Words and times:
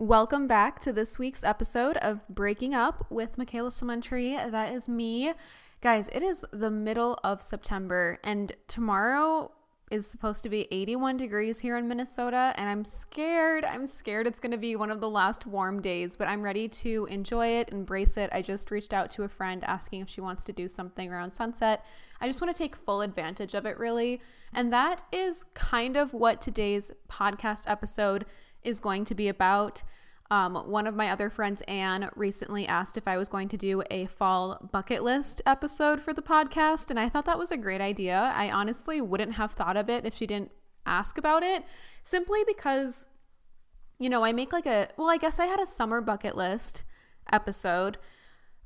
Welcome 0.00 0.46
back 0.46 0.80
to 0.80 0.94
this 0.94 1.18
week's 1.18 1.44
episode 1.44 1.98
of 1.98 2.26
Breaking 2.26 2.74
Up 2.74 3.04
with 3.10 3.36
Makayla 3.36 3.68
Samountry. 3.68 4.50
That 4.50 4.72
is 4.72 4.88
me. 4.88 5.34
Guys, 5.82 6.08
it 6.08 6.22
is 6.22 6.42
the 6.54 6.70
middle 6.70 7.18
of 7.22 7.42
September, 7.42 8.18
and 8.24 8.50
tomorrow 8.66 9.52
is 9.90 10.06
supposed 10.06 10.42
to 10.44 10.48
be 10.48 10.66
81 10.70 11.18
degrees 11.18 11.60
here 11.60 11.76
in 11.76 11.86
Minnesota, 11.86 12.54
and 12.56 12.66
I'm 12.66 12.82
scared. 12.86 13.66
I'm 13.66 13.86
scared 13.86 14.26
it's 14.26 14.40
going 14.40 14.52
to 14.52 14.56
be 14.56 14.74
one 14.74 14.90
of 14.90 15.02
the 15.02 15.10
last 15.10 15.46
warm 15.46 15.82
days, 15.82 16.16
but 16.16 16.28
I'm 16.28 16.40
ready 16.40 16.66
to 16.66 17.06
enjoy 17.10 17.48
it, 17.58 17.68
embrace 17.68 18.16
it. 18.16 18.30
I 18.32 18.40
just 18.40 18.70
reached 18.70 18.94
out 18.94 19.10
to 19.10 19.24
a 19.24 19.28
friend 19.28 19.62
asking 19.64 20.00
if 20.00 20.08
she 20.08 20.22
wants 20.22 20.44
to 20.44 20.52
do 20.54 20.66
something 20.66 21.12
around 21.12 21.32
sunset. 21.32 21.84
I 22.22 22.26
just 22.26 22.40
want 22.40 22.50
to 22.54 22.58
take 22.58 22.74
full 22.74 23.02
advantage 23.02 23.52
of 23.52 23.66
it, 23.66 23.78
really. 23.78 24.22
And 24.54 24.72
that 24.72 25.02
is 25.12 25.42
kind 25.52 25.98
of 25.98 26.14
what 26.14 26.40
today's 26.40 26.90
podcast 27.10 27.68
episode 27.68 28.24
is 28.64 28.78
going 28.80 29.04
to 29.06 29.14
be 29.14 29.28
about. 29.28 29.82
Um, 30.30 30.54
one 30.54 30.86
of 30.86 30.94
my 30.94 31.10
other 31.10 31.28
friends, 31.28 31.60
Anne, 31.62 32.08
recently 32.14 32.64
asked 32.64 32.96
if 32.96 33.08
I 33.08 33.16
was 33.16 33.28
going 33.28 33.48
to 33.48 33.56
do 33.56 33.82
a 33.90 34.06
fall 34.06 34.68
bucket 34.70 35.02
list 35.02 35.42
episode 35.44 36.00
for 36.00 36.12
the 36.12 36.22
podcast, 36.22 36.88
and 36.88 37.00
I 37.00 37.08
thought 37.08 37.24
that 37.24 37.38
was 37.38 37.50
a 37.50 37.56
great 37.56 37.80
idea. 37.80 38.32
I 38.34 38.48
honestly 38.48 39.00
wouldn't 39.00 39.32
have 39.32 39.52
thought 39.52 39.76
of 39.76 39.90
it 39.90 40.06
if 40.06 40.14
she 40.14 40.28
didn't 40.28 40.52
ask 40.86 41.18
about 41.18 41.42
it, 41.42 41.64
simply 42.04 42.44
because, 42.46 43.06
you 43.98 44.08
know, 44.08 44.22
I 44.22 44.32
make 44.32 44.52
like 44.52 44.66
a, 44.66 44.88
well, 44.96 45.10
I 45.10 45.16
guess 45.16 45.40
I 45.40 45.46
had 45.46 45.58
a 45.58 45.66
summer 45.66 46.00
bucket 46.00 46.36
list 46.36 46.84
episode. 47.32 47.98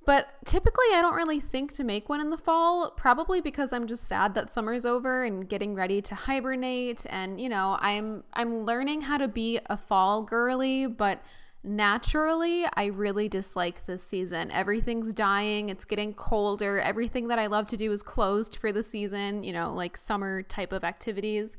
But 0.06 0.28
typically, 0.44 0.86
I 0.92 1.00
don't 1.00 1.14
really 1.14 1.40
think 1.40 1.72
to 1.74 1.84
make 1.84 2.08
one 2.08 2.20
in 2.20 2.30
the 2.30 2.36
fall, 2.36 2.90
probably 2.90 3.40
because 3.40 3.72
I'm 3.72 3.86
just 3.86 4.06
sad 4.06 4.34
that 4.34 4.50
summer's 4.50 4.84
over 4.84 5.24
and 5.24 5.48
getting 5.48 5.74
ready 5.74 6.02
to 6.02 6.14
hibernate. 6.14 7.06
And 7.08 7.40
you 7.40 7.48
know, 7.48 7.78
I'm 7.80 8.24
I'm 8.34 8.64
learning 8.64 9.02
how 9.02 9.16
to 9.18 9.28
be 9.28 9.60
a 9.66 9.76
fall 9.76 10.22
girly, 10.22 10.86
but 10.86 11.22
naturally, 11.62 12.66
I 12.74 12.86
really 12.86 13.28
dislike 13.28 13.86
this 13.86 14.04
season. 14.04 14.50
Everything's 14.50 15.14
dying, 15.14 15.70
it's 15.70 15.86
getting 15.86 16.12
colder. 16.12 16.78
Everything 16.80 17.28
that 17.28 17.38
I 17.38 17.46
love 17.46 17.66
to 17.68 17.76
do 17.76 17.90
is 17.90 18.02
closed 18.02 18.56
for 18.56 18.70
the 18.72 18.82
season, 18.82 19.42
you 19.42 19.54
know, 19.54 19.72
like 19.72 19.96
summer 19.96 20.42
type 20.42 20.72
of 20.72 20.84
activities. 20.84 21.56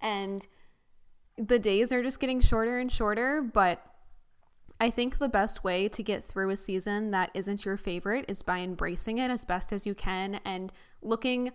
And 0.00 0.46
the 1.36 1.58
days 1.58 1.92
are 1.92 2.02
just 2.02 2.20
getting 2.20 2.40
shorter 2.40 2.78
and 2.78 2.90
shorter, 2.90 3.42
but 3.42 3.84
I 4.80 4.90
think 4.90 5.18
the 5.18 5.28
best 5.28 5.64
way 5.64 5.88
to 5.88 6.02
get 6.02 6.24
through 6.24 6.50
a 6.50 6.56
season 6.56 7.10
that 7.10 7.30
isn't 7.34 7.64
your 7.64 7.76
favorite 7.76 8.26
is 8.28 8.42
by 8.42 8.60
embracing 8.60 9.18
it 9.18 9.30
as 9.30 9.44
best 9.44 9.72
as 9.72 9.86
you 9.86 9.94
can 9.94 10.40
and 10.44 10.72
looking 11.02 11.50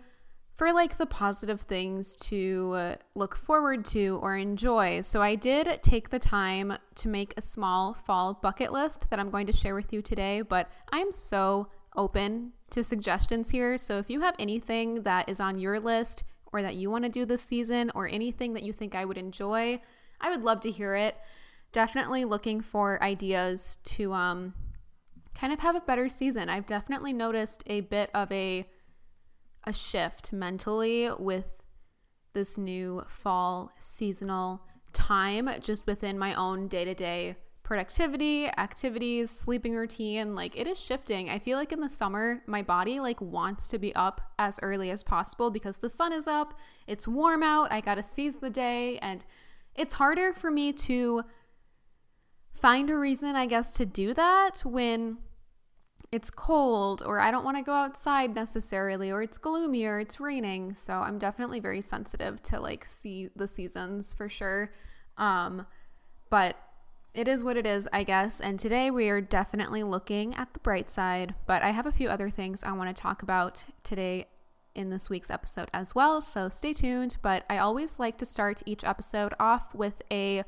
for 0.56 0.72
like 0.72 0.98
the 0.98 1.06
positive 1.06 1.62
things 1.62 2.14
to 2.16 2.96
look 3.14 3.34
forward 3.34 3.84
to 3.86 4.18
or 4.22 4.36
enjoy. 4.36 5.00
So 5.00 5.22
I 5.22 5.34
did 5.34 5.82
take 5.82 6.10
the 6.10 6.18
time 6.18 6.76
to 6.96 7.08
make 7.08 7.34
a 7.36 7.40
small 7.40 7.94
fall 7.94 8.34
bucket 8.34 8.72
list 8.72 9.08
that 9.10 9.18
I'm 9.18 9.30
going 9.30 9.46
to 9.46 9.52
share 9.52 9.74
with 9.74 9.92
you 9.92 10.00
today, 10.02 10.42
but 10.42 10.70
I'm 10.92 11.10
so 11.10 11.68
open 11.96 12.52
to 12.70 12.84
suggestions 12.84 13.50
here. 13.50 13.78
So 13.78 13.98
if 13.98 14.10
you 14.10 14.20
have 14.20 14.36
anything 14.38 15.02
that 15.02 15.28
is 15.28 15.40
on 15.40 15.58
your 15.58 15.80
list 15.80 16.24
or 16.52 16.62
that 16.62 16.76
you 16.76 16.90
want 16.90 17.04
to 17.04 17.10
do 17.10 17.24
this 17.24 17.42
season 17.42 17.90
or 17.94 18.06
anything 18.06 18.52
that 18.52 18.62
you 18.62 18.72
think 18.72 18.94
I 18.94 19.04
would 19.04 19.18
enjoy, 19.18 19.80
I 20.20 20.30
would 20.30 20.42
love 20.42 20.60
to 20.60 20.70
hear 20.70 20.94
it. 20.94 21.16
Definitely 21.74 22.24
looking 22.24 22.60
for 22.60 23.02
ideas 23.02 23.78
to 23.84 24.12
um 24.12 24.54
kind 25.34 25.52
of 25.52 25.58
have 25.58 25.74
a 25.74 25.80
better 25.80 26.08
season. 26.08 26.48
I've 26.48 26.66
definitely 26.66 27.12
noticed 27.12 27.64
a 27.66 27.80
bit 27.80 28.10
of 28.14 28.30
a 28.30 28.66
a 29.64 29.72
shift 29.72 30.32
mentally 30.32 31.10
with 31.18 31.64
this 32.32 32.56
new 32.56 33.02
fall 33.08 33.72
seasonal 33.80 34.62
time 34.92 35.50
just 35.60 35.84
within 35.88 36.16
my 36.16 36.34
own 36.34 36.68
day-to-day 36.68 37.34
productivity, 37.64 38.46
activities, 38.46 39.30
sleeping 39.30 39.74
routine, 39.74 40.36
like 40.36 40.56
it 40.56 40.68
is 40.68 40.78
shifting. 40.78 41.28
I 41.28 41.40
feel 41.40 41.58
like 41.58 41.72
in 41.72 41.80
the 41.80 41.88
summer 41.88 42.40
my 42.46 42.62
body 42.62 43.00
like 43.00 43.20
wants 43.20 43.66
to 43.68 43.80
be 43.80 43.92
up 43.96 44.20
as 44.38 44.60
early 44.62 44.90
as 44.90 45.02
possible 45.02 45.50
because 45.50 45.78
the 45.78 45.88
sun 45.88 46.12
is 46.12 46.28
up, 46.28 46.54
it's 46.86 47.08
warm 47.08 47.42
out, 47.42 47.72
I 47.72 47.80
got 47.80 47.96
to 47.96 48.02
seize 48.04 48.38
the 48.38 48.50
day 48.50 48.98
and 48.98 49.24
it's 49.74 49.94
harder 49.94 50.32
for 50.34 50.52
me 50.52 50.72
to 50.72 51.24
find 52.64 52.88
a 52.88 52.96
reason 52.96 53.36
I 53.36 53.44
guess 53.44 53.74
to 53.74 53.84
do 53.84 54.14
that 54.14 54.60
when 54.64 55.18
it's 56.10 56.30
cold 56.30 57.02
or 57.04 57.20
I 57.20 57.30
don't 57.30 57.44
want 57.44 57.58
to 57.58 57.62
go 57.62 57.74
outside 57.74 58.34
necessarily 58.34 59.10
or 59.10 59.22
it's 59.22 59.36
gloomy 59.36 59.84
or 59.84 60.00
it's 60.00 60.18
raining. 60.18 60.72
So 60.72 60.94
I'm 60.94 61.18
definitely 61.18 61.60
very 61.60 61.82
sensitive 61.82 62.42
to 62.44 62.58
like 62.58 62.86
see 62.86 63.28
the 63.36 63.46
seasons 63.46 64.14
for 64.14 64.30
sure. 64.30 64.72
Um 65.18 65.66
but 66.30 66.56
it 67.12 67.28
is 67.28 67.44
what 67.44 67.58
it 67.58 67.66
is, 67.66 67.86
I 67.92 68.02
guess. 68.02 68.40
And 68.40 68.58
today 68.58 68.90
we 68.90 69.10
are 69.10 69.20
definitely 69.20 69.82
looking 69.82 70.34
at 70.34 70.54
the 70.54 70.60
bright 70.60 70.88
side, 70.88 71.34
but 71.46 71.62
I 71.62 71.68
have 71.68 71.84
a 71.84 71.92
few 71.92 72.08
other 72.08 72.30
things 72.30 72.64
I 72.64 72.72
want 72.72 72.96
to 72.96 72.98
talk 72.98 73.22
about 73.22 73.62
today 73.82 74.28
in 74.74 74.88
this 74.88 75.10
week's 75.10 75.30
episode 75.30 75.68
as 75.74 75.94
well. 75.94 76.22
So 76.22 76.48
stay 76.48 76.72
tuned, 76.72 77.18
but 77.20 77.44
I 77.50 77.58
always 77.58 77.98
like 77.98 78.16
to 78.18 78.24
start 78.24 78.62
each 78.64 78.84
episode 78.84 79.34
off 79.38 79.74
with 79.74 80.00
a 80.10 80.44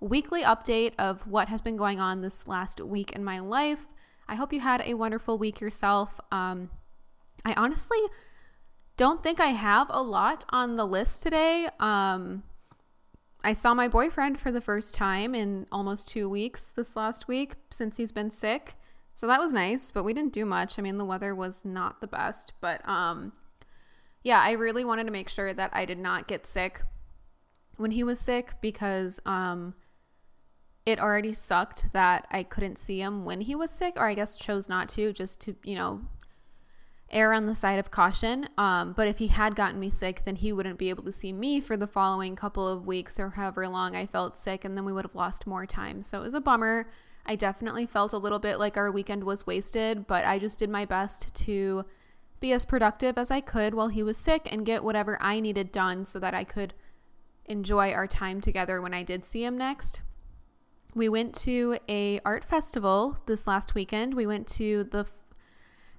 weekly 0.00 0.42
update 0.42 0.92
of 0.98 1.26
what 1.26 1.48
has 1.48 1.60
been 1.60 1.76
going 1.76 2.00
on 2.00 2.22
this 2.22 2.48
last 2.48 2.80
week 2.80 3.12
in 3.12 3.22
my 3.22 3.38
life 3.38 3.86
I 4.30 4.36
hope 4.36 4.52
you 4.52 4.60
had 4.60 4.80
a 4.82 4.94
wonderful 4.94 5.38
week 5.38 5.60
yourself. 5.60 6.20
Um, 6.30 6.70
I 7.44 7.52
honestly 7.54 7.98
don't 8.96 9.24
think 9.24 9.40
I 9.40 9.48
have 9.48 9.88
a 9.90 10.00
lot 10.00 10.44
on 10.50 10.76
the 10.76 10.84
list 10.84 11.24
today. 11.24 11.68
Um, 11.80 12.44
I 13.42 13.54
saw 13.54 13.74
my 13.74 13.88
boyfriend 13.88 14.38
for 14.38 14.52
the 14.52 14.60
first 14.60 14.94
time 14.94 15.34
in 15.34 15.66
almost 15.72 16.06
two 16.06 16.30
weeks 16.30 16.70
this 16.70 16.94
last 16.94 17.26
week 17.26 17.54
since 17.72 17.96
he's 17.96 18.12
been 18.12 18.30
sick. 18.30 18.76
So 19.14 19.26
that 19.26 19.40
was 19.40 19.52
nice, 19.52 19.90
but 19.90 20.04
we 20.04 20.14
didn't 20.14 20.32
do 20.32 20.44
much. 20.44 20.78
I 20.78 20.82
mean, 20.82 20.96
the 20.96 21.04
weather 21.04 21.34
was 21.34 21.64
not 21.64 22.00
the 22.00 22.06
best, 22.06 22.52
but 22.60 22.88
um, 22.88 23.32
yeah, 24.22 24.38
I 24.38 24.52
really 24.52 24.84
wanted 24.84 25.06
to 25.06 25.12
make 25.12 25.28
sure 25.28 25.52
that 25.52 25.70
I 25.72 25.86
did 25.86 25.98
not 25.98 26.28
get 26.28 26.46
sick 26.46 26.82
when 27.78 27.90
he 27.90 28.04
was 28.04 28.20
sick 28.20 28.52
because 28.60 29.18
um, 29.26 29.74
it 30.86 30.98
already 30.98 31.32
sucked 31.32 31.92
that 31.92 32.26
I 32.30 32.42
couldn't 32.42 32.78
see 32.78 33.00
him 33.00 33.24
when 33.24 33.42
he 33.42 33.54
was 33.54 33.70
sick, 33.70 33.94
or 33.96 34.08
I 34.08 34.14
guess 34.14 34.36
chose 34.36 34.68
not 34.68 34.88
to, 34.90 35.12
just 35.12 35.40
to, 35.42 35.56
you 35.62 35.74
know, 35.74 36.00
err 37.10 37.32
on 37.32 37.46
the 37.46 37.54
side 37.54 37.78
of 37.78 37.90
caution. 37.90 38.48
Um, 38.56 38.92
but 38.92 39.08
if 39.08 39.18
he 39.18 39.26
had 39.26 39.56
gotten 39.56 39.80
me 39.80 39.90
sick, 39.90 40.22
then 40.24 40.36
he 40.36 40.52
wouldn't 40.52 40.78
be 40.78 40.90
able 40.90 41.04
to 41.04 41.12
see 41.12 41.32
me 41.32 41.60
for 41.60 41.76
the 41.76 41.86
following 41.86 42.36
couple 42.36 42.66
of 42.66 42.86
weeks 42.86 43.18
or 43.20 43.30
however 43.30 43.68
long 43.68 43.94
I 43.94 44.06
felt 44.06 44.36
sick, 44.36 44.64
and 44.64 44.76
then 44.76 44.84
we 44.84 44.92
would 44.92 45.04
have 45.04 45.14
lost 45.14 45.46
more 45.46 45.66
time. 45.66 46.02
So 46.02 46.18
it 46.18 46.22
was 46.22 46.34
a 46.34 46.40
bummer. 46.40 46.90
I 47.26 47.36
definitely 47.36 47.86
felt 47.86 48.12
a 48.12 48.18
little 48.18 48.38
bit 48.38 48.58
like 48.58 48.76
our 48.76 48.90
weekend 48.90 49.24
was 49.24 49.46
wasted, 49.46 50.06
but 50.06 50.24
I 50.24 50.38
just 50.38 50.58
did 50.58 50.70
my 50.70 50.86
best 50.86 51.34
to 51.46 51.84
be 52.40 52.52
as 52.52 52.64
productive 52.64 53.18
as 53.18 53.30
I 53.30 53.42
could 53.42 53.74
while 53.74 53.88
he 53.88 54.02
was 54.02 54.16
sick 54.16 54.48
and 54.50 54.64
get 54.64 54.82
whatever 54.82 55.18
I 55.20 55.40
needed 55.40 55.70
done 55.70 56.06
so 56.06 56.18
that 56.20 56.32
I 56.32 56.44
could 56.44 56.72
enjoy 57.44 57.92
our 57.92 58.06
time 58.06 58.40
together 58.40 58.80
when 58.80 58.94
I 58.94 59.02
did 59.02 59.26
see 59.26 59.44
him 59.44 59.58
next 59.58 60.00
we 60.94 61.08
went 61.08 61.34
to 61.34 61.78
a 61.88 62.20
art 62.24 62.44
festival 62.44 63.18
this 63.26 63.46
last 63.46 63.74
weekend. 63.74 64.14
We 64.14 64.26
went 64.26 64.46
to 64.48 64.84
the 64.84 65.06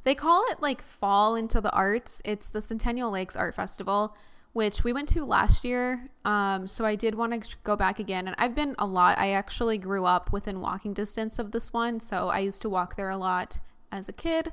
they 0.04 0.16
call 0.16 0.44
it 0.50 0.62
like 0.62 0.82
fall 0.82 1.36
into 1.36 1.62
the 1.62 1.72
arts. 1.72 2.22
It's 2.26 2.50
the 2.50 2.62
Centennial 2.62 3.12
Lakes 3.12 3.36
Art 3.36 3.56
Festival, 3.56 4.16
which 4.54 4.84
we 4.84 4.94
went 4.94 5.08
to 5.10 5.24
last 5.24 5.64
year. 5.64 6.10
Um, 6.26 6.66
so 6.66 6.86
I 6.86 6.96
did 6.96 7.14
want 7.14 7.44
to 7.44 7.56
go 7.64 7.76
back 7.76 8.00
again, 8.00 8.28
and 8.28 8.36
I've 8.40 8.56
been 8.56 8.76
a 8.80 8.86
lot. 8.86 9.20
I 9.20 9.32
actually 9.32 9.78
grew 9.78 10.06
up 10.06 10.34
within 10.34 10.60
walking 10.60 10.94
distance 10.94 11.38
of 11.38 11.52
this 11.52 11.72
one, 11.72 12.00
so 12.00 12.30
I 12.30 12.40
used 12.40 12.64
to 12.64 12.70
walk 12.70 12.96
there 12.96 13.12
a 13.12 13.18
lot 13.18 13.60
as 13.92 14.10
a 14.10 14.14
kid. 14.14 14.52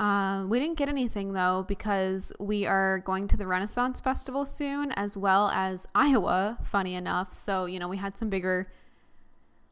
Um, 0.00 0.48
we 0.48 0.60
didn't 0.60 0.78
get 0.78 0.88
anything 0.88 1.32
though 1.32 1.64
because 1.66 2.32
we 2.38 2.66
are 2.66 3.00
going 3.00 3.26
to 3.28 3.36
the 3.36 3.46
Renaissance 3.46 4.00
Festival 4.00 4.44
soon, 4.46 4.92
as 4.92 5.16
well 5.16 5.48
as 5.50 5.86
Iowa. 5.94 6.58
Funny 6.64 6.94
enough, 6.94 7.32
so 7.32 7.66
you 7.66 7.78
know 7.78 7.88
we 7.88 7.96
had 7.96 8.16
some 8.16 8.28
bigger 8.28 8.68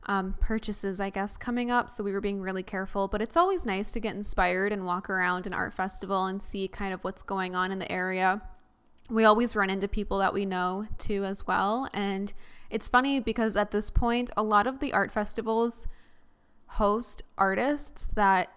um, 0.06 0.34
purchases, 0.40 1.00
I 1.00 1.10
guess, 1.10 1.36
coming 1.36 1.70
up. 1.70 1.90
So 1.90 2.02
we 2.02 2.12
were 2.12 2.20
being 2.20 2.40
really 2.40 2.62
careful. 2.62 3.08
But 3.08 3.20
it's 3.20 3.36
always 3.36 3.66
nice 3.66 3.92
to 3.92 4.00
get 4.00 4.14
inspired 4.14 4.72
and 4.72 4.86
walk 4.86 5.10
around 5.10 5.46
an 5.46 5.52
art 5.52 5.74
festival 5.74 6.26
and 6.26 6.42
see 6.42 6.68
kind 6.68 6.94
of 6.94 7.02
what's 7.04 7.22
going 7.22 7.54
on 7.54 7.72
in 7.72 7.78
the 7.78 7.90
area. 7.90 8.42
We 9.10 9.24
always 9.24 9.54
run 9.54 9.70
into 9.70 9.88
people 9.88 10.18
that 10.18 10.34
we 10.34 10.46
know 10.46 10.86
too, 10.98 11.24
as 11.24 11.46
well. 11.46 11.88
And 11.92 12.32
it's 12.70 12.88
funny 12.88 13.20
because 13.20 13.56
at 13.56 13.70
this 13.70 13.90
point, 13.90 14.30
a 14.36 14.42
lot 14.42 14.66
of 14.66 14.80
the 14.80 14.92
art 14.92 15.12
festivals 15.12 15.86
host 16.66 17.22
artists 17.38 18.08
that 18.14 18.48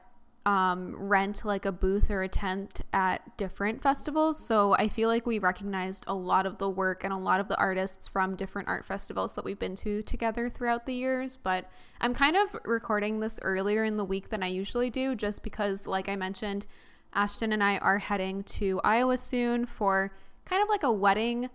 um, 0.46 0.96
rent 0.96 1.44
like 1.44 1.66
a 1.66 1.72
booth 1.72 2.10
or 2.10 2.24
a 2.24 2.28
tent 2.28 2.82
at 2.94 3.38
different 3.38 3.84
festivals. 3.84 4.48
So 4.48 4.74
I 4.74 4.88
feel 4.88 5.10
like 5.10 5.26
we 5.26 5.40
recognized 5.40 6.06
a 6.08 6.14
lot 6.14 6.46
of 6.46 6.58
the 6.58 6.70
work 6.70 7.04
and 7.04 7.14
a 7.14 7.18
lot 7.18 7.40
of 7.40 7.48
the 7.48 7.58
artists 7.58 8.08
from 8.08 8.36
different 8.36 8.68
art 8.68 8.86
festivals 8.86 9.36
that 9.36 9.44
we've 9.44 9.60
been 9.60 9.76
to 9.76 10.02
together 10.04 10.50
throughout 10.50 10.86
the 10.86 10.94
years. 10.94 11.36
But 11.36 11.70
I'm 12.02 12.14
kind 12.14 12.38
of 12.38 12.56
recording 12.66 13.20
this 13.20 13.40
earlier 13.42 13.84
in 13.84 13.98
the 13.98 14.06
week 14.06 14.30
than 14.30 14.42
I 14.42 14.48
usually 14.48 14.90
do, 14.90 15.16
just 15.16 15.44
because, 15.44 15.86
like 15.86 16.08
I 16.08 16.16
mentioned, 16.16 16.66
Ashton 17.14 17.52
and 17.52 17.64
I 17.64 17.78
are 17.78 17.98
heading 17.98 18.44
to 18.44 18.80
Iowa 18.84 19.18
soon 19.18 19.66
for 19.66 20.14
kind 20.46 20.64
of 20.64 20.70
like 20.70 20.84
a 20.84 20.92
wedding 20.92 21.50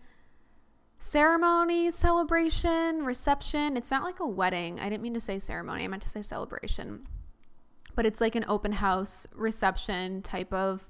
ceremony, 0.99 1.91
celebration, 1.91 3.05
reception. 3.05 3.77
It's 3.77 3.91
not 3.91 4.05
like 4.05 4.21
a 4.21 4.27
wedding. 4.27 4.81
I 4.81 4.89
didn't 4.89 5.03
mean 5.03 5.15
to 5.15 5.21
say 5.21 5.39
ceremony, 5.39 5.85
I 5.85 5.89
meant 5.89 6.03
to 6.03 6.09
say 6.09 6.23
celebration. 6.23 7.07
But 7.94 8.06
it's 8.06 8.20
like 8.20 8.35
an 8.35 8.44
open 8.49 8.73
house 8.73 9.26
reception 9.35 10.23
type 10.23 10.52
of 10.52 10.87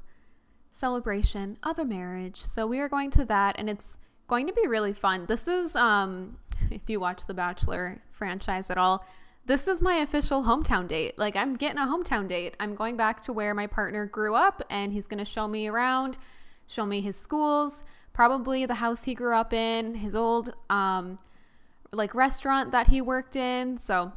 celebration 0.74 1.56
of 1.62 1.78
a 1.78 1.84
marriage. 1.84 2.42
So 2.42 2.66
we 2.66 2.80
are 2.80 2.88
going 2.88 3.10
to 3.12 3.24
that 3.26 3.56
and 3.58 3.70
it's 3.70 3.98
going 4.26 4.46
to 4.46 4.52
be 4.52 4.66
really 4.66 4.92
fun. 4.92 5.26
This 5.26 5.46
is 5.46 5.76
um 5.76 6.36
if 6.70 6.88
you 6.88 7.00
watch 7.00 7.26
the 7.26 7.34
Bachelor 7.34 8.02
franchise 8.12 8.70
at 8.70 8.78
all, 8.78 9.04
this 9.46 9.68
is 9.68 9.82
my 9.82 9.96
official 9.96 10.42
hometown 10.42 10.88
date. 10.88 11.18
Like 11.18 11.36
I'm 11.36 11.54
getting 11.54 11.78
a 11.78 11.86
hometown 11.86 12.28
date. 12.28 12.56
I'm 12.58 12.74
going 12.74 12.96
back 12.96 13.20
to 13.22 13.32
where 13.32 13.54
my 13.54 13.66
partner 13.66 14.06
grew 14.06 14.34
up 14.34 14.62
and 14.70 14.92
he's 14.92 15.06
going 15.06 15.18
to 15.18 15.24
show 15.24 15.46
me 15.46 15.68
around, 15.68 16.18
show 16.66 16.86
me 16.86 17.00
his 17.00 17.16
schools, 17.16 17.84
probably 18.12 18.66
the 18.66 18.74
house 18.74 19.04
he 19.04 19.14
grew 19.14 19.34
up 19.34 19.52
in, 19.52 19.94
his 19.94 20.16
old 20.16 20.54
um 20.70 21.18
like 21.92 22.14
restaurant 22.16 22.72
that 22.72 22.88
he 22.88 23.00
worked 23.00 23.36
in. 23.36 23.78
So 23.78 24.12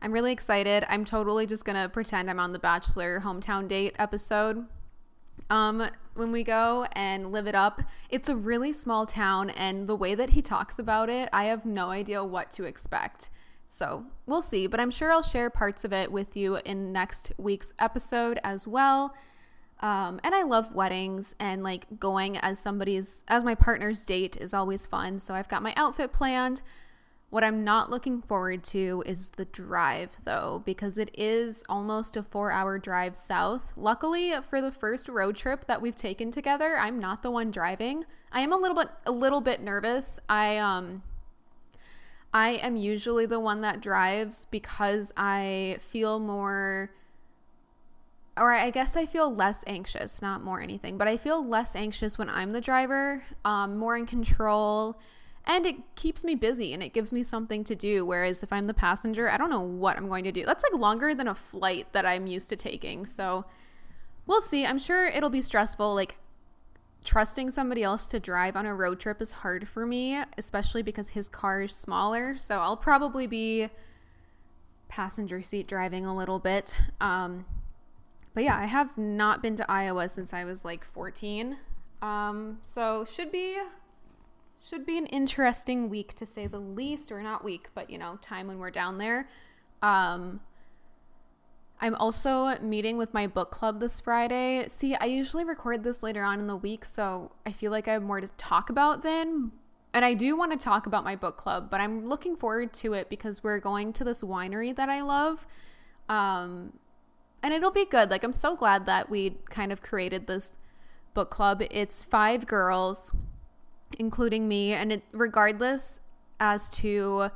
I'm 0.00 0.12
really 0.12 0.32
excited. 0.32 0.84
I'm 0.88 1.04
totally 1.04 1.46
just 1.46 1.64
going 1.64 1.80
to 1.80 1.88
pretend 1.88 2.30
I'm 2.30 2.38
on 2.38 2.52
the 2.52 2.58
Bachelor 2.58 3.20
hometown 3.20 3.66
date 3.66 3.96
episode 3.98 4.66
um, 5.50 5.90
when 6.14 6.30
we 6.30 6.44
go 6.44 6.86
and 6.92 7.32
live 7.32 7.46
it 7.46 7.54
up. 7.54 7.82
It's 8.08 8.28
a 8.28 8.36
really 8.36 8.72
small 8.72 9.06
town, 9.06 9.50
and 9.50 9.88
the 9.88 9.96
way 9.96 10.14
that 10.14 10.30
he 10.30 10.42
talks 10.42 10.78
about 10.78 11.08
it, 11.08 11.28
I 11.32 11.44
have 11.44 11.64
no 11.64 11.90
idea 11.90 12.24
what 12.24 12.50
to 12.52 12.64
expect. 12.64 13.30
So 13.66 14.04
we'll 14.26 14.42
see, 14.42 14.66
but 14.66 14.80
I'm 14.80 14.90
sure 14.90 15.12
I'll 15.12 15.22
share 15.22 15.50
parts 15.50 15.84
of 15.84 15.92
it 15.92 16.10
with 16.10 16.36
you 16.36 16.56
in 16.64 16.92
next 16.92 17.32
week's 17.36 17.74
episode 17.78 18.38
as 18.44 18.66
well. 18.66 19.14
Um, 19.80 20.20
and 20.24 20.34
I 20.34 20.42
love 20.42 20.74
weddings 20.74 21.34
and 21.38 21.62
like 21.62 21.86
going 22.00 22.36
as 22.38 22.58
somebody's, 22.58 23.24
as 23.28 23.44
my 23.44 23.54
partner's 23.54 24.04
date 24.04 24.36
is 24.40 24.54
always 24.54 24.86
fun. 24.86 25.18
So 25.18 25.34
I've 25.34 25.48
got 25.48 25.62
my 25.62 25.72
outfit 25.76 26.12
planned. 26.12 26.62
What 27.30 27.44
I'm 27.44 27.62
not 27.62 27.90
looking 27.90 28.22
forward 28.22 28.64
to 28.64 29.02
is 29.04 29.30
the 29.30 29.44
drive, 29.44 30.10
though, 30.24 30.62
because 30.64 30.96
it 30.96 31.10
is 31.12 31.62
almost 31.68 32.16
a 32.16 32.22
four 32.22 32.50
hour 32.50 32.78
drive 32.78 33.14
south. 33.14 33.74
Luckily, 33.76 34.32
for 34.48 34.62
the 34.62 34.72
first 34.72 35.08
road 35.10 35.36
trip 35.36 35.66
that 35.66 35.82
we've 35.82 35.94
taken 35.94 36.30
together, 36.30 36.78
I'm 36.78 36.98
not 36.98 37.22
the 37.22 37.30
one 37.30 37.50
driving. 37.50 38.04
I 38.32 38.40
am 38.40 38.52
a 38.52 38.56
little 38.56 38.76
bit 38.76 38.88
a 39.04 39.12
little 39.12 39.42
bit 39.42 39.60
nervous. 39.60 40.18
I 40.28 40.56
um 40.56 41.02
I 42.32 42.50
am 42.52 42.76
usually 42.76 43.26
the 43.26 43.40
one 43.40 43.60
that 43.60 43.82
drives 43.82 44.46
because 44.46 45.12
I 45.14 45.78
feel 45.80 46.20
more 46.20 46.90
or 48.38 48.54
I 48.54 48.70
guess 48.70 48.96
I 48.96 49.04
feel 49.04 49.34
less 49.34 49.64
anxious, 49.66 50.22
not 50.22 50.42
more 50.42 50.62
anything, 50.62 50.96
but 50.96 51.08
I 51.08 51.18
feel 51.18 51.46
less 51.46 51.76
anxious 51.76 52.16
when 52.16 52.30
I'm 52.30 52.52
the 52.52 52.60
driver, 52.62 53.24
um, 53.44 53.76
more 53.76 53.96
in 53.98 54.06
control 54.06 54.98
and 55.48 55.64
it 55.64 55.76
keeps 55.96 56.22
me 56.22 56.34
busy 56.34 56.74
and 56.74 56.82
it 56.82 56.92
gives 56.92 57.12
me 57.12 57.22
something 57.22 57.64
to 57.64 57.74
do 57.74 58.04
whereas 58.04 58.42
if 58.42 58.52
i'm 58.52 58.66
the 58.66 58.74
passenger 58.74 59.28
i 59.30 59.36
don't 59.36 59.50
know 59.50 59.62
what 59.62 59.96
i'm 59.96 60.08
going 60.08 60.24
to 60.24 60.32
do. 60.32 60.44
That's 60.44 60.62
like 60.62 60.78
longer 60.78 61.14
than 61.14 61.26
a 61.26 61.34
flight 61.34 61.92
that 61.92 62.06
i'm 62.06 62.26
used 62.26 62.50
to 62.50 62.56
taking 62.56 63.06
so 63.06 63.44
we'll 64.28 64.42
see. 64.42 64.64
I'm 64.64 64.78
sure 64.78 65.08
it'll 65.08 65.30
be 65.30 65.42
stressful. 65.42 65.94
Like 65.94 66.18
trusting 67.02 67.50
somebody 67.50 67.82
else 67.82 68.06
to 68.06 68.20
drive 68.20 68.54
on 68.54 68.66
a 68.66 68.74
road 68.74 69.00
trip 69.00 69.22
is 69.22 69.32
hard 69.32 69.66
for 69.66 69.86
me 69.86 70.20
especially 70.36 70.82
because 70.82 71.10
his 71.10 71.28
car 71.28 71.62
is 71.62 71.72
smaller 71.72 72.36
so 72.36 72.58
i'll 72.58 72.76
probably 72.76 73.26
be 73.26 73.68
passenger 74.88 75.40
seat 75.40 75.66
driving 75.66 76.04
a 76.04 76.14
little 76.14 76.38
bit. 76.38 76.76
Um, 77.00 77.46
but 78.34 78.42
yeah 78.42 78.58
i 78.58 78.66
have 78.66 78.98
not 78.98 79.42
been 79.42 79.56
to 79.56 79.70
iowa 79.70 80.08
since 80.08 80.34
i 80.34 80.44
was 80.44 80.64
like 80.64 80.84
14 80.84 81.56
um, 82.02 82.58
so 82.62 83.04
should 83.04 83.32
be 83.32 83.58
should 84.66 84.84
be 84.84 84.98
an 84.98 85.06
interesting 85.06 85.88
week 85.88 86.14
to 86.14 86.26
say 86.26 86.46
the 86.46 86.60
least, 86.60 87.12
or 87.12 87.22
not 87.22 87.44
week, 87.44 87.68
but 87.74 87.90
you 87.90 87.98
know, 87.98 88.18
time 88.22 88.46
when 88.46 88.58
we're 88.58 88.70
down 88.70 88.98
there. 88.98 89.28
Um, 89.82 90.40
I'm 91.80 91.94
also 91.94 92.58
meeting 92.60 92.96
with 92.96 93.14
my 93.14 93.26
book 93.26 93.50
club 93.50 93.78
this 93.78 94.00
Friday. 94.00 94.66
See, 94.68 94.94
I 94.96 95.04
usually 95.04 95.44
record 95.44 95.84
this 95.84 96.02
later 96.02 96.24
on 96.24 96.40
in 96.40 96.46
the 96.48 96.56
week, 96.56 96.84
so 96.84 97.30
I 97.46 97.52
feel 97.52 97.70
like 97.70 97.86
I 97.86 97.92
have 97.92 98.02
more 98.02 98.20
to 98.20 98.28
talk 98.36 98.70
about 98.70 99.02
then. 99.02 99.52
And 99.94 100.04
I 100.04 100.14
do 100.14 100.36
want 100.36 100.52
to 100.52 100.58
talk 100.58 100.86
about 100.86 101.04
my 101.04 101.16
book 101.16 101.36
club, 101.36 101.70
but 101.70 101.80
I'm 101.80 102.06
looking 102.06 102.36
forward 102.36 102.72
to 102.74 102.92
it 102.94 103.08
because 103.08 103.42
we're 103.42 103.60
going 103.60 103.92
to 103.94 104.04
this 104.04 104.22
winery 104.22 104.74
that 104.76 104.88
I 104.88 105.02
love. 105.02 105.46
Um, 106.08 106.72
and 107.42 107.54
it'll 107.54 107.70
be 107.70 107.84
good. 107.84 108.10
Like, 108.10 108.24
I'm 108.24 108.32
so 108.32 108.56
glad 108.56 108.86
that 108.86 109.08
we 109.08 109.38
kind 109.48 109.72
of 109.72 109.80
created 109.80 110.26
this 110.26 110.56
book 111.14 111.30
club. 111.30 111.62
It's 111.70 112.02
five 112.02 112.46
girls 112.46 113.12
including 113.98 114.48
me. 114.48 114.72
And 114.72 114.92
it, 114.92 115.02
regardless 115.12 116.00
as 116.40 116.68
to 116.70 117.30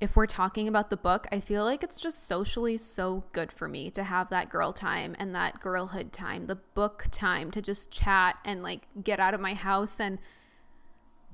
if 0.00 0.14
we're 0.14 0.26
talking 0.26 0.68
about 0.68 0.90
the 0.90 0.96
book, 0.96 1.26
I 1.32 1.40
feel 1.40 1.64
like 1.64 1.82
it's 1.82 1.98
just 1.98 2.28
socially 2.28 2.76
so 2.76 3.24
good 3.32 3.50
for 3.50 3.66
me 3.66 3.90
to 3.90 4.04
have 4.04 4.28
that 4.28 4.50
girl 4.50 4.72
time 4.72 5.16
and 5.18 5.34
that 5.34 5.60
girlhood 5.60 6.12
time, 6.12 6.46
the 6.46 6.56
book 6.56 7.06
time 7.10 7.50
to 7.52 7.62
just 7.62 7.90
chat 7.90 8.36
and 8.44 8.62
like 8.62 8.82
get 9.02 9.20
out 9.20 9.32
of 9.32 9.40
my 9.40 9.54
house. 9.54 9.98
And 9.98 10.18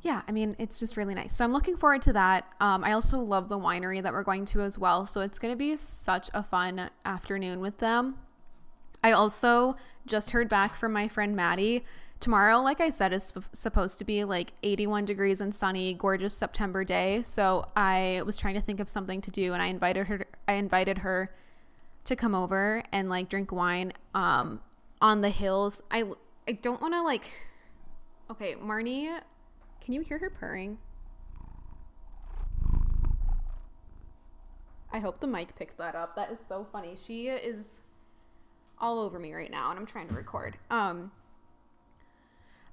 yeah, 0.03 0.23
I 0.29 0.33
mean, 0.33 0.55
it's 0.59 0.79
just 0.79 0.97
really 0.97 1.15
nice. 1.15 1.35
So 1.35 1.45
I'm 1.45 1.53
looking 1.53 1.77
forward 1.77 2.03
to 2.03 2.13
that. 2.13 2.47
Um, 2.61 2.85
I 2.85 2.93
also 2.93 3.19
love 3.19 3.49
the 3.49 3.59
winery 3.59 4.01
that 4.03 4.13
we're 4.13 4.23
going 4.23 4.45
to 4.47 4.61
as 4.61 4.79
well. 4.79 5.07
So 5.07 5.23
it's 5.23 5.41
going 5.41 5.53
to 5.53 5.59
be 5.59 5.77
such 5.77 6.31
a 6.33 6.43
fun 6.43 6.89
afternoon 7.05 7.61
with 7.61 7.79
them. 7.79 8.17
I 9.03 9.11
also 9.11 9.77
just 10.07 10.31
heard 10.31 10.49
back 10.49 10.77
from 10.77 10.93
my 10.93 11.09
friend 11.09 11.35
Maddie 11.35 11.85
tomorrow 12.23 12.61
like 12.61 12.81
i 12.81 12.89
said 12.89 13.13
is 13.13 13.33
supposed 13.53 13.99
to 13.99 14.05
be 14.05 14.23
like 14.23 14.53
81 14.63 15.05
degrees 15.05 15.41
and 15.41 15.53
sunny 15.53 15.93
gorgeous 15.93 16.35
september 16.35 16.85
day. 16.85 17.21
So 17.23 17.67
i 17.77 18.23
was 18.25 18.39
trying 18.39 18.55
to 18.55 18.61
think 18.61 18.79
of 18.79 18.89
something 18.89 19.21
to 19.23 19.31
do 19.31 19.53
and 19.53 19.61
i 19.61 19.67
invited 19.67 20.07
her 20.07 20.25
i 20.47 20.55
invited 20.55 20.99
her 20.99 21.35
to 22.05 22.17
come 22.17 22.35
over 22.35 22.83
and 22.93 23.11
like 23.11 23.29
drink 23.29 23.51
wine 23.53 23.93
um 24.15 24.61
on 25.01 25.21
the 25.21 25.31
hills. 25.31 25.83
I 25.91 26.05
i 26.49 26.53
don't 26.53 26.81
want 26.81 26.95
to 26.95 27.03
like 27.03 27.29
okay 28.31 28.55
marnie 28.55 29.19
can 29.81 29.93
you 29.93 30.01
hear 30.03 30.19
her 30.19 30.31
purring? 30.31 30.79
I 34.93 35.01
hope 35.01 35.19
the 35.19 35.27
mic 35.27 35.57
picked 35.57 35.79
that 35.79 35.97
up. 35.97 36.15
That 36.15 36.31
is 36.31 36.39
so 36.49 36.65
funny. 36.71 36.97
She 37.05 37.27
is 37.27 37.83
all 38.79 39.01
over 39.01 39.19
me 39.19 39.33
right 39.33 39.51
now 39.51 39.71
and 39.71 39.79
i'm 39.79 39.87
trying 39.87 40.07
to 40.09 40.15
record. 40.15 40.57
Um 40.71 41.11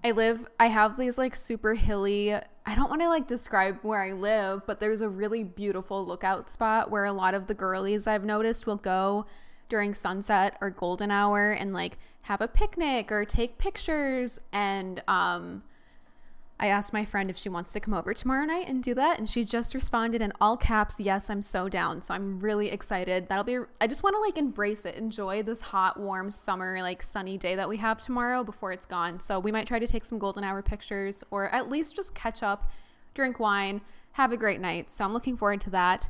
I 0.04 0.12
live, 0.12 0.48
I 0.60 0.68
have 0.68 0.98
these 0.98 1.18
like 1.18 1.36
super 1.36 1.74
hilly, 1.74 2.34
I 2.34 2.75
don't 2.75 2.90
want 2.90 3.01
to 3.01 3.10
like 3.10 3.28
describe 3.28 3.80
where 3.81 4.01
I 4.01 4.13
live, 4.13 4.66
but 4.66 4.80
there's 4.80 5.01
a 5.01 5.10
really 5.10 5.44
beautiful 5.44 6.06
lookout 6.06 6.50
spot 6.50 6.90
where 6.90 7.06
a 7.06 7.12
lot 7.12 7.34
of 7.34 7.48
the 7.48 7.54
girlies 7.54 8.07
I've 8.07 8.24
noticed 8.24 8.65
will 8.65 8.77
go 8.77 9.25
during 9.68 9.94
sunset 9.94 10.58
or 10.62 10.70
golden 10.70 11.12
hour 11.12 11.51
and 11.51 11.74
like 11.74 11.98
have 12.22 12.41
a 12.41 12.48
picnic 12.48 13.12
or 13.12 13.25
take 13.25 13.58
pictures 13.58 14.39
and 14.53 15.01
um 15.08 15.63
I 16.62 16.68
asked 16.68 16.92
my 16.92 17.06
friend 17.06 17.30
if 17.30 17.38
she 17.38 17.48
wants 17.48 17.72
to 17.72 17.80
come 17.80 17.94
over 17.94 18.13
tomorrow 18.13 18.44
night 18.44 18.68
and 18.68 18.84
do 18.84 18.94
that. 18.96 19.18
And 19.18 19.30
she 19.30 19.46
just 19.46 19.74
responded 19.74 20.22
in 20.22 20.34
all 20.42 20.58
caps, 20.58 21.00
Yes, 21.00 21.30
I'm 21.30 21.42
so 21.42 21.70
down. 21.70 22.01
So 22.01 22.13
I'm 22.13 22.39
really 22.39 22.70
excited. 22.70 23.30
That'll 23.30 23.46
be, 23.46 23.60
I 23.80 23.88
just 23.88 24.04
want 24.04 24.16
to 24.16 24.20
like 24.20 24.38
embrace 24.38 24.84
it, 24.84 24.96
enjoy 24.96 25.42
this 25.42 25.62
hot, 25.62 25.98
warm 25.98 26.30
summer, 26.30 26.82
like 26.82 27.01
sunny 27.01 27.38
day 27.38 27.56
that 27.56 27.70
we 27.70 27.78
have 27.78 28.00
tomorrow 28.00 28.44
before 28.44 28.74
it's 28.74 28.86
gone. 28.86 29.22
So 29.22 29.39
we 29.39 29.54
might 29.54 29.68
try 29.68 29.80
to 29.80 29.88
take 29.88 30.04
some 30.04 30.20
golden 30.20 30.44
hour 30.44 30.62
pictures 30.62 31.24
or 31.32 31.48
at 31.50 31.70
least 31.70 31.96
just 31.96 32.13
catch 32.13 32.44
up, 32.44 32.70
drink 33.13 33.39
wine, 33.39 33.80
have 34.13 34.34
a 34.34 34.38
great 34.38 34.60
night. 34.60 34.92
So 34.92 35.06
I'm 35.06 35.13
looking 35.13 35.38
forward 35.38 35.62
to 35.62 35.70
that. 35.70 36.10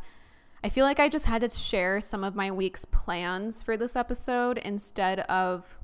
I 0.63 0.69
feel 0.69 0.83
like 0.83 0.99
I 0.99 1.09
just 1.09 1.27
had 1.27 1.41
to 1.41 1.49
share 1.49 2.01
some 2.01 2.23
of 2.23 2.35
my 2.35 2.51
week's 2.51 2.85
plans 2.85 3.61
for 3.61 3.77
this 3.77 3.95
episode 3.95 4.57
instead 4.57 5.19
of 5.21 5.77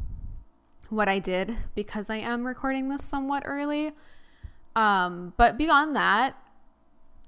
what 0.90 1.08
I 1.08 1.20
did 1.20 1.56
because 1.76 2.10
I 2.10 2.18
am 2.18 2.46
recording 2.46 2.90
this 2.90 3.04
somewhat 3.04 3.44
early. 3.46 3.94
Um, 4.76 5.34
but 5.38 5.58
beyond 5.58 5.96
that, 5.96 6.36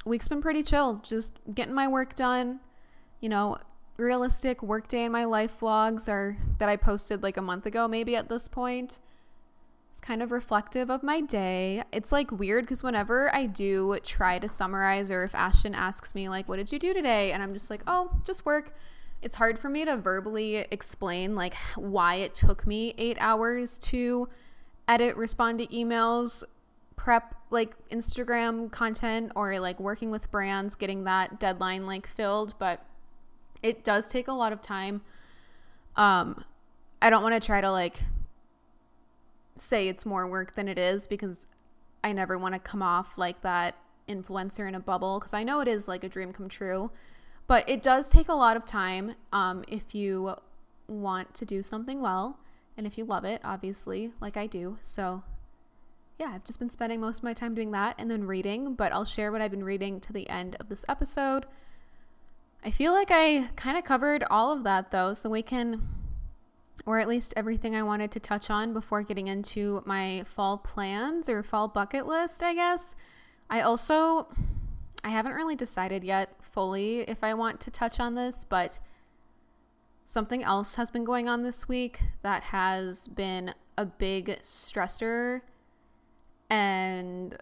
week's 0.05 0.27
been 0.27 0.41
pretty 0.41 0.63
chill. 0.63 1.01
Just 1.03 1.39
getting 1.53 1.73
my 1.73 1.87
work 1.87 2.15
done. 2.15 2.59
You 3.21 3.29
know, 3.29 3.57
realistic 3.97 4.61
workday 4.61 5.05
in 5.05 5.11
my 5.11 5.25
life 5.25 5.59
vlogs 5.59 6.07
are 6.07 6.37
that 6.59 6.69
I 6.69 6.75
posted 6.75 7.23
like 7.23 7.37
a 7.37 7.41
month 7.41 7.65
ago, 7.65 7.87
maybe 7.87 8.15
at 8.15 8.29
this 8.29 8.47
point. 8.47 8.99
It's 9.91 9.99
kind 9.99 10.21
of 10.21 10.31
reflective 10.31 10.91
of 10.91 11.01
my 11.01 11.21
day. 11.21 11.83
It's 11.91 12.11
like 12.11 12.31
weird 12.31 12.65
because 12.65 12.83
whenever 12.83 13.33
I 13.33 13.47
do 13.47 13.97
try 14.03 14.37
to 14.37 14.47
summarize, 14.47 15.09
or 15.09 15.23
if 15.23 15.33
Ashton 15.33 15.73
asks 15.73 16.13
me, 16.13 16.29
like, 16.29 16.47
what 16.47 16.57
did 16.57 16.71
you 16.71 16.77
do 16.77 16.93
today? 16.93 17.31
And 17.31 17.41
I'm 17.41 17.53
just 17.53 17.71
like, 17.71 17.81
oh, 17.87 18.11
just 18.23 18.45
work. 18.45 18.75
It's 19.23 19.35
hard 19.35 19.57
for 19.57 19.69
me 19.69 19.85
to 19.85 19.97
verbally 19.97 20.57
explain 20.69 21.35
like 21.35 21.55
why 21.75 22.15
it 22.15 22.35
took 22.35 22.67
me 22.67 22.93
eight 22.99 23.17
hours 23.19 23.79
to 23.79 24.29
edit, 24.87 25.17
respond 25.17 25.57
to 25.59 25.67
emails, 25.67 26.43
prep 26.97 27.35
like 27.49 27.73
Instagram 27.89 28.69
content 28.69 29.31
or 29.35 29.57
like 29.61 29.79
working 29.79 30.11
with 30.11 30.29
brands, 30.29 30.75
getting 30.75 31.05
that 31.05 31.39
deadline 31.39 31.85
like 31.85 32.05
filled, 32.05 32.55
but 32.59 32.83
it 33.63 33.85
does 33.85 34.09
take 34.09 34.27
a 34.27 34.33
lot 34.33 34.51
of 34.51 34.61
time. 34.61 35.01
Um, 35.95 36.43
I 37.01 37.09
don't 37.09 37.23
want 37.23 37.41
to 37.41 37.45
try 37.45 37.61
to 37.61 37.71
like 37.71 37.97
say 39.55 39.87
it's 39.87 40.05
more 40.05 40.27
work 40.27 40.55
than 40.55 40.67
it 40.67 40.77
is 40.77 41.07
because 41.07 41.47
I 42.03 42.11
never 42.11 42.37
want 42.37 42.53
to 42.53 42.59
come 42.59 42.83
off 42.83 43.17
like 43.17 43.41
that 43.41 43.75
influencer 44.09 44.67
in 44.67 44.75
a 44.75 44.79
bubble 44.79 45.19
because 45.19 45.33
I 45.33 45.43
know 45.43 45.59
it 45.61 45.67
is 45.67 45.87
like 45.87 46.03
a 46.03 46.09
dream 46.09 46.33
come 46.33 46.49
true. 46.49 46.91
But 47.47 47.67
it 47.69 47.81
does 47.81 48.09
take 48.09 48.27
a 48.27 48.33
lot 48.33 48.57
of 48.57 48.65
time 48.65 49.15
um, 49.31 49.63
if 49.67 49.95
you 49.95 50.35
want 50.87 51.33
to 51.35 51.45
do 51.45 51.63
something 51.63 52.01
well 52.01 52.39
and 52.75 52.85
if 52.85 52.97
you 52.97 53.05
love 53.05 53.23
it, 53.23 53.41
obviously, 53.43 54.11
like 54.19 54.35
I 54.35 54.47
do. 54.47 54.77
So, 54.81 55.23
yeah, 56.19 56.31
I've 56.33 56.43
just 56.43 56.59
been 56.59 56.69
spending 56.69 56.99
most 56.99 57.19
of 57.19 57.23
my 57.23 57.33
time 57.33 57.53
doing 57.53 57.71
that 57.71 57.95
and 57.99 58.09
then 58.09 58.23
reading, 58.25 58.73
but 58.73 58.91
I'll 58.91 59.05
share 59.05 59.31
what 59.31 59.41
I've 59.41 59.51
been 59.51 59.63
reading 59.63 59.99
to 60.01 60.13
the 60.13 60.27
end 60.29 60.55
of 60.59 60.67
this 60.67 60.83
episode. 60.89 61.45
I 62.65 62.71
feel 62.71 62.91
like 62.91 63.11
I 63.11 63.49
kind 63.55 63.77
of 63.77 63.83
covered 63.83 64.23
all 64.31 64.51
of 64.51 64.63
that 64.63 64.91
though, 64.91 65.13
so 65.13 65.29
we 65.29 65.43
can, 65.43 65.87
or 66.87 66.99
at 66.99 67.07
least 67.07 67.35
everything 67.37 67.75
I 67.75 67.83
wanted 67.83 68.09
to 68.11 68.19
touch 68.19 68.49
on 68.49 68.73
before 68.73 69.03
getting 69.03 69.27
into 69.27 69.83
my 69.85 70.23
fall 70.25 70.57
plans 70.57 71.29
or 71.29 71.43
fall 71.43 71.67
bucket 71.67 72.07
list, 72.07 72.41
I 72.41 72.55
guess. 72.55 72.95
I 73.49 73.61
also, 73.61 74.27
I 75.03 75.09
haven't 75.09 75.33
really 75.33 75.55
decided 75.55 76.03
yet 76.03 76.35
fully 76.41 77.01
if 77.01 77.23
I 77.23 77.35
want 77.35 77.61
to 77.61 77.71
touch 77.71 77.99
on 77.99 78.15
this, 78.15 78.43
but 78.43 78.79
something 80.05 80.43
else 80.43 80.75
has 80.75 80.89
been 80.89 81.03
going 81.03 81.29
on 81.29 81.43
this 81.43 81.67
week 81.67 81.99
that 82.23 82.41
has 82.45 83.07
been 83.07 83.53
a 83.77 83.85
big 83.85 84.39
stressor 84.41 85.41
and 86.49 87.37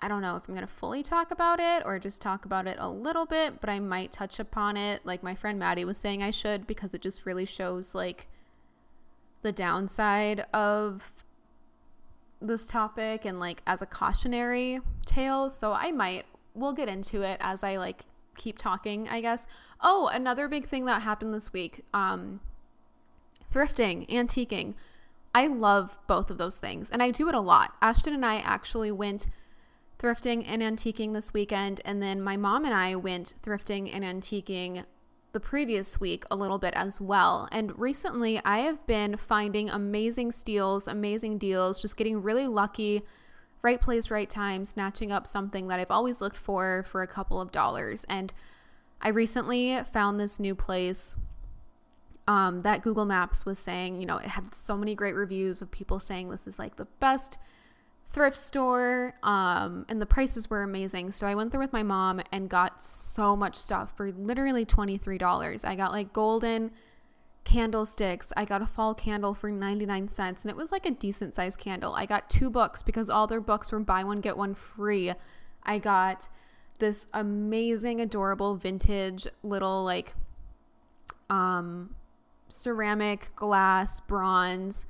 I 0.00 0.08
don't 0.08 0.22
know 0.22 0.36
if 0.36 0.46
I'm 0.48 0.54
going 0.54 0.66
to 0.66 0.72
fully 0.72 1.02
talk 1.02 1.30
about 1.30 1.58
it 1.58 1.82
or 1.84 1.98
just 1.98 2.22
talk 2.22 2.44
about 2.44 2.66
it 2.66 2.76
a 2.78 2.88
little 2.88 3.26
bit, 3.26 3.60
but 3.60 3.68
I 3.68 3.80
might 3.80 4.12
touch 4.12 4.38
upon 4.38 4.76
it 4.76 5.04
like 5.04 5.22
my 5.22 5.34
friend 5.34 5.58
Maddie 5.58 5.84
was 5.84 5.98
saying 5.98 6.22
I 6.22 6.30
should 6.30 6.66
because 6.66 6.94
it 6.94 7.02
just 7.02 7.26
really 7.26 7.44
shows 7.44 7.94
like 7.94 8.28
the 9.42 9.52
downside 9.52 10.46
of 10.54 11.12
this 12.40 12.68
topic 12.68 13.24
and 13.24 13.40
like 13.40 13.62
as 13.66 13.82
a 13.82 13.86
cautionary 13.86 14.80
tale. 15.04 15.50
So 15.50 15.72
I 15.72 15.90
might 15.90 16.26
we'll 16.54 16.72
get 16.72 16.88
into 16.88 17.22
it 17.22 17.38
as 17.40 17.64
I 17.64 17.76
like 17.76 18.04
keep 18.36 18.56
talking, 18.56 19.08
I 19.08 19.20
guess. 19.20 19.48
Oh, 19.80 20.08
another 20.12 20.48
big 20.48 20.66
thing 20.66 20.84
that 20.84 21.02
happened 21.02 21.34
this 21.34 21.52
week. 21.52 21.84
Um 21.92 22.40
thrifting, 23.52 24.08
antiquing. 24.08 24.74
I 25.34 25.46
love 25.46 25.96
both 26.06 26.30
of 26.30 26.38
those 26.38 26.58
things 26.58 26.90
and 26.90 27.02
I 27.02 27.10
do 27.10 27.28
it 27.28 27.34
a 27.34 27.40
lot. 27.40 27.74
Ashton 27.80 28.14
and 28.14 28.24
I 28.24 28.38
actually 28.38 28.90
went 28.90 29.26
thrifting 29.98 30.44
and 30.46 30.62
antiquing 30.62 31.12
this 31.12 31.32
weekend. 31.32 31.80
And 31.84 32.02
then 32.02 32.22
my 32.22 32.36
mom 32.36 32.64
and 32.64 32.74
I 32.74 32.94
went 32.94 33.34
thrifting 33.42 33.90
and 33.92 34.04
antiquing 34.04 34.84
the 35.32 35.40
previous 35.40 36.00
week 36.00 36.24
a 36.30 36.36
little 36.36 36.58
bit 36.58 36.74
as 36.74 37.00
well. 37.00 37.48
And 37.52 37.78
recently, 37.78 38.40
I 38.44 38.58
have 38.58 38.86
been 38.86 39.16
finding 39.16 39.68
amazing 39.68 40.32
steals, 40.32 40.88
amazing 40.88 41.38
deals, 41.38 41.82
just 41.82 41.96
getting 41.96 42.22
really 42.22 42.46
lucky, 42.46 43.02
right 43.62 43.80
place, 43.80 44.10
right 44.10 44.30
time, 44.30 44.64
snatching 44.64 45.12
up 45.12 45.26
something 45.26 45.68
that 45.68 45.80
I've 45.80 45.90
always 45.90 46.20
looked 46.20 46.36
for 46.36 46.84
for 46.88 47.02
a 47.02 47.06
couple 47.06 47.40
of 47.40 47.52
dollars. 47.52 48.04
And 48.08 48.32
I 49.02 49.10
recently 49.10 49.80
found 49.92 50.18
this 50.18 50.40
new 50.40 50.54
place 50.54 51.16
um, 52.28 52.60
that 52.60 52.82
Google 52.82 53.06
Maps 53.06 53.44
was 53.46 53.58
saying, 53.58 53.98
you 53.98 54.06
know, 54.06 54.18
it 54.18 54.26
had 54.26 54.54
so 54.54 54.76
many 54.76 54.94
great 54.94 55.14
reviews 55.14 55.62
of 55.62 55.70
people 55.70 55.98
saying 55.98 56.28
this 56.28 56.46
is 56.46 56.58
like 56.58 56.76
the 56.76 56.84
best 57.00 57.38
thrift 58.10 58.36
store 58.36 59.14
um, 59.22 59.86
and 59.88 60.00
the 60.00 60.06
prices 60.06 60.48
were 60.48 60.62
amazing. 60.62 61.10
So 61.10 61.26
i 61.26 61.34
went 61.34 61.50
there 61.50 61.60
with 61.60 61.72
my 61.72 61.82
mom 61.82 62.20
and 62.30 62.48
got 62.48 62.82
so 62.82 63.34
much 63.34 63.56
stuff 63.56 63.96
for 63.96 64.12
literally 64.12 64.64
$23 64.64 65.64
i 65.64 65.74
got 65.74 65.92
like 65.92 66.12
golden 66.12 66.70
candlesticks. 67.44 68.30
I 68.36 68.44
got 68.44 68.60
a 68.60 68.66
fall 68.66 68.94
candle 68.94 69.32
for 69.32 69.50
99 69.50 70.08
cents 70.08 70.44
and 70.44 70.50
it 70.50 70.56
was 70.56 70.70
like 70.70 70.84
a 70.84 70.90
decent 70.90 71.34
sized 71.34 71.58
candle. 71.58 71.94
I 71.94 72.04
got 72.04 72.28
two 72.28 72.50
books 72.50 72.82
because 72.82 73.08
all 73.08 73.26
their 73.26 73.40
books 73.40 73.72
were 73.72 73.80
buy 73.80 74.04
one 74.04 74.20
get 74.20 74.36
one 74.36 74.54
free. 74.54 75.14
I 75.62 75.78
got 75.78 76.28
this 76.78 77.06
amazing 77.14 78.02
adorable 78.02 78.56
vintage 78.56 79.26
little 79.42 79.82
like 79.82 80.12
um 81.30 81.94
ceramic 82.48 83.34
glass 83.36 84.00
bronze 84.00 84.86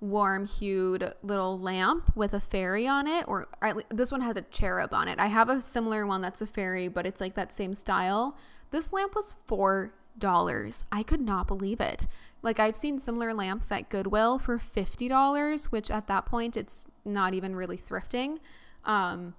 warm 0.00 0.46
hued 0.46 1.12
little 1.22 1.58
lamp 1.58 2.14
with 2.16 2.32
a 2.32 2.40
fairy 2.40 2.86
on 2.86 3.06
it 3.08 3.24
or, 3.26 3.48
this 3.90 4.12
one 4.12 4.20
has 4.20 4.36
a 4.36 4.42
cherub 4.42 4.94
on 4.94 5.08
it. 5.08 5.18
I 5.18 5.26
have 5.26 5.48
a 5.48 5.60
similar 5.60 6.06
one 6.06 6.20
that's 6.20 6.40
a 6.40 6.46
fairy 6.46 6.88
but 6.88 7.06
it's 7.06 7.20
like 7.20 7.34
that 7.34 7.52
same 7.52 7.74
style. 7.74 8.36
This 8.70 8.92
lamp 8.92 9.14
was 9.14 9.34
four 9.46 9.92
dollars. 10.18 10.84
I 10.92 11.02
could 11.02 11.20
not 11.20 11.46
believe 11.46 11.80
it. 11.80 12.06
Like 12.42 12.60
i've 12.60 12.76
seen 12.76 12.98
similar 12.98 13.34
lamps 13.34 13.72
at 13.72 13.88
goodwill 13.88 14.38
for 14.38 14.58
fifty 14.58 15.08
dollars 15.08 15.72
which 15.72 15.90
at 15.90 16.06
that 16.06 16.26
point 16.26 16.56
it's 16.56 16.86
not 17.04 17.34
even 17.34 17.56
really 17.56 17.78
thrifting. 17.78 18.38
Um 18.84 19.34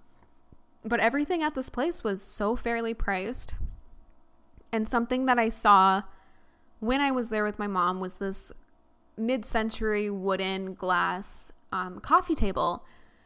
but 0.84 1.00
everything 1.00 1.44
at 1.44 1.56
this 1.56 1.70
place 1.70 2.04
was 2.04 2.22
so 2.22 2.56
fairly 2.56 2.94
priced. 2.94 3.54
And 4.72 4.88
something 4.88 5.26
that 5.26 5.40
i 5.40 5.48
saw 5.50 6.04
when 6.80 7.02
i 7.02 7.12
was 7.12 7.30
there 7.30 7.44
with 7.44 7.60
my 7.60 7.68
mom 7.68 8.00
was 8.00 8.18
this 8.18 8.52
mid 9.18 9.46
century 9.46 10.10
wooden 10.10 10.74
glass 10.74 11.52
um, 11.72 12.00
coffee 12.00 12.36
table 12.36 12.84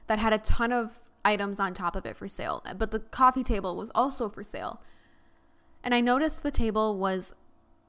that 0.08 0.20
had 0.20 0.34
a 0.34 0.38
ton 0.40 0.72
of 0.72 1.00
items 1.26 1.60
on 1.60 1.74
top 1.74 1.96
of 1.96 2.06
it 2.06 2.18
for 2.18 2.28
sale. 2.28 2.64
But 2.78 2.92
the 2.92 3.00
coffee 3.00 3.44
table 3.44 3.76
was 3.76 3.92
also 3.96 4.30
for 4.30 4.44
sale. 4.44 4.82
And 5.84 5.94
I 5.94 6.02
noticed 6.02 6.44
the 6.44 6.52
table 6.52 6.98
was 6.98 7.34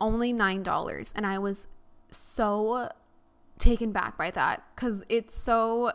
only 0.00 0.33
$9. 0.33 1.12
And 1.16 1.26
I 1.26 1.38
was 1.38 1.68
so 2.11 2.90
taken 3.59 3.92
back 3.92 4.16
by 4.16 4.30
that 4.33 4.62
because 4.75 5.04
it's 5.09 5.35
so, 5.35 5.92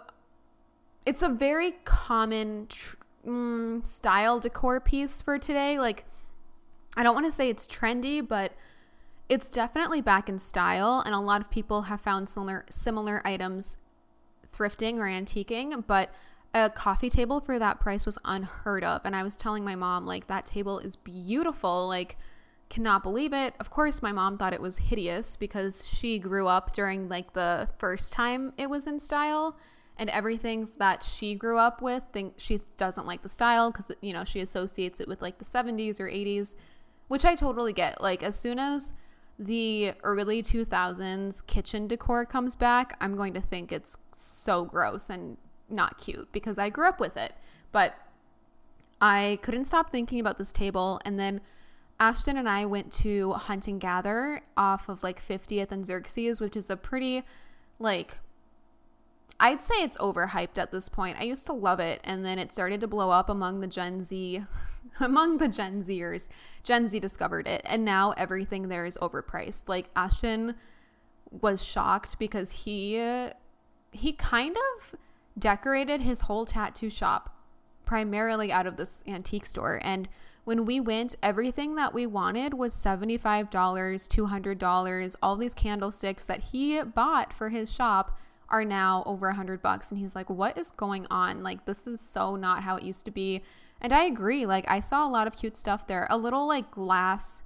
it's 1.06 1.22
a 1.22 1.30
very 1.30 1.76
common 1.86 2.68
tr- 2.68 2.96
mm, 3.26 3.86
style 3.86 4.40
decor 4.40 4.80
piece 4.80 5.22
for 5.22 5.38
today. 5.38 5.80
Like, 5.80 6.06
I 6.96 7.04
don't 7.04 7.14
want 7.14 7.26
to 7.26 7.32
say 7.32 7.50
it's 7.50 7.68
trendy, 7.68 8.26
but 8.26 8.54
it's 9.30 9.50
definitely 9.50 10.02
back 10.02 10.28
in 10.28 10.40
style, 10.40 11.02
and 11.06 11.16
a 11.16 11.20
lot 11.20 11.42
of 11.42 11.50
people 11.50 11.84
have 11.84 12.02
found 12.02 12.28
similar 12.28 12.66
similar 12.70 13.22
items 13.26 13.78
thrifting 14.52 14.96
or 14.96 15.06
antiquing, 15.06 15.86
but 15.88 16.12
a 16.54 16.70
coffee 16.70 17.10
table 17.10 17.40
for 17.40 17.60
that 17.60 17.80
price 17.80 18.06
was 18.06 18.18
unheard 18.26 18.84
of. 18.84 19.02
And 19.06 19.16
I 19.16 19.22
was 19.22 19.38
telling 19.38 19.64
my 19.64 19.76
mom, 19.76 20.08
like, 20.08 20.28
that 20.28 20.48
table 20.48 20.80
is 20.80 20.96
beautiful. 20.96 21.88
Like, 21.88 22.18
cannot 22.70 23.04
believe 23.04 23.34
it. 23.34 23.54
Of 23.60 23.70
course, 23.70 24.02
my 24.02 24.12
mom 24.12 24.38
thought 24.38 24.54
it 24.54 24.62
was 24.62 24.78
hideous 24.78 25.36
because 25.36 25.88
she 25.88 26.20
grew 26.20 26.48
up 26.48 26.74
during 26.74 27.10
like 27.10 27.34
the 27.34 27.68
first 27.78 28.14
time 28.14 28.54
it 28.58 28.70
was 28.70 28.88
in 28.88 29.00
style. 29.00 29.58
And 29.98 30.10
everything 30.12 30.70
that 30.78 31.04
she 31.04 31.36
grew 31.36 31.58
up 31.58 31.82
with, 31.82 32.04
think 32.14 32.36
she 32.38 32.62
doesn't 32.78 33.06
like 33.06 33.22
the 33.22 33.28
style 33.28 33.70
because 33.70 33.92
you 34.00 34.14
know 34.14 34.24
she 34.24 34.40
associates 34.40 35.02
it 35.02 35.10
with 35.10 35.22
like 35.22 35.40
the 35.40 35.46
70s 35.46 36.00
or 36.00 36.08
80s, 36.08 36.56
which 37.10 37.26
I 37.26 37.36
totally 37.36 37.74
get. 37.74 38.00
Like 38.00 38.24
as 38.24 38.40
soon 38.40 38.60
as 38.60 38.94
the 39.40 39.94
early 40.04 40.44
2000s 40.44 41.48
kitchen 41.48 41.88
decor 41.88 42.26
comes 42.26 42.56
back, 42.58 42.98
I'm 43.00 43.16
going 43.16 43.34
to 43.34 43.42
think 43.42 43.72
it's 43.72 43.98
so 44.14 44.66
gross 44.66 45.10
and 45.10 45.38
not 45.70 45.98
cute 45.98 46.30
because 46.34 46.60
I 46.60 46.70
grew 46.70 46.88
up 46.88 47.00
with 47.00 47.16
it. 47.16 47.34
But 47.72 47.96
I 49.00 49.40
couldn't 49.42 49.66
stop 49.66 49.92
thinking 49.92 50.20
about 50.20 50.38
this 50.38 50.52
table. 50.52 51.00
And 51.06 51.18
then 51.18 51.40
Ashton 52.02 52.36
and 52.36 52.50
I 52.50 52.66
went 52.66 52.92
to 52.94 53.34
Hunt 53.34 53.68
and 53.68 53.80
Gather 53.80 54.42
off 54.58 54.90
of 54.90 55.04
like 55.04 55.26
50th 55.26 55.72
and 55.72 55.86
Xerxes, 55.86 56.42
which 56.42 56.58
is 56.58 56.70
a 56.70 56.76
pretty, 56.76 57.24
like, 57.80 58.18
I'd 59.40 59.62
say 59.62 59.76
it's 59.76 59.98
overhyped 59.98 60.58
at 60.58 60.72
this 60.72 60.90
point. 60.90 61.18
I 61.18 61.24
used 61.24 61.46
to 61.46 61.54
love 61.54 61.80
it. 61.80 62.02
And 62.04 62.26
then 62.26 62.40
it 62.40 62.52
started 62.52 62.82
to 62.82 62.88
blow 62.88 63.10
up 63.10 63.30
among 63.30 63.62
the 63.62 63.68
Gen 63.68 64.02
Z 64.02 64.42
among 65.00 65.38
the 65.38 65.48
Gen 65.48 65.82
Zers, 65.82 66.30
Gen 66.64 66.88
Z 66.88 67.00
discovered 67.00 67.48
it, 67.48 67.62
and 67.66 67.86
now 67.86 68.12
everything 68.18 68.68
there 68.68 68.86
is 68.86 68.98
overpriced. 69.02 69.68
Like 69.68 69.90
Ashton 69.96 70.56
was 71.32 71.64
shocked 71.64 72.18
because 72.20 72.52
he 72.52 73.30
he 73.92 74.14
kind 74.14 74.56
of 74.56 74.96
decorated 75.38 76.02
his 76.02 76.22
whole 76.22 76.46
tattoo 76.46 76.90
shop 76.90 77.36
primarily 77.86 78.52
out 78.52 78.68
of 78.68 78.78
this 78.78 79.04
antique 79.08 79.46
store. 79.46 79.80
And 79.84 80.08
when 80.44 80.66
we 80.66 80.80
went 80.80 81.16
everything 81.24 81.76
that 81.76 81.94
we 81.94 82.06
wanted 82.06 82.54
was 82.54 82.74
$75 82.74 83.50
$200 83.50 85.16
all 85.22 85.36
these 85.36 85.54
candlesticks 85.54 86.26
that 86.26 86.40
he 86.40 86.82
bought 86.84 87.34
for 87.34 87.50
his 87.50 87.72
shop 87.72 88.20
are 88.50 88.66
now 88.66 89.04
over 89.06 89.30
a 89.30 89.34
hundred 89.34 89.62
bucks. 89.62 89.92
And 89.92 90.00
he's 90.00 90.16
like 90.16 90.30
what 90.30 90.58
is 90.58 90.72
going 90.72 91.08
on? 91.10 91.44
Like 91.44 91.66
this 91.66 91.88
is 91.88 92.00
so 92.00 92.36
not 92.36 92.64
how 92.64 92.76
it 92.76 92.84
used 92.84 93.06
to 93.06 93.12
be 93.12 93.42
and 93.82 93.94
I 93.94 94.04
agree. 94.04 94.46
Like, 94.46 94.70
I 94.70 94.80
saw 94.80 95.08
a 95.08 95.10
lot 95.10 95.28
of 95.28 95.36
cute 95.36 95.56
stuff 95.56 95.88
there. 95.88 96.08
A 96.10 96.18
little, 96.18 96.48
like, 96.48 96.72
glass 96.72 97.44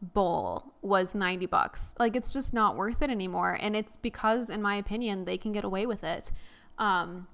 bowl 0.00 0.72
was 0.80 1.14
90 1.14 1.46
bucks. 1.46 1.94
Like, 1.98 2.16
it's 2.16 2.32
just 2.32 2.54
not 2.54 2.76
worth 2.76 3.02
it 3.02 3.10
anymore. 3.10 3.58
And 3.60 3.76
it's 3.76 3.96
because, 3.96 4.48
in 4.48 4.62
my 4.62 4.76
opinion, 4.76 5.24
they 5.24 5.36
can 5.36 5.52
get 5.52 5.64
away 5.64 5.84
with 5.84 6.04
it. 6.04 6.30
Um, 6.78 7.26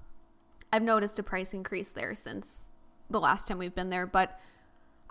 I've 0.73 0.83
noticed 0.83 1.17
a 1.19 1.23
price 1.23 1.53
increase 1.53 1.91
there 1.91 2.15
since 2.15 2.65
the 3.09 3.19
last 3.19 3.47
time 3.47 3.57
we've 3.57 3.75
been 3.75 3.89
there. 3.89 4.07
But 4.07 4.37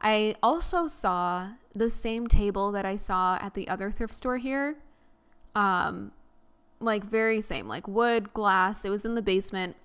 I 0.01 0.35
also 0.43 0.87
saw 0.87 1.49
the 1.73 1.89
same 1.89 2.27
table 2.27 2.73
that 2.73 2.85
I 2.85 2.97
saw 2.97 3.39
at 3.41 3.55
the 3.55 3.69
other 3.69 3.91
thrift 3.91 4.13
store 4.13 4.37
here. 4.37 4.77
Um, 5.55 6.13
like, 6.79 7.05
very 7.05 7.41
same, 7.41 7.69
like 7.69 7.89
wood, 7.89 8.35
glass. 8.35 8.85
It 8.85 8.91
was 8.91 9.07
in 9.07 9.15
the 9.15 9.23
basement 9.23 9.77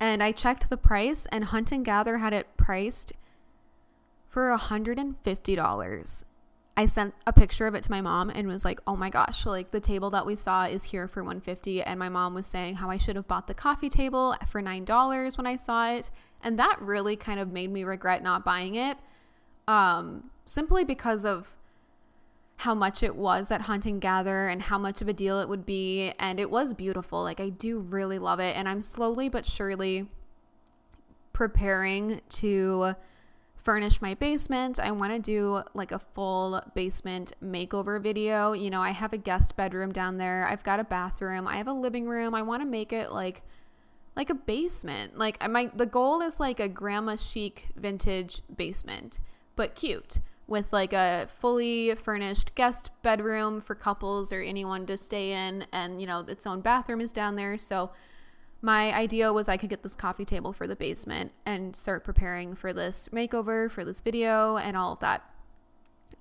and 0.00 0.22
I 0.22 0.32
checked 0.32 0.70
the 0.70 0.76
price, 0.76 1.26
and 1.26 1.44
Hunt 1.44 1.72
and 1.72 1.84
Gather 1.84 2.18
had 2.18 2.32
it 2.32 2.56
priced 2.56 3.12
for 4.28 4.50
$150. 4.56 6.24
I 6.78 6.84
sent 6.84 7.14
a 7.26 7.32
picture 7.32 7.66
of 7.66 7.74
it 7.74 7.82
to 7.84 7.90
my 7.90 8.02
mom 8.02 8.28
and 8.28 8.46
was 8.46 8.64
like, 8.64 8.80
"Oh 8.86 8.96
my 8.96 9.08
gosh, 9.08 9.46
like 9.46 9.70
the 9.70 9.80
table 9.80 10.10
that 10.10 10.26
we 10.26 10.34
saw 10.34 10.64
is 10.64 10.84
here 10.84 11.08
for 11.08 11.22
150." 11.22 11.82
And 11.82 11.98
my 11.98 12.10
mom 12.10 12.34
was 12.34 12.46
saying 12.46 12.76
how 12.76 12.90
I 12.90 12.98
should 12.98 13.16
have 13.16 13.26
bought 13.26 13.46
the 13.46 13.54
coffee 13.54 13.88
table 13.88 14.36
for 14.46 14.60
$9 14.60 15.38
when 15.38 15.46
I 15.46 15.56
saw 15.56 15.88
it, 15.88 16.10
and 16.42 16.58
that 16.58 16.76
really 16.82 17.16
kind 17.16 17.40
of 17.40 17.50
made 17.50 17.70
me 17.70 17.84
regret 17.84 18.22
not 18.22 18.44
buying 18.44 18.74
it. 18.74 18.98
Um 19.66 20.30
simply 20.44 20.84
because 20.84 21.24
of 21.24 21.56
how 22.56 22.74
much 22.74 23.02
it 23.02 23.14
was 23.14 23.50
at 23.50 23.62
Hunt 23.62 23.86
and 23.86 24.00
Gather 24.00 24.48
and 24.48 24.62
how 24.62 24.78
much 24.78 25.02
of 25.02 25.08
a 25.08 25.12
deal 25.12 25.40
it 25.40 25.48
would 25.48 25.66
be 25.66 26.12
and 26.18 26.40
it 26.40 26.50
was 26.50 26.72
beautiful. 26.72 27.22
Like 27.22 27.40
I 27.40 27.50
do 27.50 27.78
really 27.78 28.18
love 28.18 28.40
it 28.40 28.56
and 28.56 28.68
I'm 28.68 28.80
slowly 28.80 29.28
but 29.28 29.44
surely 29.44 30.08
preparing 31.32 32.22
to 32.30 32.94
furnish 33.56 34.00
my 34.00 34.14
basement. 34.14 34.80
I 34.80 34.92
want 34.92 35.12
to 35.12 35.18
do 35.18 35.60
like 35.74 35.92
a 35.92 35.98
full 35.98 36.62
basement 36.74 37.32
makeover 37.44 38.00
video. 38.00 38.52
You 38.52 38.70
know, 38.70 38.80
I 38.80 38.90
have 38.90 39.12
a 39.12 39.18
guest 39.18 39.54
bedroom 39.56 39.92
down 39.92 40.16
there. 40.16 40.46
I've 40.48 40.64
got 40.64 40.80
a 40.80 40.84
bathroom. 40.84 41.46
I 41.46 41.58
have 41.58 41.66
a 41.66 41.72
living 41.72 42.06
room. 42.06 42.34
I 42.34 42.42
want 42.42 42.62
to 42.62 42.66
make 42.66 42.92
it 42.92 43.12
like 43.12 43.42
like 44.16 44.30
a 44.30 44.34
basement. 44.34 45.18
Like 45.18 45.36
I 45.42 45.48
my 45.48 45.70
the 45.74 45.84
goal 45.84 46.22
is 46.22 46.40
like 46.40 46.58
a 46.58 46.68
grandma 46.68 47.16
chic 47.16 47.66
vintage 47.76 48.40
basement, 48.56 49.18
but 49.56 49.74
cute 49.74 50.20
with 50.48 50.72
like 50.72 50.92
a 50.92 51.28
fully 51.38 51.94
furnished 51.94 52.54
guest 52.54 52.90
bedroom 53.02 53.60
for 53.60 53.74
couples 53.74 54.32
or 54.32 54.40
anyone 54.40 54.86
to 54.86 54.96
stay 54.96 55.32
in 55.32 55.66
and 55.72 56.00
you 56.00 56.06
know 56.06 56.20
its 56.20 56.46
own 56.46 56.60
bathroom 56.60 57.00
is 57.00 57.12
down 57.12 57.36
there. 57.36 57.58
So 57.58 57.90
my 58.62 58.92
idea 58.94 59.32
was 59.32 59.48
I 59.48 59.56
could 59.56 59.70
get 59.70 59.82
this 59.82 59.94
coffee 59.94 60.24
table 60.24 60.52
for 60.52 60.66
the 60.66 60.76
basement 60.76 61.32
and 61.44 61.76
start 61.76 62.04
preparing 62.04 62.54
for 62.54 62.72
this 62.72 63.08
makeover, 63.12 63.70
for 63.70 63.84
this 63.84 64.00
video, 64.00 64.56
and 64.56 64.76
all 64.76 64.92
of 64.92 65.00
that. 65.00 65.22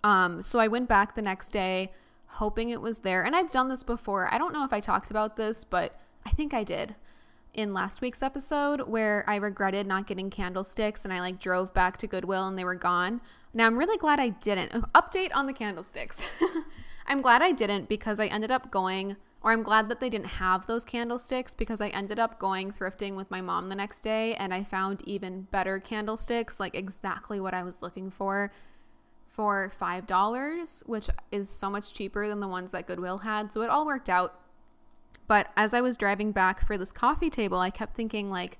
Um, 0.03 0.41
so 0.41 0.60
I 0.60 0.67
went 0.67 0.89
back 0.89 1.15
the 1.15 1.22
next 1.22 1.50
day 1.50 1.91
hoping 2.27 2.70
it 2.70 2.82
was 2.82 3.00
there. 3.00 3.24
And 3.24 3.36
I've 3.36 3.50
done 3.50 3.70
this 3.70 3.84
before. 3.84 4.34
I 4.34 4.38
don't 4.38 4.53
know 4.53 4.63
if 4.63 4.74
I 4.74 4.79
talked 4.79 5.10
about 5.10 5.36
this, 5.36 5.63
but 5.63 6.00
I 6.25 6.32
think 6.32 6.53
I 6.53 6.63
did 6.63 6.96
in 7.53 7.74
last 7.74 8.01
week's 8.01 8.22
episode 8.22 8.82
where 8.82 9.24
I 9.27 9.38
regretted 9.38 9.88
not 9.88 10.08
getting 10.08 10.29
candlesticks 10.29 11.05
and 11.05 11.13
I 11.13 11.22
like 11.22 11.39
drove 11.39 11.74
back 11.74 11.96
to 11.98 12.08
Goodwill 12.08 12.48
and 12.48 12.58
they 12.58 12.65
were 12.65 12.75
gone. 12.75 13.22
Now 13.55 13.67
I'm 13.67 13.77
really 13.77 13.97
glad 13.97 14.19
I 14.19 14.29
didn't. 14.29 14.74
Update 14.93 15.31
on 15.33 15.47
the 15.47 15.53
candlesticks. 15.53 16.21
I'm 17.07 17.21
glad 17.21 17.41
I 17.41 17.53
didn't 17.53 17.88
because 17.88 18.19
I 18.19 18.25
ended 18.25 18.51
up 18.51 18.69
going 18.69 19.15
or 19.41 19.53
I'm 19.53 19.63
glad 19.63 19.88
that 19.88 20.01
they 20.01 20.09
didn't 20.09 20.25
have 20.25 20.67
those 20.67 20.83
candlesticks 20.83 21.53
because 21.53 21.79
I 21.79 21.88
ended 21.89 22.19
up 22.19 22.38
going 22.38 22.74
thrifting 22.74 23.15
with 23.15 23.31
my 23.31 23.39
mom 23.39 23.69
the 23.69 23.75
next 23.75 24.01
day 24.01 24.35
and 24.35 24.53
I 24.53 24.63
found 24.65 25.03
even 25.07 25.43
better 25.43 25.79
candlesticks, 25.79 26.59
like 26.59 26.75
exactly 26.75 27.39
what 27.39 27.53
I 27.53 27.63
was 27.63 27.81
looking 27.81 28.12
for 28.12 28.51
for 29.29 29.71
$5, 29.79 30.88
which 30.88 31.09
is 31.31 31.50
so 31.50 31.69
much 31.69 31.93
cheaper 31.93 32.27
than 32.27 32.41
the 32.41 32.47
ones 32.50 32.71
that 32.71 32.88
Goodwill 32.88 33.19
had. 33.19 33.53
So 33.53 33.62
it 33.62 33.69
all 33.69 33.85
worked 33.85 34.09
out. 34.09 34.38
But 35.27 35.50
as 35.55 35.74
I 35.74 35.79
was 35.79 35.95
driving 35.95 36.33
back 36.33 36.67
for 36.67 36.77
this 36.77 36.91
coffee 36.91 37.29
table, 37.29 37.59
I 37.59 37.69
kept 37.69 37.95
thinking 37.95 38.29
like 38.29 38.57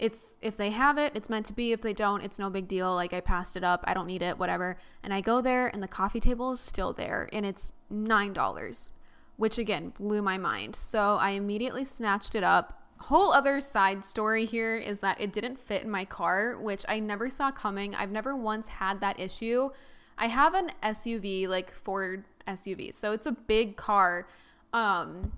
it's 0.00 0.36
if 0.42 0.56
they 0.56 0.70
have 0.70 0.98
it, 0.98 1.12
it's 1.14 1.30
meant 1.30 1.46
to 1.46 1.52
be. 1.52 1.72
If 1.72 1.82
they 1.82 1.92
don't, 1.92 2.22
it's 2.22 2.38
no 2.38 2.50
big 2.50 2.66
deal. 2.66 2.92
Like 2.94 3.12
I 3.12 3.20
passed 3.20 3.56
it 3.56 3.62
up. 3.62 3.84
I 3.84 3.94
don't 3.94 4.06
need 4.06 4.22
it, 4.22 4.38
whatever. 4.38 4.76
And 5.04 5.14
I 5.14 5.20
go 5.20 5.40
there 5.40 5.68
and 5.68 5.82
the 5.82 5.88
coffee 5.88 6.20
table 6.20 6.52
is 6.52 6.60
still 6.60 6.92
there 6.92 7.28
and 7.32 7.46
it's 7.46 7.70
$9 7.92 8.90
which 9.40 9.56
again 9.56 9.90
blew 9.98 10.20
my 10.20 10.36
mind. 10.36 10.76
So 10.76 11.16
I 11.16 11.30
immediately 11.30 11.86
snatched 11.86 12.34
it 12.34 12.44
up. 12.44 12.82
Whole 12.98 13.32
other 13.32 13.58
side 13.62 14.04
story 14.04 14.44
here 14.44 14.76
is 14.76 15.00
that 15.00 15.18
it 15.18 15.32
didn't 15.32 15.58
fit 15.58 15.82
in 15.82 15.88
my 15.88 16.04
car, 16.04 16.58
which 16.58 16.84
I 16.86 16.98
never 16.98 17.30
saw 17.30 17.50
coming. 17.50 17.94
I've 17.94 18.10
never 18.10 18.36
once 18.36 18.68
had 18.68 19.00
that 19.00 19.18
issue. 19.18 19.70
I 20.18 20.26
have 20.26 20.52
an 20.52 20.70
SUV, 20.82 21.48
like 21.48 21.72
Ford 21.72 22.24
SUV, 22.46 22.94
so 22.94 23.12
it's 23.12 23.24
a 23.24 23.32
big 23.32 23.78
car. 23.78 24.28
Um, 24.74 25.32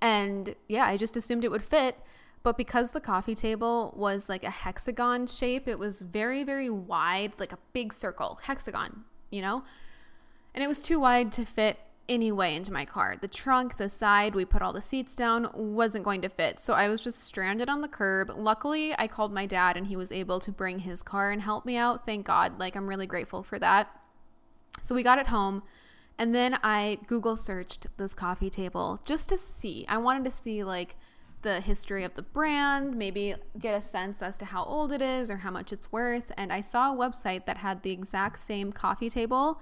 and 0.00 0.54
yeah, 0.66 0.86
I 0.86 0.96
just 0.96 1.14
assumed 1.14 1.44
it 1.44 1.50
would 1.50 1.62
fit. 1.62 1.98
But 2.44 2.58
because 2.58 2.90
the 2.90 3.00
coffee 3.00 3.34
table 3.34 3.94
was 3.96 4.28
like 4.28 4.44
a 4.44 4.50
hexagon 4.50 5.26
shape, 5.26 5.66
it 5.66 5.78
was 5.78 6.02
very, 6.02 6.44
very 6.44 6.68
wide, 6.68 7.32
like 7.38 7.52
a 7.52 7.58
big 7.72 7.92
circle, 7.92 8.38
hexagon, 8.42 9.04
you 9.30 9.40
know? 9.42 9.64
And 10.54 10.62
it 10.62 10.68
was 10.68 10.82
too 10.82 11.00
wide 11.00 11.32
to 11.32 11.46
fit 11.46 11.78
anyway 12.06 12.54
into 12.54 12.70
my 12.70 12.84
car. 12.84 13.16
The 13.18 13.28
trunk, 13.28 13.78
the 13.78 13.88
side, 13.88 14.34
we 14.34 14.44
put 14.44 14.60
all 14.60 14.74
the 14.74 14.82
seats 14.82 15.14
down, 15.14 15.48
wasn't 15.54 16.04
going 16.04 16.20
to 16.20 16.28
fit. 16.28 16.60
So 16.60 16.74
I 16.74 16.88
was 16.88 17.02
just 17.02 17.24
stranded 17.24 17.70
on 17.70 17.80
the 17.80 17.88
curb. 17.88 18.30
Luckily, 18.36 18.94
I 18.98 19.08
called 19.08 19.32
my 19.32 19.46
dad 19.46 19.78
and 19.78 19.86
he 19.86 19.96
was 19.96 20.12
able 20.12 20.38
to 20.40 20.52
bring 20.52 20.80
his 20.80 21.02
car 21.02 21.30
and 21.30 21.40
help 21.40 21.64
me 21.64 21.78
out. 21.78 22.04
Thank 22.04 22.26
God. 22.26 22.60
Like, 22.60 22.76
I'm 22.76 22.86
really 22.86 23.06
grateful 23.06 23.42
for 23.42 23.58
that. 23.58 23.88
So 24.82 24.94
we 24.94 25.02
got 25.02 25.18
it 25.18 25.28
home. 25.28 25.62
And 26.18 26.34
then 26.34 26.58
I 26.62 26.98
Google 27.06 27.38
searched 27.38 27.86
this 27.96 28.12
coffee 28.12 28.50
table 28.50 29.00
just 29.06 29.30
to 29.30 29.38
see. 29.38 29.86
I 29.88 29.96
wanted 29.96 30.24
to 30.26 30.30
see, 30.30 30.62
like, 30.62 30.94
the 31.44 31.60
history 31.60 32.02
of 32.02 32.14
the 32.14 32.22
brand, 32.22 32.96
maybe 32.96 33.36
get 33.60 33.76
a 33.76 33.80
sense 33.80 34.20
as 34.20 34.36
to 34.38 34.46
how 34.46 34.64
old 34.64 34.90
it 34.90 35.00
is 35.00 35.30
or 35.30 35.36
how 35.36 35.52
much 35.52 35.72
it's 35.72 35.92
worth. 35.92 36.32
And 36.36 36.52
I 36.52 36.60
saw 36.60 36.92
a 36.92 36.96
website 36.96 37.46
that 37.46 37.58
had 37.58 37.82
the 37.82 37.92
exact 37.92 38.40
same 38.40 38.72
coffee 38.72 39.08
table 39.08 39.60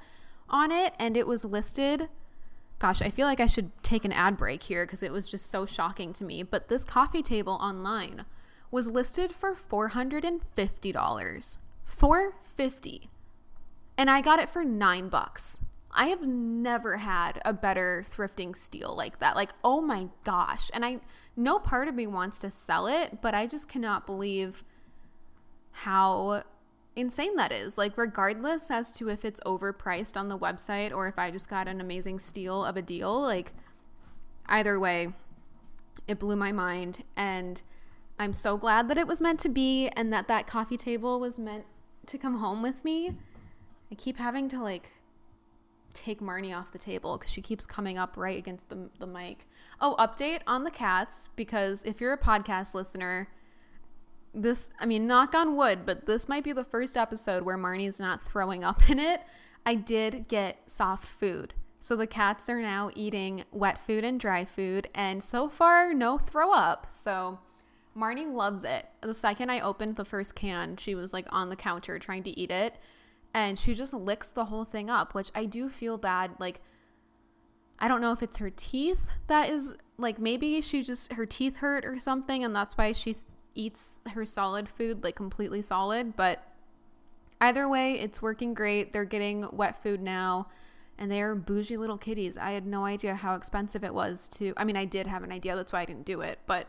on 0.49 0.73
it 0.73 0.95
and 0.99 1.17
it 1.17 1.27
was 1.27 1.45
listed 1.45 2.09
gosh, 2.79 3.01
I 3.01 3.11
feel 3.11 3.29
like 3.29 3.39
I 3.39 3.47
should 3.47 3.71
take 3.85 4.05
an 4.05 4.11
ad 4.11 4.37
break 4.37 4.65
here 4.65 4.85
because 4.85 5.05
it 5.05 5.13
was 5.13 5.29
just 5.29 5.47
so 5.47 5.65
shocking 5.65 6.13
to 6.15 6.25
me. 6.25 6.43
But 6.43 6.69
this 6.69 6.83
coffee 6.83 7.23
table 7.23 7.57
online 7.61 8.25
was 8.73 8.91
listed 8.91 9.33
for 9.33 9.55
$450. 9.55 11.59
450 11.85 13.11
and 13.97 14.11
I 14.11 14.21
got 14.21 14.41
it 14.41 14.49
for 14.49 14.65
9 14.65 15.09
bucks. 15.09 15.61
I 15.95 16.07
have 16.07 16.23
never 16.23 16.97
had 16.97 17.41
a 17.45 17.53
better 17.53 18.05
thrifting 18.09 18.57
steal 18.57 18.97
like 18.97 19.19
that. 19.19 19.37
Like, 19.37 19.51
oh 19.63 19.81
my 19.81 20.09
gosh. 20.25 20.71
And 20.73 20.85
I 20.85 21.01
no 21.37 21.59
part 21.59 21.89
of 21.89 21.95
me 21.95 22.07
wants 22.07 22.39
to 22.41 22.51
sell 22.51 22.87
it, 22.87 23.21
but 23.21 23.35
I 23.35 23.47
just 23.47 23.69
cannot 23.69 24.07
believe 24.07 24.65
how 25.73 26.43
insane 26.95 27.37
that 27.37 27.53
is. 27.53 27.79
Like, 27.79 27.97
regardless 27.97 28.71
as 28.71 28.93
to 28.93 29.09
if 29.09 29.25
it's 29.25 29.41
overpriced 29.41 30.17
on 30.17 30.29
the 30.29 30.39
website 30.39 30.93
or 30.93 31.09
if 31.09 31.19
I 31.19 31.31
just 31.31 31.49
got 31.49 31.69
an 31.69 31.81
amazing 31.81 32.19
steal 32.19 32.65
of 32.65 32.77
a 32.77 32.83
deal, 32.83 33.21
like, 33.21 33.53
either 34.47 34.79
way, 34.79 35.13
it 36.07 36.19
blew 36.19 36.37
my 36.37 36.53
mind. 36.53 37.05
And 37.17 37.63
I'm 38.19 38.33
so 38.33 38.57
glad 38.57 38.89
that 38.89 38.99
it 38.99 39.07
was 39.07 39.21
meant 39.21 39.41
to 39.41 39.49
be 39.49 39.89
and 39.89 40.13
that 40.13 40.29
that 40.29 40.47
coffee 40.47 40.77
table 40.77 41.19
was 41.19 41.39
meant 41.39 41.65
to 42.07 42.19
come 42.19 42.39
home 42.39 42.63
with 42.63 42.85
me. 42.85 43.17
I 43.91 43.95
keep 43.95 44.19
having 44.19 44.49
to, 44.51 44.63
like, 44.63 44.91
take 45.93 46.21
Marnie 46.21 46.57
off 46.57 46.73
the 46.73 46.79
table 46.79 47.19
because 47.19 47.33
she 47.33 47.43
keeps 47.43 47.67
coming 47.67 47.99
up 47.99 48.17
right 48.17 48.39
against 48.39 48.69
the, 48.69 48.89
the 48.99 49.07
mic. 49.07 49.47
Oh, 49.81 49.95
update 49.99 50.41
on 50.47 50.65
the 50.65 50.71
cats 50.71 51.29
because 51.37 51.85
if 51.85 52.01
you're 52.01 52.13
a 52.13 52.19
podcast 52.19 52.75
listener, 52.75 53.29
this, 54.35 54.71
I 54.81 54.87
mean, 54.87 55.07
knock 55.07 55.35
on 55.35 55.57
wood, 55.57 55.81
but 55.85 56.07
this 56.07 56.29
might 56.29 56.45
be 56.45 56.53
the 56.53 56.65
first 56.65 56.97
episode 56.97 57.43
where 57.45 57.59
Marnie's 57.59 58.01
not 58.01 58.23
throwing 58.23 58.65
up 58.65 58.89
in 58.91 58.99
it. 58.99 59.21
I 59.65 59.75
did 59.75 60.29
get 60.29 60.59
soft 60.67 61.07
food. 61.07 61.55
So 61.81 61.97
the 61.97 62.07
cats 62.07 62.49
are 62.49 62.63
now 62.63 62.91
eating 62.95 63.45
wet 63.51 63.85
food 63.85 64.05
and 64.05 64.19
dry 64.19 64.45
food, 64.45 64.89
and 64.95 65.23
so 65.23 65.49
far, 65.49 65.93
no 65.93 66.17
throw 66.17 66.53
up. 66.53 66.87
So 66.91 67.41
Marnie 67.97 68.33
loves 68.33 68.65
it. 68.65 68.87
The 69.01 69.13
second 69.13 69.51
I 69.51 69.61
opened 69.61 69.97
the 69.97 70.05
first 70.05 70.37
can, 70.37 70.77
she 70.77 70.95
was 70.95 71.13
like 71.13 71.27
on 71.31 71.49
the 71.49 71.57
counter 71.57 71.99
trying 71.99 72.23
to 72.23 72.39
eat 72.39 72.53
it, 72.53 72.77
and 73.35 73.59
she 73.59 73.75
just 73.75 73.95
licks 73.95 74.31
the 74.31 74.47
whole 74.47 74.65
thing 74.65 74.91
up, 74.91 75.15
which 75.15 75.31
I 75.35 75.45
do 75.45 75.69
feel 75.69 75.99
bad. 75.99 76.33
Like, 76.39 76.61
I 77.79 77.89
don't 77.89 78.01
know 78.01 78.13
if 78.13 78.23
it's 78.23 78.37
her 78.37 78.51
teeth 78.51 79.05
that 79.27 79.51
is 79.51 79.77
like 79.99 80.19
maybe 80.19 80.61
she 80.61 80.83
just 80.83 81.13
her 81.15 81.27
teeth 81.27 81.59
hurt 81.59 81.85
or 81.85 81.99
something, 81.99 82.45
and 82.45 82.55
that's 82.55 82.77
why 82.77 82.93
she 82.93 83.17
eats 83.55 84.01
her 84.13 84.25
solid 84.25 84.69
food 84.69 85.05
like 85.05 85.17
completely 85.17 85.63
solid, 85.63 86.17
but 86.17 86.47
either 87.41 87.69
way, 87.69 87.99
it's 87.99 88.23
working 88.23 88.55
great. 88.55 88.93
They're 88.93 89.05
getting 89.05 89.47
wet 89.53 89.83
food 89.83 90.01
now 90.01 90.49
and 90.99 91.11
they 91.11 91.21
are 91.21 91.35
bougie 91.35 91.77
little 91.77 91.99
kitties. 91.99 92.39
I 92.39 92.53
had 92.53 92.67
no 92.67 92.85
idea 92.85 93.15
how 93.15 93.35
expensive 93.35 93.83
it 93.83 93.95
was 93.95 94.29
to 94.29 94.55
I 94.57 94.65
mean, 94.65 94.77
I 94.77 94.85
did 94.85 95.07
have 95.07 95.23
an 95.23 95.33
idea, 95.33 95.57
that's 95.57 95.73
why 95.73 95.81
I 95.81 95.85
didn't 95.85 96.07
do 96.07 96.21
it, 96.21 96.39
but 96.47 96.69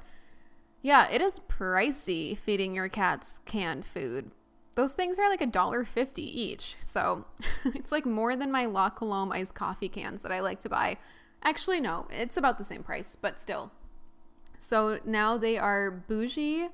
yeah, 0.81 1.09
it 1.09 1.21
is 1.21 1.39
pricey 1.47 2.37
feeding 2.37 2.75
your 2.75 2.89
cats 2.89 3.39
canned 3.45 3.85
food. 3.85 4.31
Those 4.75 4.93
things 4.93 5.19
are 5.19 5.29
like 5.29 5.41
a 5.41 5.47
dollar 5.47 5.85
fifty 5.85 6.23
each. 6.23 6.75
So 6.79 7.25
it's 7.65 7.91
like 7.91 8.05
more 8.05 8.35
than 8.35 8.51
my 8.51 8.65
La 8.65 8.89
Colombe 8.89 9.31
iced 9.31 9.55
coffee 9.55 9.89
cans 9.89 10.23
that 10.23 10.31
I 10.31 10.39
like 10.39 10.61
to 10.61 10.69
buy. 10.69 10.97
Actually, 11.43 11.81
no, 11.81 12.07
it's 12.09 12.37
about 12.37 12.57
the 12.57 12.63
same 12.63 12.83
price, 12.83 13.15
but 13.15 13.39
still, 13.39 13.71
so 14.57 14.99
now 15.03 15.37
they 15.37 15.57
are 15.57 15.91
bougie 15.91 16.69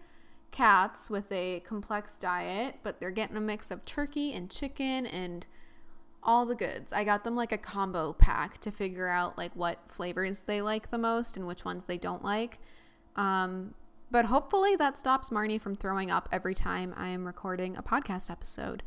cats 0.52 1.10
with 1.10 1.32
a 1.32 1.60
complex 1.62 2.18
diet, 2.18 2.76
but 2.84 3.00
they're 3.00 3.12
getting 3.12 3.36
a 3.36 3.42
mix 3.42 3.72
of 3.72 3.84
turkey 3.86 4.34
and 4.34 4.50
chicken 4.50 5.06
and 5.08 5.48
all 6.22 6.46
the 6.46 6.56
goods. 6.56 6.94
I 6.94 7.04
got 7.04 7.24
them 7.24 7.36
like 7.36 7.52
a 7.52 7.58
combo 7.58 8.14
pack 8.14 8.60
to 8.60 8.72
figure 8.72 9.08
out 9.08 9.38
like 9.38 9.56
what 9.56 9.80
flavors 9.88 10.44
they 10.44 10.62
like 10.62 10.92
the 10.92 10.98
most 10.98 11.38
and 11.38 11.48
which 11.48 11.66
ones 11.66 11.86
they 11.86 11.98
don't 11.98 12.24
like. 12.24 12.60
Um, 13.16 13.74
But 14.12 14.26
hopefully 14.26 14.76
that 14.76 14.98
stops 14.98 15.30
Marnie 15.30 15.62
from 15.62 15.76
throwing 15.76 16.10
up 16.10 16.28
every 16.32 16.56
time 16.56 16.96
I 16.98 17.10
am 17.10 17.26
recording 17.26 17.78
a 17.78 17.84
podcast 17.84 18.32
episode. 18.32 18.82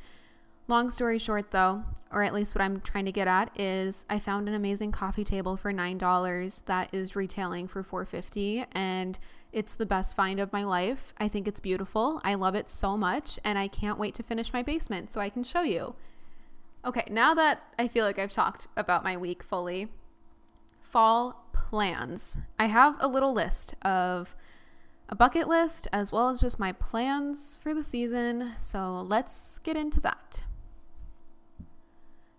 Long 0.68 0.90
story 0.90 1.18
short, 1.18 1.50
though, 1.50 1.84
or 2.10 2.22
at 2.22 2.34
least 2.34 2.54
what 2.54 2.62
I'm 2.62 2.80
trying 2.80 3.04
to 3.04 3.12
get 3.12 3.28
at 3.28 3.58
is 3.58 4.04
I 4.08 4.18
found 4.18 4.48
an 4.48 4.54
amazing 4.54 4.90
coffee 4.90 5.24
table 5.24 5.56
for 5.56 5.72
$9 5.72 6.64
that 6.64 6.88
is 6.92 7.14
retailing 7.14 7.68
for 7.68 7.82
$4.50 7.82 8.66
and 8.72 9.18
it's 9.52 9.74
the 9.74 9.86
best 9.86 10.16
find 10.16 10.40
of 10.40 10.52
my 10.52 10.64
life. 10.64 11.12
I 11.18 11.28
think 11.28 11.46
it's 11.46 11.60
beautiful. 11.60 12.20
I 12.24 12.34
love 12.34 12.54
it 12.54 12.68
so 12.68 12.96
much 12.96 13.38
and 13.44 13.58
I 13.58 13.68
can't 13.68 13.98
wait 13.98 14.14
to 14.14 14.22
finish 14.22 14.52
my 14.52 14.62
basement 14.62 15.10
so 15.12 15.20
I 15.20 15.28
can 15.28 15.44
show 15.44 15.62
you. 15.62 15.94
Okay, 16.84 17.04
now 17.10 17.34
that 17.34 17.62
I 17.78 17.86
feel 17.86 18.04
like 18.04 18.18
I've 18.18 18.32
talked 18.32 18.66
about 18.76 19.04
my 19.04 19.16
week 19.16 19.42
fully, 19.42 19.88
fall 20.80 21.44
plans. 21.52 22.38
I 22.58 22.66
have 22.66 22.96
a 22.98 23.08
little 23.08 23.32
list 23.32 23.74
of 23.82 24.34
a 25.12 25.14
bucket 25.14 25.46
list 25.46 25.86
as 25.92 26.10
well 26.10 26.30
as 26.30 26.40
just 26.40 26.58
my 26.58 26.72
plans 26.72 27.58
for 27.62 27.74
the 27.74 27.82
season. 27.82 28.50
So 28.56 29.04
let's 29.06 29.58
get 29.58 29.76
into 29.76 30.00
that. 30.00 30.42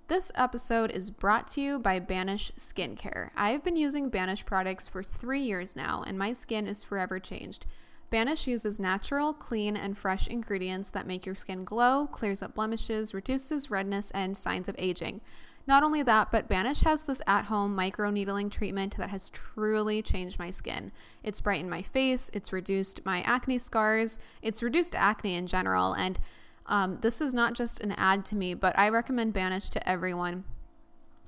This 0.07 0.31
episode 0.33 0.89
is 0.89 1.11
brought 1.11 1.47
to 1.49 1.61
you 1.61 1.77
by 1.77 1.99
Banish 1.99 2.51
Skincare. 2.57 3.29
I've 3.37 3.63
been 3.63 3.75
using 3.75 4.09
Banish 4.09 4.43
products 4.43 4.87
for 4.87 5.03
three 5.03 5.43
years 5.43 5.75
now, 5.75 6.03
and 6.07 6.17
my 6.17 6.33
skin 6.33 6.65
is 6.65 6.83
forever 6.83 7.19
changed. 7.19 7.67
Banish 8.09 8.47
uses 8.47 8.79
natural, 8.79 9.33
clean, 9.33 9.77
and 9.77 9.95
fresh 9.95 10.27
ingredients 10.27 10.89
that 10.89 11.05
make 11.05 11.27
your 11.27 11.35
skin 11.35 11.65
glow, 11.65 12.07
clears 12.07 12.41
up 12.41 12.55
blemishes, 12.55 13.13
reduces 13.13 13.69
redness, 13.69 14.09
and 14.11 14.35
signs 14.35 14.67
of 14.67 14.75
aging. 14.79 15.21
Not 15.65 15.83
only 15.83 16.03
that, 16.03 16.29
but 16.29 16.49
Banish 16.49 16.81
has 16.81 17.03
this 17.03 17.21
at 17.25 17.45
home 17.45 17.73
micro 17.73 18.09
needling 18.09 18.49
treatment 18.49 18.97
that 18.97 19.09
has 19.09 19.29
truly 19.29 20.01
changed 20.01 20.37
my 20.37 20.51
skin. 20.51 20.91
It's 21.23 21.39
brightened 21.39 21.69
my 21.69 21.81
face, 21.81 22.29
it's 22.33 22.51
reduced 22.51 23.05
my 23.05 23.21
acne 23.21 23.59
scars, 23.59 24.19
it's 24.41 24.61
reduced 24.61 24.93
acne 24.93 25.35
in 25.35 25.47
general, 25.47 25.93
and 25.93 26.19
um, 26.65 26.97
this 27.01 27.21
is 27.21 27.33
not 27.33 27.53
just 27.53 27.81
an 27.81 27.93
ad 27.93 28.25
to 28.25 28.35
me, 28.35 28.53
but 28.53 28.77
I 28.77 28.89
recommend 28.89 29.33
Banish 29.33 29.69
to 29.69 29.89
everyone. 29.89 30.43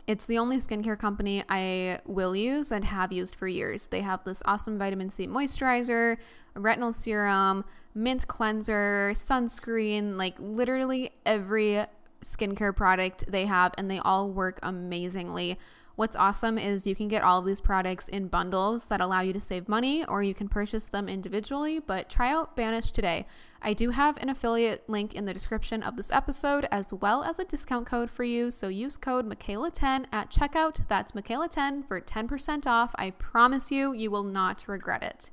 It's 0.08 0.26
the 0.26 0.38
only 0.38 0.58
skincare 0.58 1.00
company 1.00 1.44
I 1.50 2.00
will 2.06 2.36
use 2.36 2.72
and 2.72 2.86
have 2.86 3.12
used 3.12 3.36
for 3.36 3.48
years. 3.48 3.88
They 3.88 4.02
have 4.02 4.24
this 4.24 4.44
awesome 4.46 4.78
vitamin 4.78 5.10
C 5.10 5.28
moisturizer, 5.28 6.18
retinol 6.56 6.94
serum, 6.94 7.66
mint 7.96 8.28
cleanser, 8.28 9.14
sunscreen, 9.16 10.18
like 10.18 10.36
literally 10.40 11.12
every 11.26 11.86
skincare 12.26 12.76
product 12.76 13.26
they 13.28 13.46
have, 13.46 13.74
and 13.78 13.90
they 13.90 14.00
all 14.00 14.30
work 14.30 14.60
amazingly. 14.64 15.58
What's 15.96 16.18
awesome 16.18 16.58
is 16.58 16.86
you 16.86 16.96
can 16.96 17.08
get 17.08 17.24
all 17.24 17.40
of 17.40 17.46
these 17.46 17.62
products 17.62 18.10
in 18.10 18.28
bundles 18.28 18.86
that 18.86 19.00
allow 19.00 19.22
you 19.22 19.32
to 19.32 19.40
save 19.40 19.70
money, 19.70 20.04
or 20.04 20.22
you 20.22 20.34
can 20.34 20.50
purchase 20.50 20.88
them 20.88 21.08
individually. 21.08 21.80
But 21.80 22.10
try 22.10 22.34
out 22.34 22.54
Banish 22.58 22.92
today. 22.92 23.28
I 23.62 23.74
do 23.74 23.92
have 23.92 24.18
an 24.18 24.28
affiliate 24.28 24.90
link 24.90 25.14
in 25.14 25.24
the 25.24 25.34
description 25.34 25.82
of 25.82 25.96
this 25.96 26.12
episode, 26.12 26.68
as 26.70 26.94
well 26.94 27.24
as 27.24 27.40
a 27.40 27.46
discount 27.46 27.88
code 27.88 28.12
for 28.12 28.26
you. 28.26 28.52
So 28.52 28.68
use 28.68 28.98
code 28.98 29.26
MAKAYLA10 29.26 30.08
at 30.12 30.30
checkout. 30.30 30.86
That's 30.90 31.14
MAKAYLA10 31.14 31.88
for 31.88 32.02
10% 32.02 32.68
off. 32.68 32.94
I 32.96 33.12
promise 33.12 33.72
you, 33.72 33.94
you 33.94 34.12
will 34.12 34.24
not 34.24 34.68
regret 34.68 35.02
it. 35.02 35.32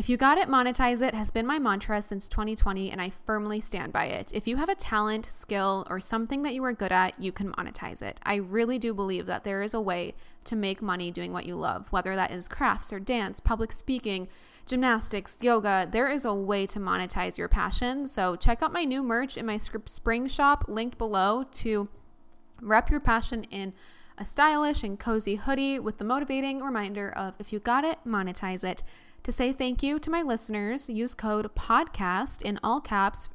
If 0.00 0.08
you 0.08 0.16
got 0.16 0.38
it, 0.38 0.48
monetize 0.48 1.06
it 1.06 1.12
has 1.14 1.30
been 1.30 1.46
my 1.46 1.58
mantra 1.58 2.00
since 2.00 2.26
2020, 2.26 2.90
and 2.90 3.02
I 3.02 3.10
firmly 3.10 3.60
stand 3.60 3.92
by 3.92 4.06
it. 4.06 4.32
If 4.34 4.48
you 4.48 4.56
have 4.56 4.70
a 4.70 4.74
talent, 4.74 5.26
skill, 5.26 5.86
or 5.90 6.00
something 6.00 6.42
that 6.42 6.54
you 6.54 6.64
are 6.64 6.72
good 6.72 6.90
at, 6.90 7.20
you 7.20 7.32
can 7.32 7.52
monetize 7.52 8.00
it. 8.00 8.18
I 8.22 8.36
really 8.36 8.78
do 8.78 8.94
believe 8.94 9.26
that 9.26 9.44
there 9.44 9.60
is 9.62 9.74
a 9.74 9.80
way 9.80 10.14
to 10.44 10.56
make 10.56 10.80
money 10.80 11.10
doing 11.10 11.34
what 11.34 11.44
you 11.44 11.54
love, 11.54 11.86
whether 11.92 12.16
that 12.16 12.30
is 12.30 12.48
crafts 12.48 12.94
or 12.94 12.98
dance, 12.98 13.40
public 13.40 13.72
speaking, 13.72 14.28
gymnastics, 14.64 15.42
yoga. 15.42 15.86
There 15.92 16.08
is 16.08 16.24
a 16.24 16.32
way 16.32 16.66
to 16.68 16.80
monetize 16.80 17.36
your 17.36 17.48
passion. 17.48 18.06
So 18.06 18.36
check 18.36 18.62
out 18.62 18.72
my 18.72 18.84
new 18.84 19.02
merch 19.02 19.36
in 19.36 19.44
my 19.44 19.58
spring 19.58 20.28
shop 20.28 20.64
linked 20.66 20.96
below 20.96 21.44
to 21.56 21.90
wrap 22.62 22.90
your 22.90 23.00
passion 23.00 23.44
in 23.50 23.74
a 24.16 24.24
stylish 24.24 24.82
and 24.82 24.98
cozy 24.98 25.34
hoodie 25.34 25.78
with 25.78 25.98
the 25.98 26.04
motivating 26.04 26.60
reminder 26.60 27.10
of 27.10 27.34
if 27.38 27.52
you 27.52 27.58
got 27.58 27.84
it, 27.84 27.98
monetize 28.06 28.64
it. 28.64 28.82
To 29.24 29.32
say 29.32 29.52
thank 29.52 29.82
you 29.82 29.98
to 29.98 30.10
my 30.10 30.22
listeners, 30.22 30.88
use 30.88 31.14
code 31.14 31.54
PODCAST 31.54 32.42
in 32.42 32.58
all 32.62 32.80
caps 32.80 33.28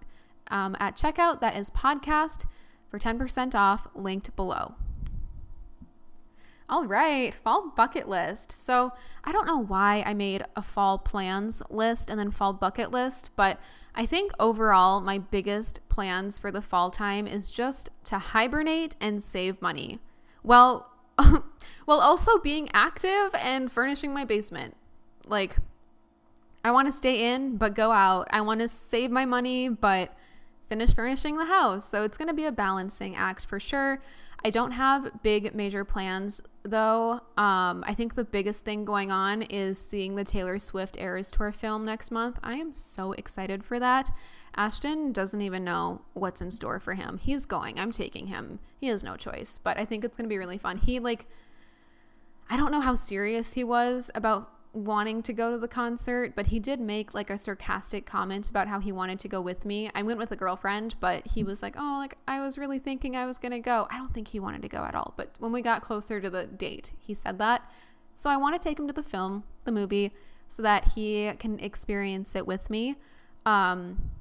um, 0.48 0.76
at 0.80 0.96
checkout. 0.96 1.42
That 1.42 1.56
is 1.56 1.70
podcast 1.70 2.46
for 2.90 2.98
10% 3.00 3.54
off, 3.54 3.88
linked 3.94 4.36
below. 4.36 4.76
All 6.68 6.88
right, 6.88 7.34
fall 7.34 7.72
bucket 7.76 8.10
list. 8.10 8.52
So 8.52 8.94
I 9.24 9.32
don't 9.32 9.46
know 9.46 9.60
why 9.60 10.04
I 10.06 10.16
made 10.16 10.44
a 10.56 10.64
fall 10.64 10.98
plans 10.98 11.62
list 11.70 12.10
and 12.10 12.20
then 12.20 12.32
fall 12.32 12.54
bucket 12.54 12.90
list, 12.90 13.30
but 13.36 13.60
I 13.94 14.08
think 14.08 14.32
overall 14.40 15.00
my 15.00 15.20
biggest 15.20 15.88
plans 15.90 16.40
for 16.40 16.52
the 16.52 16.62
fall 16.62 16.90
time 16.90 17.28
is 17.28 17.52
just 17.52 17.92
to 18.06 18.18
hibernate 18.18 18.96
and 19.00 19.22
save 19.22 19.62
money. 19.62 20.00
Well, 20.42 20.92
while 21.86 22.00
also 22.00 22.40
being 22.40 22.70
active 22.74 23.30
and 23.36 23.72
furnishing 23.72 24.14
my 24.14 24.26
basement. 24.26 24.76
Like 25.28 25.58
I 26.66 26.72
want 26.72 26.88
to 26.88 26.92
stay 26.92 27.32
in, 27.32 27.58
but 27.58 27.76
go 27.76 27.92
out. 27.92 28.28
I 28.32 28.42
want 28.42 28.60
to 28.62 28.68
save 28.68 29.12
my 29.12 29.24
money, 29.24 29.70
but 29.70 30.12
finish 30.68 30.96
furnishing 30.96 31.38
the 31.38 31.46
house. 31.46 31.88
So 31.88 32.02
it's 32.02 32.18
going 32.18 32.28
to 32.28 32.34
be 32.34 32.46
a 32.46 32.52
balancing 32.52 33.16
act 33.16 33.46
for 33.46 33.60
sure. 33.60 34.02
I 34.44 34.50
don't 34.50 34.72
have 34.72 35.22
big 35.22 35.54
major 35.54 35.86
plans 35.86 36.42
though. 36.64 37.22
Um, 37.38 37.84
I 37.88 37.94
think 37.96 38.16
the 38.16 38.24
biggest 38.24 38.66
thing 38.66 38.84
going 38.84 39.12
on 39.12 39.44
is 39.44 39.78
seeing 39.78 40.16
the 40.16 40.24
Taylor 40.24 40.58
Swift 40.58 40.98
Eras 41.00 41.30
Tour 41.30 41.52
film 41.52 41.86
next 41.86 42.10
month. 42.10 42.40
I 42.42 42.56
am 42.56 42.74
so 42.74 43.12
excited 43.12 43.64
for 43.64 43.80
that. 43.80 44.10
Ashton 44.56 45.12
doesn't 45.12 45.42
even 45.42 45.64
know 45.64 46.02
what's 46.14 46.42
in 46.42 46.50
store 46.50 46.80
for 46.80 46.96
him. 46.96 47.20
He's 47.20 47.46
going. 47.46 47.80
I'm 47.80 47.92
taking 47.92 48.26
him. 48.26 48.58
He 48.80 48.88
has 48.88 49.04
no 49.04 49.16
choice, 49.16 49.60
but 49.64 49.78
I 49.78 49.86
think 49.86 50.04
it's 50.04 50.18
going 50.18 50.26
to 50.26 50.34
be 50.34 50.40
really 50.40 50.58
fun. 50.58 50.78
He 50.78 51.00
like 51.00 51.28
I 52.50 52.58
don't 52.58 52.72
know 52.72 52.82
how 52.82 52.96
serious 52.96 53.54
he 53.54 53.64
was 53.64 54.10
about 54.16 54.55
wanting 54.76 55.24
to 55.24 55.34
go 55.34 55.52
to 55.52 55.58
the 55.58 55.68
concert, 55.68 56.34
but 56.36 56.48
he 56.48 56.60
did 56.60 56.80
make 56.80 57.14
like 57.14 57.30
a 57.30 57.38
sarcastic 57.38 58.06
comment 58.06 58.50
about 58.50 58.68
how 58.68 58.80
he 58.80 58.92
wanted 58.92 59.20
to 59.20 59.28
go 59.28 59.42
with 59.42 59.66
me. 59.66 59.90
I 59.96 60.04
went 60.04 60.20
with 60.20 60.32
a 60.32 60.36
girlfriend, 60.36 60.96
but 61.00 61.26
he 61.26 61.44
was 61.44 61.62
like, 61.62 61.76
"Oh, 61.78 61.96
like 62.00 62.18
I 62.28 62.42
was 62.42 62.58
really 62.58 62.80
thinking 62.80 63.16
I 63.16 63.26
was 63.26 63.38
going 63.38 63.54
to 63.54 63.60
go." 63.60 63.88
I 63.90 63.98
don't 63.98 64.14
think 64.14 64.28
he 64.28 64.40
wanted 64.40 64.62
to 64.64 64.68
go 64.68 64.84
at 64.84 64.94
all, 64.94 65.14
but 65.16 65.32
when 65.40 65.52
we 65.52 65.62
got 65.62 65.82
closer 65.82 66.20
to 66.20 66.30
the 66.30 66.46
date, 66.46 66.92
he 67.00 67.14
said 67.14 67.40
that. 67.40 67.70
So 68.14 68.30
I 68.30 68.38
want 68.38 68.60
to 68.60 68.70
take 68.70 68.78
him 68.80 68.88
to 68.88 68.94
the 68.94 69.04
film, 69.04 69.44
the 69.64 69.72
movie, 69.72 70.14
so 70.48 70.62
that 70.62 70.90
he 70.96 71.32
can 71.40 71.60
experience 71.60 72.36
it 72.36 72.46
with 72.46 72.70
me. 72.70 72.96
Um, 73.46 74.12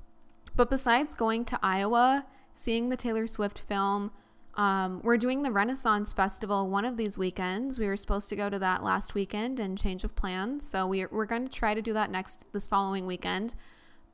but 0.56 0.70
besides 0.70 1.14
going 1.14 1.44
to 1.46 1.58
Iowa, 1.62 2.26
seeing 2.52 2.88
the 2.88 2.96
Taylor 2.96 3.26
Swift 3.26 3.58
film, 3.58 4.12
um, 4.56 5.00
we're 5.02 5.16
doing 5.16 5.42
the 5.42 5.50
Renaissance 5.50 6.12
Festival 6.12 6.68
one 6.68 6.84
of 6.84 6.96
these 6.96 7.18
weekends. 7.18 7.78
We 7.78 7.86
were 7.86 7.96
supposed 7.96 8.28
to 8.28 8.36
go 8.36 8.48
to 8.48 8.58
that 8.60 8.82
last 8.82 9.14
weekend 9.14 9.58
and 9.58 9.76
change 9.76 10.04
of 10.04 10.14
plans. 10.14 10.66
So 10.66 10.86
we're, 10.86 11.08
we're 11.10 11.26
going 11.26 11.46
to 11.46 11.52
try 11.52 11.74
to 11.74 11.82
do 11.82 11.92
that 11.92 12.10
next, 12.10 12.46
this 12.52 12.66
following 12.66 13.06
weekend. 13.06 13.54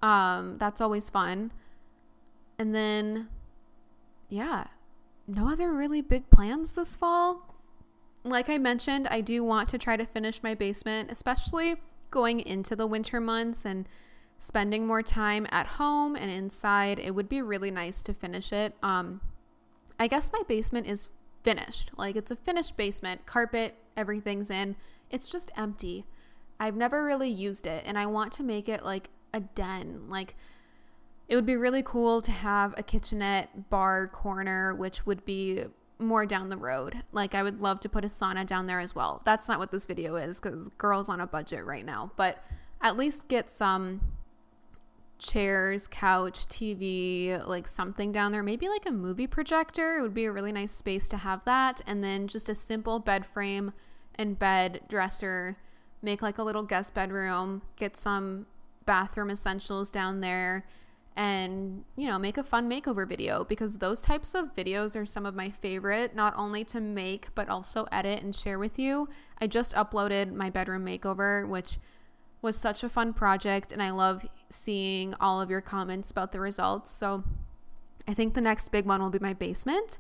Um, 0.03 0.57
that's 0.59 0.81
always 0.81 1.11
fun. 1.11 1.53
And 2.59 2.75
then, 2.75 3.29
yeah, 4.29 4.65
no 5.27 5.49
other 5.49 5.73
really 5.73 6.01
big 6.01 6.31
plans 6.31 6.73
this 6.73 6.97
fall. 6.97 7.55
Like 8.25 8.49
I 8.49 8.59
mentioned, 8.59 9.09
I 9.09 9.21
do 9.21 9.45
want 9.45 9.69
to 9.71 9.79
try 9.79 9.97
to 9.97 10.05
finish 10.05 10.43
my 10.43 10.55
basement, 10.55 11.11
especially 11.11 11.77
going 12.11 12.41
into 12.41 12.75
the 12.75 12.87
winter 12.87 13.21
months 13.21 13.65
and 13.65 13.89
spending 14.39 14.87
more 14.87 15.03
time 15.03 15.47
at 15.51 15.67
home 15.67 16.17
and 16.17 16.31
inside. 16.31 16.99
It 16.99 17.15
would 17.15 17.29
be 17.29 17.43
really 17.43 17.71
nice 17.71 18.03
to 18.05 18.15
finish 18.15 18.53
it. 18.53 18.75
Um, 18.83 19.21
I 20.01 20.07
guess 20.07 20.33
my 20.33 20.43
basement 20.49 20.87
is 20.87 21.09
finished. 21.43 21.91
Like 21.97 22.17
it's 22.17 22.31
a 22.31 22.37
finished 22.37 22.77
basement, 22.77 23.27
carpet, 23.27 23.77
everything's 23.99 24.51
in. 24.51 24.75
It's 25.11 25.29
just 25.29 25.53
empty. 25.57 26.07
I've 26.59 26.75
never 26.75 27.05
really 27.05 27.29
used 27.29 27.67
it 27.67 27.85
and 27.87 27.99
I 27.99 28.07
want 28.07 28.33
to 28.33 28.43
make 28.43 28.69
it 28.69 28.83
like 28.83 29.11
a 29.35 29.41
den. 29.41 30.07
Like 30.09 30.37
it 31.29 31.37
would 31.37 31.45
be 31.45 31.57
really 31.57 31.83
cool 31.83 32.23
to 32.23 32.31
have 32.33 32.75
a 32.79 32.83
kitchenette 32.83 33.69
bar 33.69 34.09
corner 34.09 34.75
which 34.75 35.05
would 35.05 35.25
be 35.27 35.65
more 35.99 36.25
down 36.25 36.49
the 36.49 36.57
road. 36.57 37.03
Like 37.13 37.35
I 37.35 37.43
would 37.43 37.61
love 37.61 37.79
to 37.81 37.91
put 37.91 38.03
a 38.03 38.09
sauna 38.09 38.47
down 38.47 38.67
there 38.67 38.81
as 38.81 38.95
well. 38.95 39.21
That's 39.27 39.49
not 39.49 39.59
what 39.59 39.71
this 39.71 39.85
video 39.85 40.17
is 40.17 40.41
cuz 40.41 40.71
girls 40.79 41.11
on 41.11 41.21
a 41.21 41.27
budget 41.27 41.67
right 41.67 41.85
now, 41.85 42.11
but 42.17 42.43
at 42.81 42.97
least 42.97 43.29
get 43.29 43.51
some 43.51 44.01
chairs, 45.21 45.87
couch, 45.87 46.47
TV, 46.49 47.47
like 47.47 47.69
something 47.69 48.11
down 48.11 48.33
there. 48.33 48.43
Maybe 48.43 48.69
like 48.69 48.87
a 48.87 48.93
movie 48.93 49.27
projector. 49.27 49.99
It 49.99 50.03
would 50.03 50.15
be 50.15 50.25
a 50.25 50.33
really 50.33 50.53
nice 50.53 50.73
space 50.73 51.09
to 51.11 51.19
have 51.19 51.45
that. 51.45 51.81
And 51.87 52.03
then 52.03 52.27
just 52.27 52.49
a 52.49 52.55
simple 52.55 52.99
bed 52.99 53.25
frame 53.27 53.73
and 54.17 54.39
bed 54.39 54.81
dresser. 54.89 55.57
Make 56.03 56.23
like 56.23 56.39
a 56.39 56.43
little 56.43 56.63
guest 56.63 56.95
bedroom. 56.95 57.63
Get 57.77 57.97
some 57.97 58.47
bathroom 58.87 59.31
essentials 59.31 59.91
down 59.91 60.21
there. 60.21 60.67
And, 61.17 61.85
you 61.97 62.07
know, 62.09 62.19
make 62.19 62.39
a 62.39 62.43
fun 62.43 62.71
makeover 62.71 63.07
video 63.07 63.45
because 63.45 63.79
those 63.79 64.01
types 64.01 64.35
of 64.35 64.55
videos 64.55 64.99
are 64.99 65.05
some 65.05 65.27
of 65.27 65.35
my 65.35 65.51
favorite, 65.51 66.15
not 66.15 66.33
only 66.37 66.65
to 66.67 66.81
make, 66.81 67.29
but 67.35 67.49
also 67.49 67.87
edit 67.93 68.23
and 68.23 68.35
share 68.35 68.59
with 68.59 68.79
you. 68.79 69.09
I 69.39 69.47
just 69.47 69.75
uploaded 69.75 70.33
my 70.33 70.49
bedroom 70.49 70.87
makeover, 70.87 71.47
which 71.47 71.79
was 72.43 72.57
such 72.57 72.83
a 72.83 72.89
fun 72.89 73.13
project 73.13 73.73
and 73.73 73.83
I 73.83 73.91
love 73.91 74.27
seeing 74.49 75.15
all 75.21 75.41
of 75.41 75.51
your 75.51 75.61
comments 75.61 76.11
about 76.11 76.33
the 76.33 76.41
results. 76.41 76.91
So 76.91 77.25
I 78.09 78.15
think 78.15 78.35
the 78.35 78.41
next 78.41 78.71
big 78.71 78.87
one 78.87 79.03
will 79.03 79.11
be 79.11 79.19
my 79.19 79.35
basement. 79.35 79.99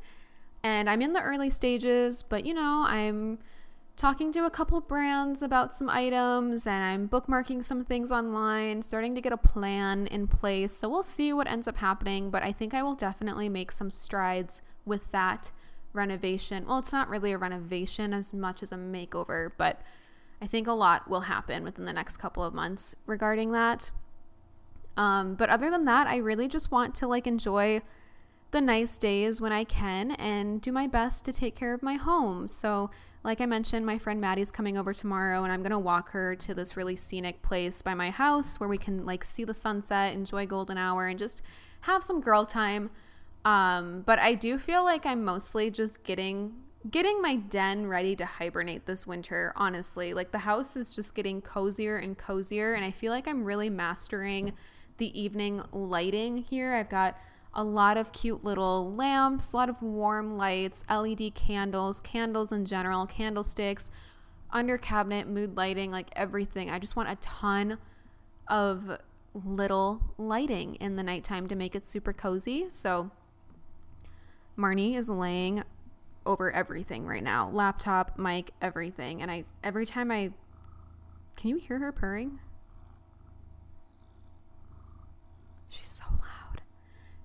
And 0.62 0.90
I'm 0.90 1.02
in 1.02 1.12
the 1.12 1.22
early 1.22 1.50
stages, 1.50 2.22
but 2.22 2.44
you 2.44 2.54
know, 2.54 2.84
I'm 2.86 3.38
talking 3.96 4.32
to 4.32 4.46
a 4.46 4.50
couple 4.50 4.80
brands 4.80 5.42
about 5.42 5.74
some 5.74 5.90
items 5.90 6.66
and 6.66 6.82
I'm 6.82 7.08
bookmarking 7.08 7.64
some 7.64 7.84
things 7.84 8.10
online, 8.10 8.80
starting 8.82 9.14
to 9.14 9.20
get 9.20 9.32
a 9.32 9.36
plan 9.36 10.06
in 10.06 10.26
place. 10.26 10.74
So 10.74 10.88
we'll 10.88 11.02
see 11.02 11.32
what 11.32 11.46
ends 11.46 11.68
up 11.68 11.76
happening, 11.76 12.30
but 12.30 12.42
I 12.42 12.52
think 12.52 12.72
I 12.72 12.82
will 12.82 12.94
definitely 12.94 13.48
make 13.48 13.70
some 13.70 13.90
strides 13.90 14.62
with 14.86 15.12
that 15.12 15.52
renovation. 15.92 16.66
Well, 16.66 16.78
it's 16.78 16.92
not 16.92 17.08
really 17.08 17.32
a 17.32 17.38
renovation 17.38 18.14
as 18.14 18.32
much 18.32 18.62
as 18.62 18.72
a 18.72 18.76
makeover, 18.76 19.50
but 19.58 19.82
I 20.42 20.46
think 20.46 20.66
a 20.66 20.72
lot 20.72 21.08
will 21.08 21.22
happen 21.22 21.64
within 21.64 21.84
the 21.84 21.92
next 21.92 22.16
couple 22.16 22.42
of 22.42 22.54
months 22.54 22.94
regarding 23.06 23.52
that. 23.52 23.90
Um, 24.96 25.34
but 25.34 25.50
other 25.50 25.70
than 25.70 25.84
that, 25.84 26.06
I 26.06 26.16
really 26.16 26.48
just 26.48 26.70
want 26.70 26.94
to 26.96 27.06
like 27.06 27.26
enjoy 27.26 27.82
the 28.50 28.60
nice 28.60 28.98
days 28.98 29.40
when 29.40 29.52
I 29.52 29.64
can 29.64 30.12
and 30.12 30.60
do 30.60 30.72
my 30.72 30.86
best 30.86 31.24
to 31.26 31.32
take 31.32 31.54
care 31.54 31.74
of 31.74 31.82
my 31.82 31.94
home. 31.94 32.48
So, 32.48 32.90
like 33.22 33.40
I 33.40 33.46
mentioned, 33.46 33.84
my 33.84 33.98
friend 33.98 34.20
Maddie's 34.20 34.50
coming 34.50 34.78
over 34.78 34.94
tomorrow 34.94 35.44
and 35.44 35.52
I'm 35.52 35.60
going 35.60 35.70
to 35.70 35.78
walk 35.78 36.10
her 36.10 36.34
to 36.36 36.54
this 36.54 36.76
really 36.76 36.96
scenic 36.96 37.42
place 37.42 37.82
by 37.82 37.94
my 37.94 38.10
house 38.10 38.58
where 38.58 38.68
we 38.68 38.78
can 38.78 39.04
like 39.04 39.24
see 39.24 39.44
the 39.44 39.54
sunset, 39.54 40.14
enjoy 40.14 40.46
golden 40.46 40.78
hour 40.78 41.06
and 41.06 41.18
just 41.18 41.42
have 41.82 42.02
some 42.02 42.20
girl 42.20 42.46
time. 42.46 42.90
Um, 43.44 44.02
but 44.06 44.18
I 44.18 44.34
do 44.34 44.58
feel 44.58 44.84
like 44.84 45.04
I'm 45.04 45.22
mostly 45.22 45.70
just 45.70 46.02
getting 46.02 46.54
getting 46.88 47.20
my 47.20 47.36
den 47.36 47.86
ready 47.86 48.16
to 48.16 48.24
hibernate 48.24 48.86
this 48.86 49.06
winter, 49.06 49.52
honestly. 49.56 50.14
Like 50.14 50.32
the 50.32 50.38
house 50.38 50.76
is 50.76 50.94
just 50.94 51.14
getting 51.14 51.42
cozier 51.42 51.96
and 51.96 52.16
cozier, 52.16 52.74
and 52.74 52.84
I 52.84 52.90
feel 52.90 53.12
like 53.12 53.28
I'm 53.28 53.44
really 53.44 53.68
mastering 53.68 54.52
the 54.96 55.20
evening 55.20 55.62
lighting 55.72 56.38
here. 56.38 56.74
I've 56.74 56.88
got 56.88 57.18
a 57.52 57.64
lot 57.64 57.96
of 57.96 58.12
cute 58.12 58.44
little 58.44 58.94
lamps, 58.94 59.52
a 59.52 59.56
lot 59.56 59.68
of 59.68 59.82
warm 59.82 60.36
lights, 60.36 60.84
LED 60.88 61.34
candles, 61.34 62.00
candles 62.00 62.52
in 62.52 62.64
general, 62.64 63.06
candlesticks, 63.06 63.90
under 64.50 64.78
cabinet, 64.78 65.28
mood 65.28 65.56
lighting, 65.56 65.90
like 65.90 66.10
everything. 66.14 66.70
I 66.70 66.78
just 66.78 66.96
want 66.96 67.10
a 67.10 67.16
ton 67.16 67.78
of 68.48 68.98
little 69.34 70.14
lighting 70.16 70.76
in 70.76 70.96
the 70.96 71.02
nighttime 71.02 71.46
to 71.48 71.56
make 71.56 71.74
it 71.74 71.86
super 71.86 72.12
cozy. 72.12 72.66
So 72.68 73.10
Marnie 74.56 74.96
is 74.96 75.08
laying 75.08 75.62
over 76.26 76.52
everything 76.52 77.06
right 77.06 77.22
now. 77.22 77.48
Laptop 77.50 78.18
mic 78.18 78.52
everything. 78.60 79.22
And 79.22 79.30
i 79.30 79.44
every 79.64 79.86
time 79.86 80.10
i 80.10 80.30
can 81.36 81.50
you 81.50 81.56
hear 81.56 81.78
her 81.78 81.92
purring? 81.92 82.38
She's 85.68 85.88
so 85.88 86.04
loud. 86.10 86.60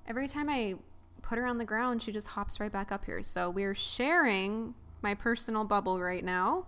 Every 0.08 0.28
time 0.28 0.50
i 0.50 0.76
put 1.22 1.38
her 1.38 1.46
on 1.46 1.58
the 1.58 1.66
ground 1.66 2.02
she 2.02 2.12
just 2.12 2.28
hops 2.28 2.60
right 2.60 2.72
back 2.72 2.92
up 2.92 3.06
here. 3.06 3.22
So 3.22 3.50
we're 3.50 3.76
sharing 3.76 4.76
my 5.02 5.14
personal 5.14 5.64
bubble 5.66 6.00
right 6.00 6.24
now. 6.24 6.66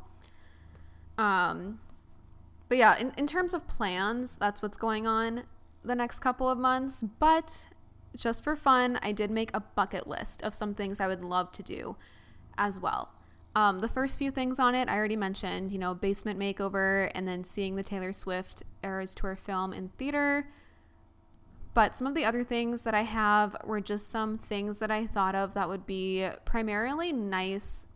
Um 1.18 1.80
but 2.70 2.78
yeah 2.78 2.98
in, 2.98 3.14
in 3.18 3.26
terms 3.28 3.54
of 3.54 3.68
plans 3.68 4.36
that's 4.36 4.62
what's 4.62 4.78
going 4.78 5.08
on 5.08 5.44
the 5.84 5.96
next 5.96 6.20
couple 6.20 6.50
of 6.50 6.58
months. 6.58 7.04
But 7.04 7.68
just 8.16 8.44
for 8.44 8.56
fun 8.56 8.98
i 9.02 9.12
did 9.12 9.30
make 9.30 9.52
a 9.54 9.60
bucket 9.60 10.08
list 10.08 10.42
of 10.42 10.56
some 10.56 10.74
things 10.74 11.00
i 11.00 11.08
would 11.08 11.24
love 11.24 11.52
to 11.52 11.62
do 11.62 11.96
as 12.58 12.80
well. 12.80 13.10
Um, 13.56 13.80
the 13.80 13.90
first 13.90 14.20
few 14.20 14.30
things 14.30 14.60
on 14.60 14.76
it, 14.76 14.88
I 14.88 14.96
already 14.96 15.16
mentioned, 15.16 15.72
you 15.72 15.80
know, 15.80 15.96
basement 15.96 16.40
makeover 16.40 17.10
and 17.16 17.28
then 17.28 17.44
seeing 17.44 17.76
the 17.76 17.84
Taylor 17.84 18.14
Swift 18.14 18.62
Eras 18.84 19.16
Tour 19.16 19.36
film 19.36 19.74
in 19.74 19.90
theater. 19.98 20.48
But 21.74 21.96
some 21.96 22.08
of 22.08 22.16
the 22.16 22.26
other 22.26 22.44
things 22.44 22.84
that 22.84 22.94
I 22.94 23.02
have 23.02 23.56
were 23.66 23.82
just 23.82 24.10
some 24.10 24.38
things 24.38 24.80
that 24.80 24.92
I 24.92 25.08
thought 25.08 25.36
of 25.36 25.54
that 25.56 25.70
would 25.70 25.86
be 25.88 26.28
primarily 26.46 27.12
nice, 27.12 27.88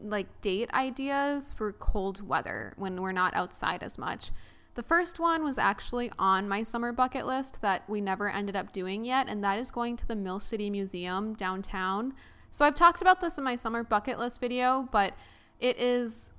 like 0.00 0.40
date 0.40 0.70
ideas 0.72 1.52
for 1.52 1.72
cold 1.72 2.26
weather 2.26 2.74
when 2.76 3.00
we're 3.00 3.12
not 3.12 3.34
outside 3.34 3.82
as 3.82 3.98
much. 3.98 4.30
The 4.74 4.82
first 4.82 5.18
one 5.18 5.42
was 5.42 5.58
actually 5.58 6.10
on 6.18 6.48
my 6.48 6.62
summer 6.62 6.92
bucket 6.92 7.24
list 7.24 7.62
that 7.62 7.88
we 7.88 8.00
never 8.00 8.30
ended 8.30 8.56
up 8.56 8.72
doing 8.72 9.04
yet, 9.04 9.26
and 9.28 9.42
that 9.42 9.58
is 9.58 9.70
going 9.70 9.96
to 9.96 10.06
the 10.06 10.14
Mill 10.14 10.38
City 10.38 10.70
Museum 10.70 11.34
downtown. 11.34 12.14
So 12.56 12.64
I've 12.64 12.74
talked 12.74 13.02
about 13.02 13.20
this 13.20 13.36
in 13.36 13.44
my 13.44 13.54
summer 13.54 13.84
bucket 13.84 14.18
list 14.18 14.40
video, 14.40 14.88
but 14.90 15.12
it 15.60 15.78
is 15.78 16.30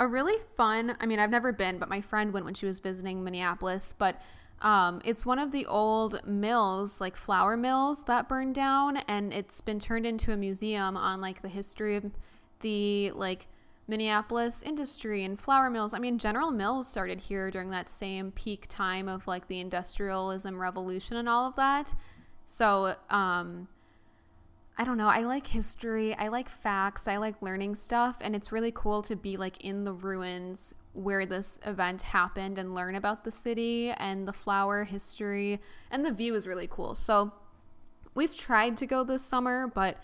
a 0.00 0.08
really 0.08 0.36
fun. 0.56 0.96
I 0.98 1.06
mean, 1.06 1.20
I've 1.20 1.30
never 1.30 1.52
been, 1.52 1.78
but 1.78 1.88
my 1.88 2.00
friend 2.00 2.32
went 2.32 2.44
when 2.44 2.54
she 2.54 2.66
was 2.66 2.80
visiting 2.80 3.22
Minneapolis, 3.22 3.92
but 3.92 4.20
um, 4.62 5.00
it's 5.04 5.24
one 5.24 5.38
of 5.38 5.52
the 5.52 5.64
old 5.66 6.26
mills, 6.26 7.00
like 7.00 7.14
flour 7.14 7.56
mills 7.56 8.02
that 8.06 8.28
burned 8.28 8.56
down, 8.56 8.96
and 9.06 9.32
it's 9.32 9.60
been 9.60 9.78
turned 9.78 10.06
into 10.06 10.32
a 10.32 10.36
museum 10.36 10.96
on 10.96 11.20
like 11.20 11.40
the 11.40 11.48
history 11.48 11.94
of 11.94 12.04
the 12.58 13.12
like 13.12 13.46
Minneapolis 13.86 14.60
industry 14.60 15.22
and 15.22 15.38
flour 15.38 15.70
mills. 15.70 15.94
I 15.94 16.00
mean, 16.00 16.18
General 16.18 16.50
Mills 16.50 16.88
started 16.88 17.20
here 17.20 17.48
during 17.48 17.70
that 17.70 17.88
same 17.88 18.32
peak 18.32 18.66
time 18.68 19.08
of 19.08 19.28
like 19.28 19.46
the 19.46 19.60
industrialism 19.60 20.60
revolution 20.60 21.16
and 21.16 21.28
all 21.28 21.46
of 21.46 21.54
that. 21.54 21.94
So, 22.44 22.96
um, 23.08 23.68
I 24.78 24.84
don't 24.84 24.96
know. 24.96 25.08
I 25.08 25.20
like 25.20 25.46
history. 25.46 26.14
I 26.14 26.28
like 26.28 26.48
facts. 26.48 27.06
I 27.06 27.18
like 27.18 27.42
learning 27.42 27.76
stuff. 27.76 28.16
And 28.20 28.34
it's 28.34 28.52
really 28.52 28.72
cool 28.74 29.02
to 29.02 29.16
be 29.16 29.36
like 29.36 29.62
in 29.62 29.84
the 29.84 29.92
ruins 29.92 30.74
where 30.94 31.26
this 31.26 31.60
event 31.66 32.02
happened 32.02 32.58
and 32.58 32.74
learn 32.74 32.94
about 32.94 33.24
the 33.24 33.32
city 33.32 33.90
and 33.90 34.26
the 34.26 34.32
flour 34.32 34.84
history. 34.84 35.60
And 35.90 36.04
the 36.04 36.12
view 36.12 36.34
is 36.34 36.46
really 36.46 36.68
cool. 36.70 36.94
So 36.94 37.32
we've 38.14 38.34
tried 38.34 38.76
to 38.78 38.86
go 38.86 39.04
this 39.04 39.24
summer, 39.24 39.66
but 39.66 39.98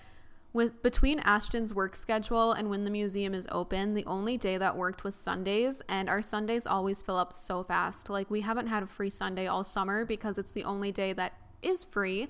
with 0.53 0.83
between 0.83 1.21
Ashton's 1.21 1.75
work 1.75 1.95
schedule 1.95 2.53
and 2.53 2.71
when 2.71 2.85
the 2.85 2.91
museum 2.91 3.35
is 3.35 3.47
open, 3.51 3.95
the 3.95 4.07
only 4.07 4.39
day 4.39 4.57
that 4.59 4.77
worked 4.77 5.05
was 5.05 5.15
Sundays, 5.15 5.83
and 5.89 6.09
our 6.09 6.23
Sundays 6.23 6.67
always 6.67 7.03
fill 7.03 7.19
up 7.19 7.33
so 7.35 7.63
fast. 7.63 8.09
Like 8.09 8.31
we 8.31 8.41
haven't 8.41 8.67
had 8.67 8.83
a 8.83 8.87
free 8.87 9.11
Sunday 9.11 9.47
all 9.47 9.63
summer 9.63 10.05
because 10.05 10.39
it's 10.39 10.53
the 10.53 10.65
only 10.65 10.91
day 10.91 11.13
that 11.13 11.35
is 11.63 11.85
free 11.85 12.29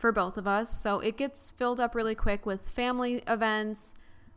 for 0.00 0.12
both 0.12 0.38
of 0.38 0.46
us. 0.46 0.70
So 0.80 0.98
it 1.00 1.16
gets 1.18 1.50
filled 1.50 1.78
up 1.78 1.94
really 1.94 2.14
quick 2.14 2.46
with 2.46 2.68
family 2.68 3.22
events, 3.28 3.94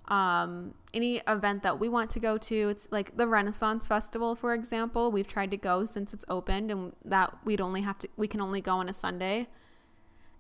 um, 0.10 0.74
any 0.94 1.22
event 1.26 1.64
that 1.64 1.80
we 1.80 1.88
want 1.88 2.10
to 2.12 2.20
go 2.20 2.38
to. 2.38 2.70
It's 2.70 2.90
like 2.92 3.16
the 3.16 3.28
Renaissance 3.28 3.88
Festival, 3.88 4.36
for 4.36 4.54
example. 4.54 5.12
We've 5.12 5.28
tried 5.28 5.52
to 5.52 5.58
go 5.58 5.86
since 5.86 6.14
it's 6.14 6.26
opened, 6.28 6.70
and 6.70 6.94
that 7.06 7.34
we'd 7.46 7.62
only 7.62 7.82
have 7.82 7.98
to, 8.00 8.10
we 8.18 8.28
can 8.28 8.42
only 8.42 8.60
go 8.60 8.74
on 8.74 8.90
a 8.90 8.94
Sunday. 8.94 9.48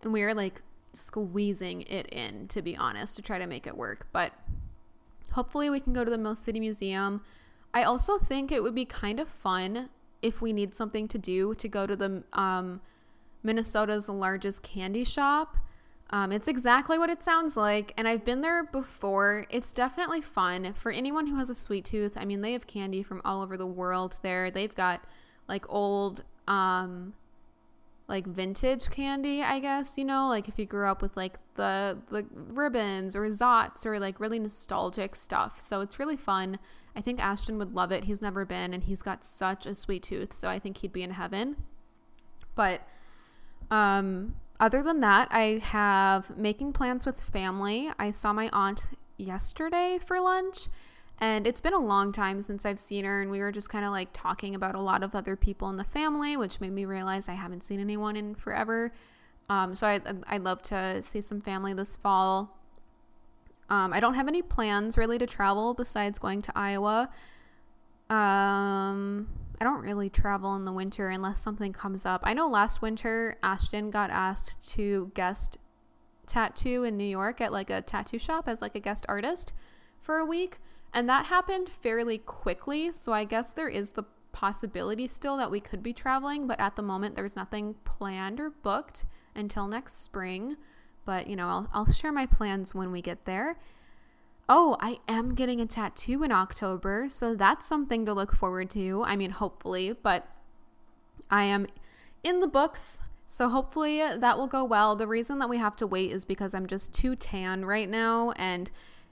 And 0.02 0.12
we 0.12 0.22
are 0.24 0.34
like 0.34 0.62
squeezing 0.92 1.84
it 1.84 2.08
in, 2.08 2.50
to 2.50 2.62
be 2.62 2.76
honest, 2.76 3.16
to 3.16 3.22
try 3.22 3.40
to 3.40 3.48
make 3.48 3.66
it 3.66 3.78
work. 3.78 4.08
But 4.12 4.34
hopefully, 5.32 5.70
we 5.70 5.80
can 5.80 5.94
go 5.94 6.04
to 6.04 6.12
the 6.12 6.18
Mill 6.18 6.36
City 6.36 6.60
Museum. 6.60 7.22
I 7.74 7.84
also 7.84 8.18
think 8.18 8.52
it 8.52 8.62
would 8.62 8.76
be 8.76 8.86
kind 8.86 9.22
of 9.22 9.30
fun 9.30 9.90
if 10.22 10.42
we 10.42 10.52
need 10.52 10.76
something 10.76 11.08
to 11.08 11.18
do 11.18 11.56
to 11.56 11.68
go 11.70 11.88
to 11.88 11.96
the 11.96 12.24
um, 12.34 12.82
Minnesota's 13.44 14.10
largest 14.10 14.64
candy 14.64 15.04
shop. 15.04 15.58
Um, 16.10 16.32
it's 16.32 16.48
exactly 16.48 17.00
what 17.00 17.10
it 17.10 17.24
sounds 17.24 17.58
like, 17.58 17.92
and 17.98 18.08
I've 18.08 18.24
been 18.24 18.42
there 18.42 18.64
before. 18.64 19.48
It's 19.50 19.72
definitely 19.72 20.22
fun 20.22 20.74
for 20.74 20.92
anyone 20.92 21.28
who 21.28 21.38
has 21.38 21.50
a 21.50 21.56
sweet 21.56 21.86
tooth. 21.86 22.16
I 22.18 22.26
mean, 22.26 22.42
they 22.42 22.54
have 22.54 22.68
candy 22.68 23.02
from 23.02 23.22
all 23.26 23.42
over 23.42 23.58
the 23.58 23.66
world 23.66 24.18
there. 24.22 24.52
They've 24.52 24.76
got 24.76 25.04
like 25.48 25.66
old, 25.70 26.24
um, 26.48 27.14
like 28.08 28.28
vintage 28.28 28.90
candy, 28.90 29.42
I 29.42 29.60
guess, 29.60 29.98
you 29.98 30.06
know, 30.06 30.28
like 30.28 30.48
if 30.48 30.60
you 30.60 30.66
grew 30.66 30.88
up 30.88 31.02
with 31.02 31.16
like 31.18 31.40
the 31.56 31.98
the 32.10 32.26
ribbons 32.32 33.16
or 33.16 33.24
Zotz 33.28 33.86
or 33.86 34.00
like 34.00 34.20
really 34.20 34.40
nostalgic 34.40 35.16
stuff. 35.16 35.60
So 35.60 35.82
it's 35.82 35.98
really 36.00 36.18
fun. 36.18 36.60
I 36.96 37.02
think 37.02 37.20
Ashton 37.20 37.58
would 37.58 37.74
love 37.74 37.92
it. 37.92 38.04
He's 38.04 38.22
never 38.22 38.46
been 38.46 38.74
and 38.74 38.84
he's 38.84 39.02
got 39.02 39.24
such 39.24 39.66
a 39.66 39.74
sweet 39.74 40.04
tooth, 40.04 40.34
so 40.34 40.48
I 40.48 40.60
think 40.60 40.78
he'd 40.78 40.94
be 40.94 41.02
in 41.02 41.12
heaven. 41.12 41.56
But 42.56 42.82
um, 43.72 44.36
other 44.60 44.84
than 44.84 45.00
that, 45.02 45.28
I 45.32 45.62
have 45.64 46.38
making 46.38 46.74
plans 46.74 47.06
with 47.06 47.20
family. 47.20 47.90
I 48.00 48.12
saw 48.12 48.34
my 48.34 48.50
aunt 48.54 48.84
yesterday 49.18 50.00
for 50.06 50.20
lunch, 50.20 50.68
and 51.20 51.46
it's 51.48 51.62
been 51.62 51.74
a 51.74 51.80
long 51.80 52.12
time 52.12 52.42
since 52.42 52.66
I've 52.66 52.80
seen 52.80 53.06
her, 53.06 53.22
and 53.22 53.32
we 53.32 53.40
were 53.40 53.52
just 53.52 53.70
kind 53.70 53.86
of 53.86 53.92
like 53.92 54.10
talking 54.14 54.56
about 54.56 54.76
a 54.76 54.80
lot 54.80 55.04
of 55.04 55.16
other 55.16 55.36
people 55.36 55.70
in 55.70 55.78
the 55.78 55.84
family, 55.84 56.38
which 56.38 56.62
made 56.62 56.72
me 56.72 56.86
realize 56.86 57.28
I 57.28 57.34
haven't 57.34 57.64
seen 57.64 57.80
anyone 57.80 58.16
in 58.16 58.36
forever. 58.36 58.94
Um, 59.50 59.76
so 59.76 59.88
I, 59.88 60.00
I'd 60.28 60.44
love 60.44 60.62
to 60.64 61.02
see 61.02 61.22
some 61.22 61.42
family 61.42 61.74
this 61.74 61.96
fall. 61.96 62.58
Um, 63.70 63.94
I 63.94 64.00
don't 64.00 64.14
have 64.14 64.28
any 64.28 64.42
plans 64.42 64.98
really 64.98 65.18
to 65.18 65.28
travel 65.28 65.74
besides 65.74 66.20
going 66.20 66.42
to 66.44 66.52
Iowa. 66.56 67.10
Um, 68.10 69.28
I 69.64 69.66
don't 69.66 69.82
really 69.82 70.10
travel 70.10 70.58
in 70.58 70.66
the 70.66 70.74
winter 70.74 71.08
unless 71.08 71.40
something 71.40 71.72
comes 71.72 72.06
up. 72.06 72.20
I 72.26 72.34
know 72.34 72.50
last 72.50 72.82
winter 72.82 73.38
Ashton 73.42 73.92
got 73.92 74.10
asked 74.10 74.62
to 74.74 75.10
guest 75.14 75.58
tattoo 76.28 76.84
in 76.84 76.98
New 76.98 77.06
York 77.06 77.40
at 77.40 77.54
like 77.54 77.70
a 77.70 77.82
tattoo 77.82 78.20
shop 78.20 78.50
as 78.50 78.62
like 78.62 78.76
a 78.76 78.82
guest 78.82 79.06
artist 79.08 79.54
for 80.02 80.18
a 80.18 80.26
week. 80.26 80.60
And 80.94 81.08
that 81.08 81.28
happened 81.28 81.70
fairly 81.70 82.18
quickly. 82.18 82.92
So 82.92 83.14
I 83.14 83.24
guess 83.24 83.54
there 83.54 83.70
is 83.70 83.94
the 83.94 84.04
possibility 84.34 85.08
still 85.08 85.38
that 85.38 85.50
we 85.50 85.62
could 85.62 85.82
be 85.82 85.94
traveling, 85.94 86.46
but 86.46 86.60
at 86.60 86.76
the 86.76 86.82
moment, 86.82 87.16
there's 87.16 87.38
nothing 87.38 87.76
planned 87.86 88.42
or 88.42 88.50
booked 88.50 89.06
until 89.34 89.68
next 89.68 90.04
spring. 90.04 90.58
But, 91.06 91.28
you 91.28 91.38
know, 91.38 91.48
I'll, 91.48 91.70
I'll 91.74 91.90
share 91.94 92.12
my 92.12 92.26
plans 92.26 92.76
when 92.76 92.92
we 92.92 93.02
get 93.02 93.24
there. 93.24 93.58
Oh, 94.50 94.76
I 94.82 95.00
am 95.08 95.36
getting 95.36 95.62
a 95.62 95.66
tattoo 95.66 96.22
in 96.24 96.32
October, 96.32 97.08
so 97.08 97.34
that's 97.34 97.66
something 97.66 98.06
to 98.06 98.14
look 98.14 98.36
forward 98.36 98.70
to. 98.72 99.04
I 99.06 99.16
mean, 99.16 99.32
hopefully, 99.32 99.96
but 100.04 100.28
I 101.32 101.44
am 101.44 101.68
in 102.24 102.42
the 102.42 102.48
books, 102.48 103.06
so 103.26 103.48
hopefully 103.48 104.00
that 104.00 104.38
will 104.38 104.48
go 104.48 104.66
well. 104.66 104.96
The 104.96 105.08
reason 105.08 105.40
that 105.40 105.50
we 105.50 105.58
have 105.58 105.78
to 105.78 105.88
wait 105.88 106.12
is 106.12 106.26
because 106.26 106.54
I'm 106.54 106.68
just 106.68 106.94
too 106.94 107.16
tan 107.16 107.64
right 107.66 107.90
now, 107.90 108.32
and 108.32 108.70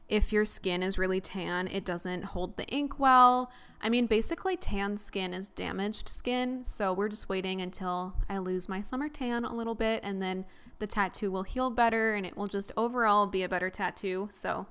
if 0.09 0.33
your 0.33 0.43
skin 0.43 0.83
is 0.83 0.97
really 0.97 1.21
tan, 1.21 1.67
it 1.67 1.85
doesn't 1.85 2.25
hold 2.25 2.57
the 2.57 2.67
ink 2.67 2.99
well. 2.99 3.49
I 3.81 3.87
mean, 3.87 4.07
basically, 4.07 4.57
tan 4.57 4.97
skin 4.97 5.33
is 5.33 5.47
damaged 5.47 6.09
skin, 6.09 6.63
so 6.65 6.91
we're 6.91 7.07
just 7.07 7.29
waiting 7.29 7.61
until 7.61 8.15
I 8.29 8.37
lose 8.37 8.67
my 8.67 8.81
summer 8.81 9.07
tan 9.07 9.45
a 9.45 9.55
little 9.55 9.75
bit, 9.75 10.03
and 10.03 10.21
then 10.21 10.45
the 10.79 10.87
tattoo 10.87 11.31
will 11.31 11.43
heal 11.43 11.69
better 11.69 12.15
and 12.15 12.25
it 12.25 12.35
will 12.35 12.47
just 12.47 12.71
overall 12.75 13.27
be 13.27 13.43
a 13.43 13.49
better 13.49 13.69
tattoo. 13.69 14.27
So, 14.33 14.65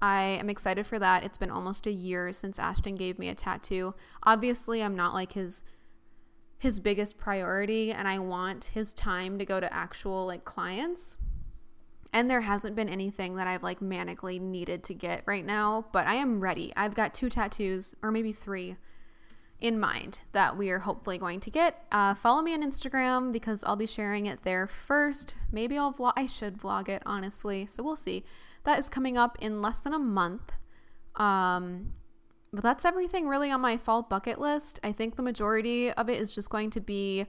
I 0.00 0.22
am 0.22 0.48
excited 0.48 0.86
for 0.86 0.98
that. 0.98 1.24
It's 1.24 1.38
been 1.38 1.50
almost 1.50 1.86
a 1.86 1.92
year 1.92 2.32
since 2.32 2.58
Ashton 2.58 2.94
gave 2.94 3.18
me 3.18 3.28
a 3.28 3.34
tattoo. 3.34 3.94
Obviously, 4.22 4.82
I'm 4.82 4.96
not 4.96 5.14
like 5.14 5.32
his 5.32 5.62
his 6.58 6.80
biggest 6.80 7.18
priority 7.18 7.92
and 7.92 8.08
I 8.08 8.18
want 8.18 8.64
his 8.74 8.92
time 8.92 9.38
to 9.38 9.44
go 9.44 9.60
to 9.60 9.72
actual 9.72 10.26
like 10.26 10.44
clients. 10.44 11.16
And 12.12 12.28
there 12.28 12.40
hasn't 12.40 12.74
been 12.74 12.88
anything 12.88 13.36
that 13.36 13.46
I've 13.46 13.62
like 13.62 13.80
manically 13.80 14.40
needed 14.40 14.82
to 14.84 14.94
get 14.94 15.22
right 15.26 15.44
now, 15.44 15.86
but 15.92 16.06
I 16.06 16.14
am 16.14 16.40
ready. 16.40 16.72
I've 16.74 16.94
got 16.94 17.14
two 17.14 17.28
tattoos 17.28 17.94
or 18.02 18.10
maybe 18.10 18.32
three 18.32 18.76
in 19.60 19.78
mind 19.78 20.20
that 20.32 20.56
we 20.56 20.70
are 20.70 20.78
hopefully 20.78 21.18
going 21.18 21.40
to 21.40 21.50
get. 21.50 21.84
Uh, 21.92 22.14
follow 22.14 22.42
me 22.42 22.54
on 22.54 22.62
Instagram 22.62 23.32
because 23.32 23.62
I'll 23.64 23.76
be 23.76 23.86
sharing 23.86 24.26
it 24.26 24.42
there 24.42 24.66
first. 24.66 25.34
Maybe 25.52 25.76
I'll 25.76 25.92
vlog. 25.92 26.12
I 26.16 26.26
should 26.26 26.58
vlog 26.58 26.88
it 26.88 27.02
honestly, 27.04 27.66
so 27.66 27.82
we'll 27.82 27.96
see. 27.96 28.24
That 28.64 28.78
is 28.78 28.88
coming 28.88 29.16
up 29.16 29.38
in 29.40 29.62
less 29.62 29.78
than 29.78 29.92
a 29.92 29.98
month. 29.98 30.52
Um, 31.16 31.94
but 32.52 32.62
that's 32.62 32.84
everything 32.84 33.28
really 33.28 33.50
on 33.50 33.60
my 33.60 33.76
fall 33.76 34.02
bucket 34.02 34.38
list. 34.38 34.80
I 34.82 34.92
think 34.92 35.16
the 35.16 35.22
majority 35.22 35.90
of 35.92 36.08
it 36.08 36.20
is 36.20 36.34
just 36.34 36.50
going 36.50 36.70
to 36.70 36.80
be 36.80 37.26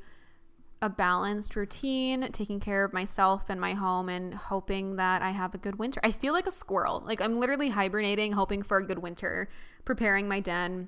a 0.81 0.89
balanced 0.89 1.55
routine, 1.55 2.29
taking 2.31 2.59
care 2.59 2.85
of 2.85 2.93
myself 2.93 3.49
and 3.49 3.59
my 3.59 3.73
home, 3.73 4.07
and 4.07 4.33
hoping 4.33 4.95
that 4.95 5.21
I 5.21 5.31
have 5.31 5.53
a 5.53 5.57
good 5.57 5.77
winter. 5.77 5.99
I 6.03 6.11
feel 6.11 6.31
like 6.33 6.47
a 6.47 6.51
squirrel. 6.51 7.03
Like 7.05 7.19
I'm 7.19 7.39
literally 7.39 7.69
hibernating, 7.69 8.31
hoping 8.31 8.63
for 8.63 8.77
a 8.77 8.85
good 8.85 8.99
winter, 8.99 9.49
preparing 9.83 10.27
my 10.27 10.39
den, 10.39 10.87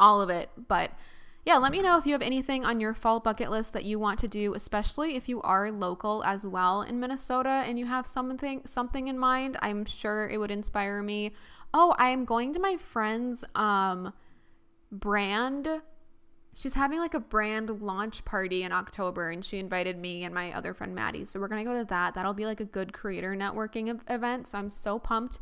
all 0.00 0.20
of 0.20 0.30
it. 0.30 0.50
But 0.66 0.90
yeah, 1.48 1.56
let 1.56 1.72
me 1.72 1.80
know 1.80 1.96
if 1.96 2.04
you 2.04 2.12
have 2.12 2.20
anything 2.20 2.66
on 2.66 2.78
your 2.78 2.92
fall 2.92 3.20
bucket 3.20 3.50
list 3.50 3.72
that 3.72 3.86
you 3.86 3.98
want 3.98 4.18
to 4.18 4.28
do, 4.28 4.52
especially 4.52 5.16
if 5.16 5.30
you 5.30 5.40
are 5.40 5.72
local 5.72 6.22
as 6.24 6.44
well 6.44 6.82
in 6.82 7.00
Minnesota 7.00 7.64
and 7.66 7.78
you 7.78 7.86
have 7.86 8.06
something 8.06 8.60
something 8.66 9.08
in 9.08 9.18
mind. 9.18 9.56
I'm 9.62 9.86
sure 9.86 10.28
it 10.28 10.36
would 10.36 10.50
inspire 10.50 11.02
me. 11.02 11.32
Oh, 11.72 11.94
I 11.96 12.10
am 12.10 12.26
going 12.26 12.52
to 12.52 12.60
my 12.60 12.76
friend's 12.76 13.46
um 13.54 14.12
brand 14.92 15.80
she's 16.54 16.74
having 16.74 16.98
like 16.98 17.14
a 17.14 17.20
brand 17.20 17.80
launch 17.80 18.26
party 18.26 18.62
in 18.62 18.70
October 18.70 19.30
and 19.30 19.42
she 19.42 19.58
invited 19.58 19.96
me 19.96 20.24
and 20.24 20.34
my 20.34 20.52
other 20.52 20.74
friend 20.74 20.94
Maddie. 20.94 21.24
So 21.24 21.40
we're 21.40 21.48
going 21.48 21.64
to 21.64 21.70
go 21.72 21.78
to 21.78 21.86
that. 21.86 22.12
That'll 22.12 22.34
be 22.34 22.44
like 22.44 22.60
a 22.60 22.66
good 22.66 22.92
creator 22.92 23.34
networking 23.34 23.98
event. 24.10 24.48
So 24.48 24.58
I'm 24.58 24.68
so 24.68 24.98
pumped. 24.98 25.38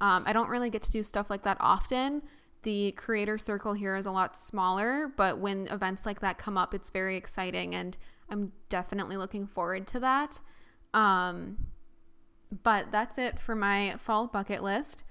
Um, 0.00 0.24
I 0.26 0.32
don't 0.32 0.48
really 0.48 0.70
get 0.70 0.82
to 0.82 0.90
do 0.90 1.04
stuff 1.04 1.30
like 1.30 1.44
that 1.44 1.58
often 1.60 2.22
the 2.64 2.92
creator 2.92 3.38
circle 3.38 3.72
here 3.72 3.94
is 3.96 4.06
a 4.06 4.10
lot 4.10 4.36
smaller, 4.36 5.12
but 5.16 5.38
when 5.38 5.68
events 5.68 6.04
like 6.04 6.20
that 6.20 6.38
come 6.38 6.58
up, 6.58 6.74
it's 6.74 6.90
very 6.90 7.16
exciting 7.16 7.74
and 7.74 7.96
I'm 8.28 8.52
definitely 8.68 9.16
looking 9.16 9.46
forward 9.46 9.86
to 9.88 10.00
that. 10.00 10.40
Um, 10.92 11.58
but 12.62 12.90
that's 12.90 13.18
it 13.18 13.38
for 13.38 13.54
my 13.54 13.96
fall 13.98 14.26
bucket 14.26 14.62
list. 14.62 15.04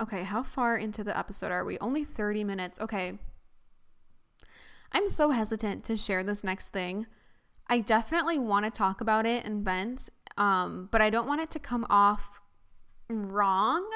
Okay, 0.00 0.22
how 0.22 0.42
far 0.42 0.76
into 0.76 1.02
the 1.02 1.16
episode 1.16 1.50
are 1.50 1.64
we? 1.64 1.78
Only 1.78 2.04
30 2.04 2.44
minutes. 2.44 2.78
Okay. 2.80 3.18
I'm 4.92 5.08
so 5.08 5.30
hesitant 5.30 5.84
to 5.84 5.96
share 5.96 6.22
this 6.22 6.44
next 6.44 6.70
thing. 6.70 7.06
I 7.66 7.80
definitely 7.80 8.38
want 8.38 8.64
to 8.64 8.70
talk 8.70 9.00
about 9.00 9.26
it 9.26 9.44
and 9.44 9.64
vent, 9.64 10.08
um, 10.36 10.88
but 10.90 11.00
I 11.00 11.10
don't 11.10 11.26
want 11.26 11.42
it 11.42 11.50
to 11.50 11.58
come 11.58 11.86
off 11.90 12.40
wrong 13.10 13.88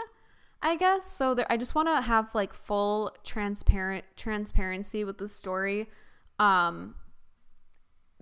I 0.65 0.77
guess 0.77 1.05
so. 1.05 1.35
There, 1.35 1.47
I 1.51 1.57
just 1.57 1.75
want 1.75 1.89
to 1.89 2.01
have 2.01 2.35
like 2.35 2.55
full 2.55 3.15
transparent 3.25 4.05
transparency 4.17 5.05
with 5.05 5.19
the 5.19 5.29
story, 5.29 5.91
um, 6.39 6.95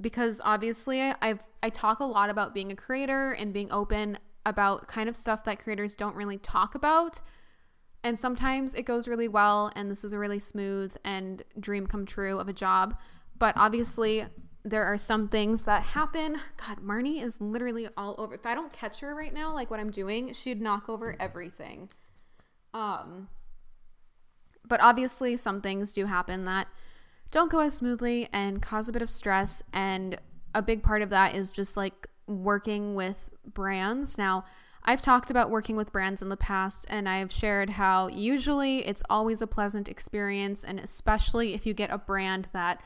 because 0.00 0.40
obviously 0.42 1.02
I've 1.02 1.44
I 1.62 1.68
talk 1.68 2.00
a 2.00 2.04
lot 2.04 2.30
about 2.30 2.54
being 2.54 2.72
a 2.72 2.76
creator 2.76 3.32
and 3.32 3.52
being 3.52 3.70
open 3.70 4.18
about 4.46 4.88
kind 4.88 5.08
of 5.08 5.16
stuff 5.16 5.44
that 5.44 5.58
creators 5.58 5.94
don't 5.94 6.16
really 6.16 6.38
talk 6.38 6.74
about, 6.74 7.20
and 8.02 8.18
sometimes 8.18 8.74
it 8.74 8.84
goes 8.86 9.06
really 9.06 9.28
well, 9.28 9.70
and 9.76 9.90
this 9.90 10.02
is 10.02 10.14
a 10.14 10.18
really 10.18 10.38
smooth 10.38 10.96
and 11.04 11.42
dream 11.60 11.86
come 11.86 12.06
true 12.06 12.38
of 12.38 12.48
a 12.48 12.54
job, 12.54 12.98
but 13.38 13.54
obviously 13.58 14.24
there 14.64 14.84
are 14.84 14.96
some 14.96 15.28
things 15.28 15.62
that 15.64 15.82
happen. 15.82 16.38
God, 16.56 16.78
Marnie 16.80 17.22
is 17.22 17.38
literally 17.40 17.88
all 17.96 18.14
over. 18.18 18.34
If 18.34 18.46
I 18.46 18.54
don't 18.54 18.72
catch 18.72 19.00
her 19.00 19.14
right 19.14 19.32
now, 19.32 19.52
like 19.52 19.70
what 19.70 19.80
I'm 19.80 19.90
doing, 19.90 20.32
she'd 20.32 20.60
knock 20.60 20.88
over 20.88 21.16
everything. 21.20 21.90
Um, 22.72 23.28
but 24.66 24.80
obviously, 24.82 25.36
some 25.36 25.60
things 25.60 25.92
do 25.92 26.06
happen 26.06 26.44
that 26.44 26.68
don't 27.30 27.50
go 27.50 27.60
as 27.60 27.74
smoothly 27.74 28.28
and 28.32 28.60
cause 28.62 28.88
a 28.88 28.92
bit 28.92 29.02
of 29.02 29.10
stress. 29.10 29.62
And 29.72 30.18
a 30.54 30.62
big 30.62 30.82
part 30.82 31.02
of 31.02 31.10
that 31.10 31.34
is 31.34 31.50
just 31.50 31.76
like 31.76 32.08
working 32.26 32.94
with 32.94 33.30
brands. 33.44 34.18
Now, 34.18 34.44
I've 34.82 35.00
talked 35.00 35.30
about 35.30 35.50
working 35.50 35.76
with 35.76 35.92
brands 35.92 36.22
in 36.22 36.30
the 36.30 36.36
past, 36.36 36.86
and 36.88 37.08
I've 37.08 37.30
shared 37.30 37.70
how 37.70 38.08
usually 38.08 38.86
it's 38.86 39.02
always 39.10 39.42
a 39.42 39.46
pleasant 39.46 39.88
experience, 39.88 40.64
and 40.64 40.80
especially 40.80 41.54
if 41.54 41.66
you 41.66 41.74
get 41.74 41.90
a 41.90 41.98
brand 41.98 42.48
that 42.52 42.82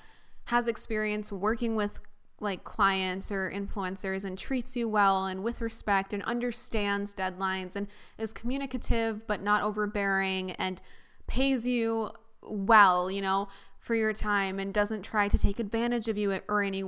has 0.46 0.66
experience 0.66 1.30
working 1.30 1.76
with 1.76 2.00
like 2.44 2.62
clients 2.62 3.32
or 3.32 3.50
influencers 3.50 4.24
and 4.24 4.38
treats 4.38 4.76
you 4.76 4.88
well 4.88 5.26
and 5.26 5.42
with 5.42 5.60
respect 5.60 6.12
and 6.12 6.22
understands 6.22 7.12
deadlines 7.12 7.74
and 7.74 7.88
is 8.18 8.32
communicative 8.32 9.26
but 9.26 9.42
not 9.42 9.62
overbearing 9.62 10.52
and 10.52 10.80
pays 11.26 11.66
you 11.66 12.10
well, 12.42 13.10
you 13.10 13.22
know, 13.22 13.48
for 13.80 13.94
your 13.94 14.12
time 14.12 14.58
and 14.58 14.72
doesn't 14.72 15.02
try 15.02 15.28
to 15.28 15.38
take 15.38 15.58
advantage 15.58 16.08
of 16.08 16.16
you 16.16 16.38
or 16.48 16.62
any 16.62 16.84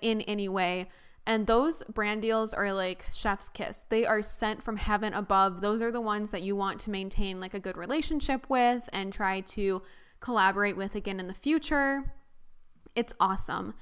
in 0.00 0.20
any 0.22 0.48
way. 0.48 0.88
And 1.26 1.46
those 1.46 1.82
brand 1.84 2.22
deals 2.22 2.54
are 2.54 2.72
like 2.72 3.04
chef's 3.12 3.48
kiss. 3.48 3.84
They 3.88 4.06
are 4.06 4.22
sent 4.22 4.62
from 4.62 4.76
heaven 4.76 5.12
above. 5.12 5.60
Those 5.60 5.82
are 5.82 5.92
the 5.92 6.00
ones 6.00 6.30
that 6.30 6.42
you 6.42 6.56
want 6.56 6.80
to 6.80 6.90
maintain 6.90 7.40
like 7.40 7.54
a 7.54 7.60
good 7.60 7.76
relationship 7.76 8.48
with 8.48 8.88
and 8.92 9.12
try 9.12 9.40
to 9.40 9.82
collaborate 10.20 10.76
with 10.76 10.94
again 10.94 11.20
in 11.20 11.26
the 11.26 11.34
future. 11.34 12.14
It's 12.94 13.12
awesome. 13.20 13.74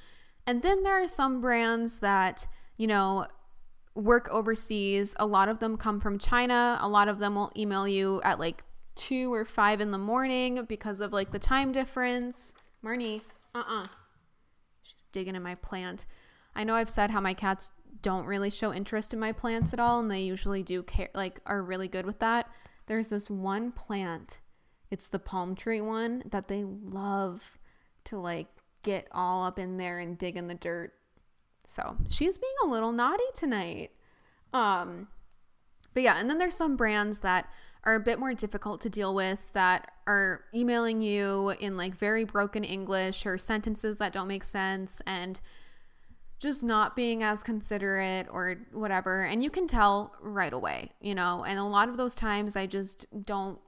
And 0.48 0.62
then 0.62 0.82
there 0.82 1.02
are 1.02 1.08
some 1.08 1.42
brands 1.42 1.98
that, 1.98 2.46
you 2.78 2.86
know, 2.86 3.26
work 3.94 4.30
overseas. 4.30 5.14
A 5.18 5.26
lot 5.26 5.50
of 5.50 5.58
them 5.58 5.76
come 5.76 6.00
from 6.00 6.18
China. 6.18 6.78
A 6.80 6.88
lot 6.88 7.06
of 7.06 7.18
them 7.18 7.34
will 7.34 7.52
email 7.54 7.86
you 7.86 8.22
at 8.24 8.38
like 8.38 8.64
two 8.94 9.30
or 9.30 9.44
five 9.44 9.82
in 9.82 9.90
the 9.90 9.98
morning 9.98 10.64
because 10.66 11.02
of 11.02 11.12
like 11.12 11.32
the 11.32 11.38
time 11.38 11.70
difference. 11.70 12.54
Marnie, 12.82 13.20
uh 13.54 13.58
uh-uh. 13.58 13.82
uh. 13.82 13.86
She's 14.84 15.04
digging 15.12 15.34
in 15.34 15.42
my 15.42 15.54
plant. 15.56 16.06
I 16.56 16.64
know 16.64 16.76
I've 16.76 16.88
said 16.88 17.10
how 17.10 17.20
my 17.20 17.34
cats 17.34 17.70
don't 18.00 18.24
really 18.24 18.48
show 18.48 18.72
interest 18.72 19.12
in 19.12 19.20
my 19.20 19.32
plants 19.32 19.74
at 19.74 19.80
all, 19.80 20.00
and 20.00 20.10
they 20.10 20.22
usually 20.22 20.62
do 20.62 20.82
care, 20.82 21.10
like, 21.14 21.40
are 21.44 21.62
really 21.62 21.88
good 21.88 22.06
with 22.06 22.20
that. 22.20 22.48
There's 22.86 23.10
this 23.10 23.28
one 23.28 23.70
plant, 23.70 24.38
it's 24.90 25.08
the 25.08 25.18
palm 25.18 25.54
tree 25.54 25.82
one, 25.82 26.22
that 26.30 26.48
they 26.48 26.64
love 26.64 27.58
to 28.04 28.18
like 28.18 28.48
get 28.82 29.08
all 29.12 29.44
up 29.44 29.58
in 29.58 29.76
there 29.76 29.98
and 29.98 30.18
dig 30.18 30.36
in 30.36 30.46
the 30.48 30.54
dirt. 30.54 30.92
So 31.68 31.96
she's 32.08 32.38
being 32.38 32.52
a 32.64 32.68
little 32.68 32.92
naughty 32.92 33.24
tonight. 33.34 33.90
Um, 34.52 35.08
but 35.94 36.02
yeah, 36.02 36.18
and 36.18 36.28
then 36.30 36.38
there's 36.38 36.56
some 36.56 36.76
brands 36.76 37.20
that 37.20 37.48
are 37.84 37.94
a 37.94 38.00
bit 38.00 38.18
more 38.18 38.34
difficult 38.34 38.80
to 38.82 38.88
deal 38.88 39.14
with 39.14 39.52
that 39.52 39.92
are 40.06 40.44
emailing 40.54 41.00
you 41.00 41.50
in 41.60 41.76
like 41.76 41.94
very 41.94 42.24
broken 42.24 42.64
English 42.64 43.24
or 43.24 43.38
sentences 43.38 43.98
that 43.98 44.12
don't 44.12 44.28
make 44.28 44.44
sense 44.44 45.00
and 45.06 45.40
just 46.38 46.62
not 46.62 46.94
being 46.94 47.22
as 47.22 47.42
considerate 47.42 48.26
or 48.30 48.56
whatever. 48.72 49.24
And 49.24 49.42
you 49.42 49.50
can 49.50 49.66
tell 49.66 50.14
right 50.20 50.52
away, 50.52 50.92
you 51.00 51.14
know. 51.14 51.44
And 51.44 51.58
a 51.58 51.64
lot 51.64 51.88
of 51.88 51.96
those 51.96 52.14
times 52.14 52.56
I 52.56 52.66
just 52.66 53.06
don't 53.22 53.58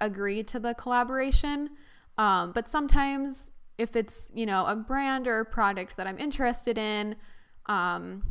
agree 0.00 0.42
to 0.44 0.58
the 0.58 0.74
collaboration. 0.74 1.70
Um, 2.18 2.52
but 2.52 2.68
sometimes 2.68 3.52
if 3.78 3.96
it's, 3.96 4.30
you 4.34 4.46
know, 4.46 4.64
a 4.66 4.76
brand 4.76 5.26
or 5.26 5.40
a 5.40 5.44
product 5.44 5.96
that 5.96 6.06
I'm 6.06 6.18
interested 6.18 6.78
in, 6.78 7.16
um, 7.66 8.22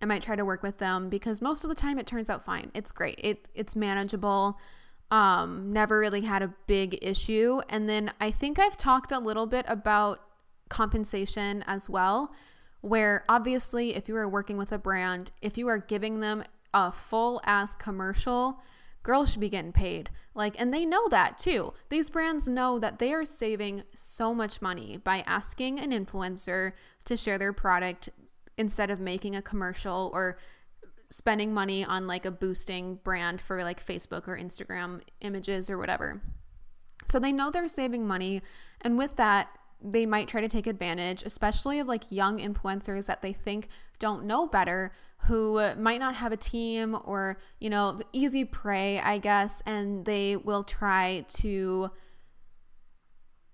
I 0.00 0.06
might 0.06 0.22
try 0.22 0.36
to 0.36 0.44
work 0.44 0.62
with 0.62 0.78
them 0.78 1.08
because 1.08 1.40
most 1.40 1.64
of 1.64 1.68
the 1.68 1.74
time 1.74 1.98
it 1.98 2.06
turns 2.06 2.30
out 2.30 2.44
fine. 2.44 2.70
It's 2.74 2.92
great. 2.92 3.18
It 3.18 3.48
it's 3.54 3.74
manageable. 3.74 4.58
Um, 5.10 5.72
never 5.72 5.98
really 5.98 6.20
had 6.20 6.42
a 6.42 6.54
big 6.66 6.98
issue. 7.02 7.60
And 7.68 7.88
then 7.88 8.12
I 8.20 8.30
think 8.30 8.58
I've 8.58 8.76
talked 8.76 9.10
a 9.10 9.18
little 9.18 9.46
bit 9.46 9.64
about 9.68 10.20
compensation 10.68 11.64
as 11.66 11.88
well, 11.88 12.32
where 12.82 13.24
obviously 13.28 13.94
if 13.94 14.08
you 14.08 14.16
are 14.16 14.28
working 14.28 14.56
with 14.56 14.70
a 14.70 14.78
brand, 14.78 15.32
if 15.40 15.56
you 15.56 15.66
are 15.68 15.78
giving 15.78 16.20
them 16.20 16.44
a 16.74 16.92
full 16.92 17.40
ass 17.44 17.74
commercial, 17.74 18.60
girls 19.02 19.32
should 19.32 19.40
be 19.40 19.48
getting 19.48 19.72
paid. 19.72 20.10
Like, 20.38 20.54
and 20.56 20.72
they 20.72 20.86
know 20.86 21.08
that 21.08 21.36
too. 21.36 21.74
These 21.88 22.10
brands 22.10 22.48
know 22.48 22.78
that 22.78 23.00
they 23.00 23.12
are 23.12 23.24
saving 23.24 23.82
so 23.92 24.32
much 24.32 24.62
money 24.62 24.96
by 24.96 25.24
asking 25.26 25.80
an 25.80 25.90
influencer 25.90 26.74
to 27.06 27.16
share 27.16 27.38
their 27.38 27.52
product 27.52 28.08
instead 28.56 28.88
of 28.88 29.00
making 29.00 29.34
a 29.34 29.42
commercial 29.42 30.12
or 30.14 30.38
spending 31.10 31.52
money 31.52 31.84
on 31.84 32.06
like 32.06 32.24
a 32.24 32.30
boosting 32.30 33.00
brand 33.02 33.40
for 33.40 33.64
like 33.64 33.84
Facebook 33.84 34.28
or 34.28 34.38
Instagram 34.38 35.00
images 35.22 35.68
or 35.68 35.76
whatever. 35.76 36.22
So 37.04 37.18
they 37.18 37.32
know 37.32 37.50
they're 37.50 37.68
saving 37.68 38.06
money. 38.06 38.42
And 38.82 38.96
with 38.96 39.16
that, 39.16 39.48
they 39.82 40.06
might 40.06 40.28
try 40.28 40.40
to 40.40 40.48
take 40.48 40.68
advantage, 40.68 41.24
especially 41.24 41.80
of 41.80 41.88
like 41.88 42.12
young 42.12 42.38
influencers 42.38 43.06
that 43.06 43.22
they 43.22 43.32
think 43.32 43.70
don't 43.98 44.24
know 44.24 44.46
better, 44.46 44.92
who 45.22 45.74
might 45.76 46.00
not 46.00 46.14
have 46.14 46.32
a 46.32 46.36
team 46.36 46.96
or, 47.04 47.38
you 47.58 47.70
know, 47.70 48.00
easy 48.12 48.44
prey, 48.44 49.00
I 49.00 49.18
guess, 49.18 49.62
and 49.66 50.04
they 50.04 50.36
will 50.36 50.64
try 50.64 51.24
to 51.28 51.90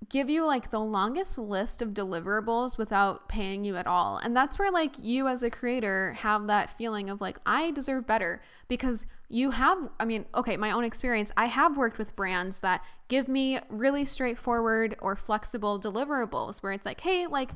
give 0.08 0.28
you 0.28 0.44
like 0.44 0.70
the 0.70 0.80
longest 0.80 1.38
list 1.38 1.80
of 1.80 1.90
deliverables 1.90 2.76
without 2.76 3.28
paying 3.28 3.64
you 3.64 3.76
at 3.76 3.86
all. 3.86 4.18
And 4.18 4.36
that's 4.36 4.58
where 4.58 4.70
like 4.70 4.94
you 4.98 5.28
as 5.28 5.42
a 5.42 5.50
creator 5.50 6.12
have 6.18 6.46
that 6.46 6.76
feeling 6.76 7.10
of 7.10 7.20
like 7.20 7.38
I 7.46 7.70
deserve 7.70 8.06
better 8.06 8.42
because 8.68 9.06
you 9.28 9.50
have 9.50 9.78
I 9.98 10.04
mean, 10.04 10.26
okay, 10.34 10.56
my 10.56 10.72
own 10.72 10.84
experience, 10.84 11.32
I 11.36 11.46
have 11.46 11.76
worked 11.76 11.98
with 11.98 12.16
brands 12.16 12.60
that 12.60 12.82
give 13.08 13.28
me 13.28 13.58
really 13.68 14.04
straightforward 14.04 14.96
or 15.00 15.16
flexible 15.16 15.80
deliverables 15.80 16.62
where 16.62 16.72
it's 16.72 16.86
like, 16.86 17.00
"Hey, 17.00 17.26
like 17.26 17.50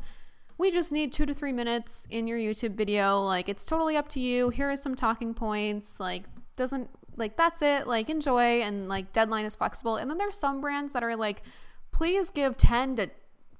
we 0.59 0.71
just 0.71 0.93
need 0.93 1.13
2 1.13 1.25
to 1.27 1.35
3 1.35 1.53
minutes 1.53 2.07
in 2.11 2.27
your 2.27 2.39
YouTube 2.39 2.75
video. 2.75 3.21
Like 3.21 3.49
it's 3.49 3.65
totally 3.65 3.97
up 3.97 4.09
to 4.11 4.21
you. 4.21 4.51
Here 4.51 4.71
are 4.71 4.77
some 4.77 4.95
talking 4.95 5.33
points. 5.33 6.01
Like 6.01 6.25
doesn't 6.57 6.91
like 7.17 7.37
that's 7.37 7.63
it. 7.63 7.87
Like 7.87 8.11
enjoy 8.11 8.61
and 8.61 8.89
like 8.89 9.13
deadline 9.13 9.45
is 9.45 9.57
flexible." 9.57 9.97
And 9.97 10.11
then 10.11 10.19
there's 10.19 10.37
some 10.37 10.61
brands 10.61 10.93
that 10.93 11.03
are 11.03 11.17
like 11.17 11.43
please 11.93 12.31
give 12.31 12.57
10 12.57 12.97
to 12.97 13.11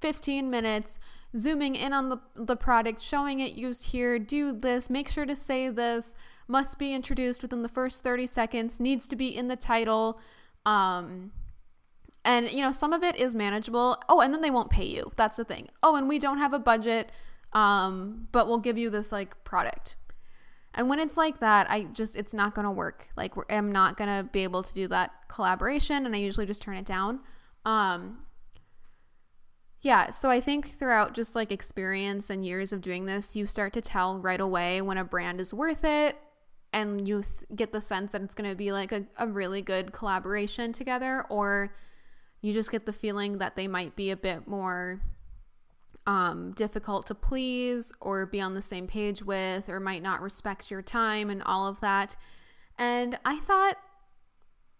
15 0.01 0.49
minutes 0.49 0.99
zooming 1.37 1.75
in 1.75 1.93
on 1.93 2.09
the, 2.09 2.17
the 2.35 2.55
product, 2.55 3.01
showing 3.01 3.39
it 3.39 3.51
used 3.51 3.91
here, 3.91 4.17
do 4.17 4.53
this, 4.53 4.89
make 4.89 5.09
sure 5.09 5.25
to 5.25 5.35
say 5.35 5.69
this, 5.69 6.15
must 6.47 6.79
be 6.79 6.93
introduced 6.93 7.41
within 7.41 7.61
the 7.61 7.69
first 7.69 8.03
30 8.03 8.25
seconds, 8.27 8.79
needs 8.79 9.07
to 9.07 9.15
be 9.15 9.27
in 9.27 9.47
the 9.47 9.55
title. 9.55 10.19
Um, 10.65 11.31
and, 12.25 12.49
you 12.49 12.61
know, 12.61 12.71
some 12.71 12.93
of 12.93 13.03
it 13.03 13.15
is 13.15 13.35
manageable. 13.35 13.97
Oh, 14.09 14.21
and 14.21 14.33
then 14.33 14.41
they 14.41 14.51
won't 14.51 14.69
pay 14.69 14.85
you. 14.85 15.09
That's 15.15 15.37
the 15.37 15.45
thing. 15.45 15.69
Oh, 15.81 15.95
and 15.95 16.07
we 16.09 16.19
don't 16.19 16.37
have 16.37 16.53
a 16.53 16.59
budget, 16.59 17.11
um, 17.53 18.27
but 18.31 18.47
we'll 18.47 18.59
give 18.59 18.77
you 18.77 18.89
this 18.89 19.11
like 19.11 19.43
product. 19.43 19.95
And 20.75 20.87
when 20.87 20.99
it's 20.99 21.17
like 21.17 21.39
that, 21.39 21.69
I 21.69 21.85
just, 21.85 22.15
it's 22.15 22.33
not 22.33 22.53
going 22.53 22.65
to 22.65 22.71
work. 22.71 23.07
Like, 23.17 23.33
I'm 23.49 23.71
not 23.71 23.97
going 23.97 24.09
to 24.09 24.29
be 24.31 24.43
able 24.43 24.61
to 24.61 24.73
do 24.73 24.87
that 24.89 25.11
collaboration, 25.27 26.05
and 26.05 26.15
I 26.15 26.19
usually 26.19 26.45
just 26.45 26.61
turn 26.61 26.77
it 26.77 26.85
down. 26.85 27.21
Um, 27.65 28.19
yeah, 29.81 30.11
so 30.11 30.29
I 30.29 30.41
think 30.41 30.67
throughout 30.67 31.13
just 31.13 31.35
like 31.35 31.51
experience 31.51 32.29
and 32.29 32.45
years 32.45 32.71
of 32.71 32.81
doing 32.81 33.05
this, 33.05 33.35
you 33.35 33.47
start 33.47 33.73
to 33.73 33.81
tell 33.81 34.19
right 34.19 34.39
away 34.39 34.81
when 34.81 34.97
a 34.97 35.03
brand 35.03 35.41
is 35.41 35.53
worth 35.53 35.83
it 35.83 36.17
and 36.71 37.07
you 37.07 37.23
th- 37.23 37.49
get 37.55 37.71
the 37.71 37.81
sense 37.81 38.11
that 38.11 38.21
it's 38.21 38.35
going 38.35 38.49
to 38.49 38.55
be 38.55 38.71
like 38.71 38.91
a, 38.91 39.05
a 39.17 39.25
really 39.25 39.61
good 39.61 39.91
collaboration 39.91 40.71
together, 40.71 41.25
or 41.29 41.73
you 42.41 42.53
just 42.53 42.71
get 42.71 42.85
the 42.85 42.93
feeling 42.93 43.37
that 43.39 43.55
they 43.55 43.67
might 43.67 43.95
be 43.95 44.11
a 44.11 44.17
bit 44.17 44.47
more 44.47 45.01
um, 46.07 46.53
difficult 46.53 47.07
to 47.07 47.15
please 47.15 47.91
or 48.01 48.25
be 48.25 48.41
on 48.41 48.53
the 48.53 48.61
same 48.61 48.87
page 48.87 49.21
with, 49.21 49.69
or 49.69 49.79
might 49.79 50.01
not 50.01 50.21
respect 50.21 50.71
your 50.71 50.81
time 50.81 51.29
and 51.29 51.43
all 51.43 51.67
of 51.67 51.79
that. 51.81 52.15
And 52.77 53.19
I 53.25 53.39
thought, 53.39 53.77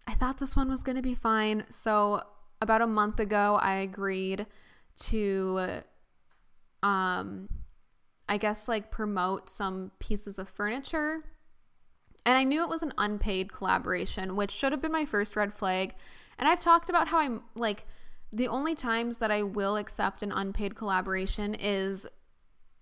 I 0.06 0.14
thought 0.14 0.38
this 0.38 0.56
one 0.56 0.68
was 0.68 0.82
going 0.82 0.96
to 0.96 1.02
be 1.02 1.14
fine. 1.14 1.64
So 1.70 2.22
about 2.60 2.82
a 2.82 2.86
month 2.86 3.20
ago, 3.20 3.58
I 3.60 3.74
agreed 3.76 4.46
to 5.02 5.80
um 6.82 7.48
I 8.28 8.36
guess 8.36 8.68
like 8.68 8.90
promote 8.92 9.50
some 9.50 9.90
pieces 9.98 10.38
of 10.38 10.48
furniture. 10.48 11.24
And 12.24 12.38
I 12.38 12.44
knew 12.44 12.62
it 12.62 12.68
was 12.68 12.82
an 12.82 12.92
unpaid 12.96 13.52
collaboration, 13.52 14.36
which 14.36 14.52
should 14.52 14.70
have 14.70 14.80
been 14.80 14.92
my 14.92 15.04
first 15.04 15.34
red 15.34 15.52
flag. 15.52 15.94
And 16.40 16.48
I've 16.48 16.58
talked 16.58 16.88
about 16.88 17.06
how 17.06 17.18
I'm 17.18 17.42
like 17.54 17.86
the 18.32 18.48
only 18.48 18.74
times 18.74 19.18
that 19.18 19.30
I 19.30 19.42
will 19.42 19.76
accept 19.76 20.22
an 20.22 20.32
unpaid 20.32 20.74
collaboration 20.74 21.54
is 21.54 22.06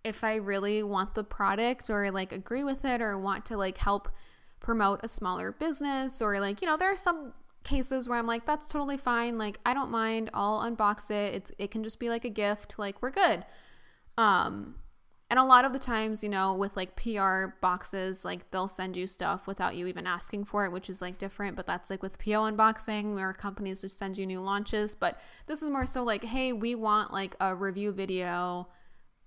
if 0.04 0.24
I 0.24 0.36
really 0.36 0.82
want 0.82 1.14
the 1.14 1.24
product 1.24 1.90
or 1.90 2.10
like 2.10 2.32
agree 2.32 2.64
with 2.64 2.84
it 2.84 3.02
or 3.02 3.18
want 3.18 3.44
to 3.46 3.56
like 3.56 3.76
help 3.76 4.08
promote 4.60 5.00
a 5.02 5.08
smaller 5.08 5.52
business 5.52 6.22
or 6.22 6.40
like, 6.40 6.62
you 6.62 6.68
know, 6.68 6.76
there 6.76 6.92
are 6.92 6.96
some 6.96 7.32
cases 7.64 8.08
where 8.08 8.18
I'm 8.18 8.26
like, 8.26 8.46
that's 8.46 8.66
totally 8.66 8.96
fine. 8.96 9.38
Like, 9.38 9.58
I 9.66 9.74
don't 9.74 9.90
mind. 9.90 10.30
I'll 10.34 10.60
unbox 10.60 11.10
it. 11.10 11.34
It's 11.34 11.52
it 11.58 11.70
can 11.70 11.82
just 11.82 11.98
be 11.98 12.08
like 12.08 12.24
a 12.24 12.30
gift. 12.30 12.78
Like, 12.78 13.02
we're 13.02 13.10
good. 13.10 13.44
Um, 14.16 14.76
and 15.30 15.38
a 15.38 15.44
lot 15.44 15.66
of 15.66 15.74
the 15.74 15.78
times, 15.78 16.22
you 16.22 16.30
know, 16.30 16.54
with 16.54 16.74
like 16.74 16.96
PR 16.96 17.48
boxes, 17.60 18.24
like 18.24 18.50
they'll 18.50 18.66
send 18.66 18.96
you 18.96 19.06
stuff 19.06 19.46
without 19.46 19.76
you 19.76 19.86
even 19.86 20.06
asking 20.06 20.46
for 20.46 20.64
it, 20.64 20.72
which 20.72 20.88
is 20.88 21.02
like 21.02 21.18
different. 21.18 21.54
But 21.54 21.66
that's 21.66 21.90
like 21.90 22.02
with 22.02 22.18
PR 22.18 22.48
unboxing, 22.48 23.14
where 23.14 23.34
companies 23.34 23.82
just 23.82 23.98
send 23.98 24.16
you 24.16 24.26
new 24.26 24.40
launches. 24.40 24.94
But 24.94 25.18
this 25.46 25.62
is 25.62 25.68
more 25.68 25.84
so 25.84 26.02
like, 26.02 26.24
hey, 26.24 26.54
we 26.54 26.74
want 26.74 27.12
like 27.12 27.36
a 27.40 27.54
review 27.54 27.92
video, 27.92 28.68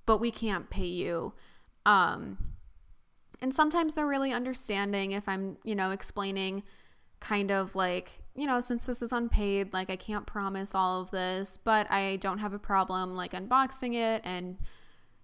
but 0.07 0.19
we 0.19 0.31
can't 0.31 0.71
pay 0.71 0.87
you. 0.87 1.33
Um, 1.85 2.37
and 3.39 3.53
sometimes 3.53 3.93
they're 3.93 4.07
really 4.07 4.33
understanding 4.33 5.11
if 5.11 5.29
I'm, 5.29 5.57
you 5.63 5.75
know, 5.75 5.91
explaining 5.91 6.63
kind 7.19 7.51
of 7.51 7.75
like 7.75 8.17
you 8.33 8.47
know, 8.47 8.61
since 8.61 8.85
this 8.85 9.01
is 9.01 9.11
unpaid, 9.11 9.73
like 9.73 9.89
I 9.89 9.97
can't 9.97 10.25
promise 10.25 10.73
all 10.73 11.01
of 11.01 11.11
this, 11.11 11.57
but 11.57 11.91
I 11.91 12.15
don't 12.15 12.37
have 12.37 12.53
a 12.53 12.59
problem 12.59 13.13
like 13.13 13.33
unboxing 13.33 13.93
it 13.93 14.21
and, 14.23 14.57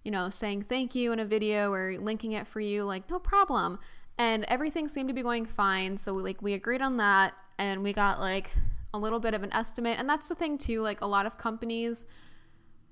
you 0.08 0.12
know, 0.12 0.30
saying 0.30 0.62
thank 0.62 0.94
you 0.94 1.12
in 1.12 1.20
a 1.20 1.24
video 1.26 1.70
or 1.70 1.98
linking 1.98 2.32
it 2.32 2.48
for 2.48 2.60
you, 2.60 2.82
like 2.82 3.10
no 3.10 3.18
problem. 3.18 3.78
And 4.16 4.42
everything 4.44 4.88
seemed 4.88 5.10
to 5.10 5.14
be 5.14 5.22
going 5.22 5.44
fine. 5.44 5.98
So, 5.98 6.14
like, 6.14 6.40
we 6.40 6.54
agreed 6.54 6.80
on 6.80 6.96
that 6.96 7.34
and 7.58 7.82
we 7.82 7.92
got 7.92 8.18
like 8.18 8.50
a 8.94 8.98
little 8.98 9.20
bit 9.20 9.34
of 9.34 9.42
an 9.42 9.52
estimate. 9.52 9.98
And 9.98 10.08
that's 10.08 10.30
the 10.30 10.34
thing, 10.34 10.56
too. 10.56 10.80
Like, 10.80 11.02
a 11.02 11.06
lot 11.06 11.26
of 11.26 11.36
companies 11.36 12.06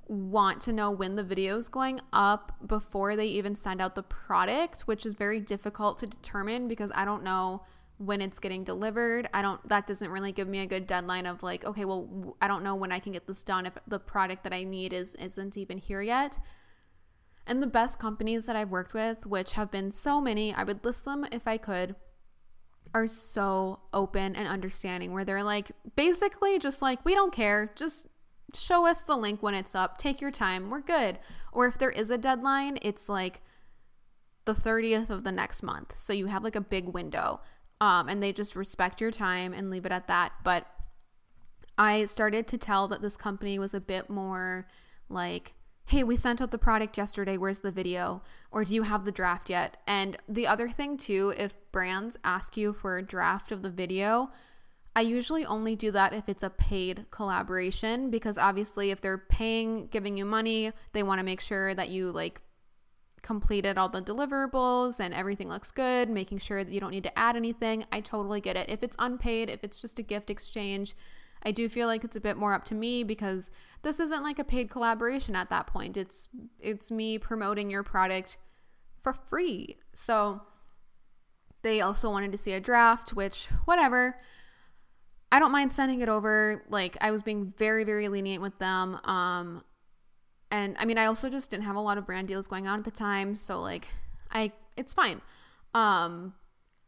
want 0.08 0.60
to 0.60 0.74
know 0.74 0.90
when 0.90 1.16
the 1.16 1.24
video 1.24 1.56
is 1.56 1.68
going 1.70 2.02
up 2.12 2.54
before 2.66 3.16
they 3.16 3.28
even 3.28 3.54
send 3.54 3.80
out 3.80 3.94
the 3.94 4.02
product, 4.02 4.82
which 4.82 5.06
is 5.06 5.14
very 5.14 5.40
difficult 5.40 5.98
to 6.00 6.06
determine 6.06 6.68
because 6.68 6.92
I 6.94 7.06
don't 7.06 7.24
know 7.24 7.62
when 7.96 8.20
it's 8.20 8.38
getting 8.38 8.62
delivered. 8.62 9.26
I 9.32 9.40
don't 9.40 9.66
that 9.70 9.86
doesn't 9.86 10.10
really 10.10 10.32
give 10.32 10.48
me 10.48 10.58
a 10.58 10.66
good 10.66 10.86
deadline 10.86 11.24
of 11.24 11.42
like, 11.42 11.64
okay, 11.64 11.86
well, 11.86 12.36
I 12.42 12.46
don't 12.46 12.62
know 12.62 12.74
when 12.74 12.92
I 12.92 12.98
can 12.98 13.12
get 13.12 13.26
this 13.26 13.42
done 13.42 13.64
if 13.64 13.72
the 13.88 13.98
product 13.98 14.44
that 14.44 14.52
I 14.52 14.64
need 14.64 14.92
is 14.92 15.14
isn't 15.14 15.56
even 15.56 15.78
here 15.78 16.02
yet. 16.02 16.38
And 17.46 17.62
the 17.62 17.66
best 17.66 17.98
companies 17.98 18.46
that 18.46 18.56
I've 18.56 18.70
worked 18.70 18.92
with, 18.92 19.24
which 19.24 19.52
have 19.52 19.70
been 19.70 19.92
so 19.92 20.20
many, 20.20 20.52
I 20.52 20.64
would 20.64 20.84
list 20.84 21.04
them 21.04 21.24
if 21.30 21.46
I 21.46 21.58
could, 21.58 21.94
are 22.92 23.06
so 23.06 23.80
open 23.92 24.34
and 24.34 24.48
understanding 24.48 25.12
where 25.12 25.24
they're 25.24 25.42
like 25.42 25.70
basically 25.94 26.58
just 26.58 26.82
like, 26.82 27.04
we 27.04 27.14
don't 27.14 27.32
care, 27.32 27.72
just 27.76 28.08
show 28.54 28.86
us 28.86 29.02
the 29.02 29.16
link 29.16 29.42
when 29.42 29.54
it's 29.54 29.74
up, 29.74 29.98
take 29.98 30.20
your 30.20 30.30
time, 30.30 30.70
we're 30.70 30.80
good. 30.80 31.18
Or 31.52 31.66
if 31.66 31.78
there 31.78 31.90
is 31.90 32.10
a 32.10 32.18
deadline, 32.18 32.78
it's 32.82 33.08
like 33.08 33.42
the 34.44 34.54
30th 34.54 35.10
of 35.10 35.24
the 35.24 35.32
next 35.32 35.62
month. 35.62 35.98
So 35.98 36.12
you 36.12 36.26
have 36.26 36.42
like 36.42 36.56
a 36.56 36.60
big 36.60 36.88
window 36.88 37.40
um, 37.80 38.08
and 38.08 38.22
they 38.22 38.32
just 38.32 38.56
respect 38.56 39.00
your 39.00 39.10
time 39.10 39.52
and 39.52 39.70
leave 39.70 39.86
it 39.86 39.92
at 39.92 40.08
that. 40.08 40.32
But 40.42 40.66
I 41.78 42.06
started 42.06 42.46
to 42.48 42.58
tell 42.58 42.88
that 42.88 43.02
this 43.02 43.16
company 43.16 43.58
was 43.58 43.74
a 43.74 43.80
bit 43.80 44.08
more 44.08 44.66
like, 45.08 45.52
hey, 45.86 46.02
we 46.02 46.16
sent 46.16 46.42
out 46.42 46.50
the 46.50 46.58
product 46.58 46.98
yesterday. 46.98 47.36
Where's 47.36 47.60
the 47.60 47.70
video? 47.70 48.22
Or 48.50 48.64
do 48.64 48.74
you 48.74 48.82
have 48.82 49.04
the 49.04 49.12
draft 49.12 49.48
yet? 49.48 49.76
And 49.86 50.16
the 50.28 50.46
other 50.46 50.68
thing, 50.68 50.96
too, 50.96 51.32
if 51.36 51.54
brands 51.70 52.16
ask 52.24 52.56
you 52.56 52.72
for 52.72 52.98
a 52.98 53.06
draft 53.06 53.52
of 53.52 53.62
the 53.62 53.70
video, 53.70 54.30
I 54.96 55.02
usually 55.02 55.46
only 55.46 55.76
do 55.76 55.92
that 55.92 56.12
if 56.12 56.28
it's 56.28 56.42
a 56.42 56.50
paid 56.50 57.06
collaboration 57.12 58.10
because 58.10 58.36
obviously, 58.36 58.90
if 58.90 59.00
they're 59.00 59.18
paying, 59.18 59.86
giving 59.86 60.16
you 60.16 60.24
money, 60.24 60.72
they 60.92 61.04
want 61.04 61.20
to 61.20 61.24
make 61.24 61.40
sure 61.40 61.72
that 61.74 61.90
you 61.90 62.10
like 62.10 62.40
completed 63.22 63.78
all 63.78 63.88
the 63.88 64.02
deliverables 64.02 64.98
and 64.98 65.14
everything 65.14 65.48
looks 65.48 65.70
good, 65.70 66.08
making 66.08 66.38
sure 66.38 66.64
that 66.64 66.72
you 66.72 66.80
don't 66.80 66.90
need 66.90 67.04
to 67.04 67.18
add 67.18 67.36
anything. 67.36 67.84
I 67.92 68.00
totally 68.00 68.40
get 68.40 68.56
it. 68.56 68.68
If 68.68 68.82
it's 68.82 68.96
unpaid, 68.98 69.50
if 69.50 69.62
it's 69.62 69.80
just 69.80 70.00
a 70.00 70.02
gift 70.02 70.30
exchange, 70.30 70.96
I 71.42 71.52
do 71.52 71.68
feel 71.68 71.86
like 71.86 72.04
it's 72.04 72.16
a 72.16 72.20
bit 72.20 72.36
more 72.36 72.54
up 72.54 72.64
to 72.64 72.74
me 72.74 73.04
because 73.04 73.50
this 73.82 74.00
isn't 74.00 74.22
like 74.22 74.38
a 74.38 74.44
paid 74.44 74.70
collaboration 74.70 75.36
at 75.36 75.50
that 75.50 75.66
point. 75.66 75.96
It's 75.96 76.28
it's 76.58 76.90
me 76.90 77.18
promoting 77.18 77.70
your 77.70 77.82
product 77.82 78.38
for 79.02 79.12
free. 79.12 79.76
So 79.92 80.42
they 81.62 81.80
also 81.80 82.10
wanted 82.10 82.32
to 82.32 82.38
see 82.38 82.52
a 82.52 82.60
draft, 82.60 83.10
which, 83.10 83.46
whatever. 83.64 84.18
I 85.32 85.38
don't 85.38 85.52
mind 85.52 85.72
sending 85.72 86.00
it 86.00 86.08
over. 86.08 86.64
Like, 86.68 86.96
I 87.00 87.10
was 87.10 87.22
being 87.22 87.52
very, 87.56 87.84
very 87.84 88.08
lenient 88.08 88.42
with 88.42 88.58
them. 88.58 89.00
Um, 89.04 89.64
and 90.50 90.76
I 90.78 90.84
mean, 90.84 90.98
I 90.98 91.06
also 91.06 91.28
just 91.28 91.50
didn't 91.50 91.64
have 91.64 91.76
a 91.76 91.80
lot 91.80 91.98
of 91.98 92.06
brand 92.06 92.28
deals 92.28 92.46
going 92.46 92.68
on 92.68 92.78
at 92.78 92.84
the 92.84 92.90
time. 92.90 93.34
So, 93.34 93.60
like, 93.60 93.88
I, 94.30 94.52
it's 94.76 94.94
fine. 94.94 95.20
Um, 95.74 96.34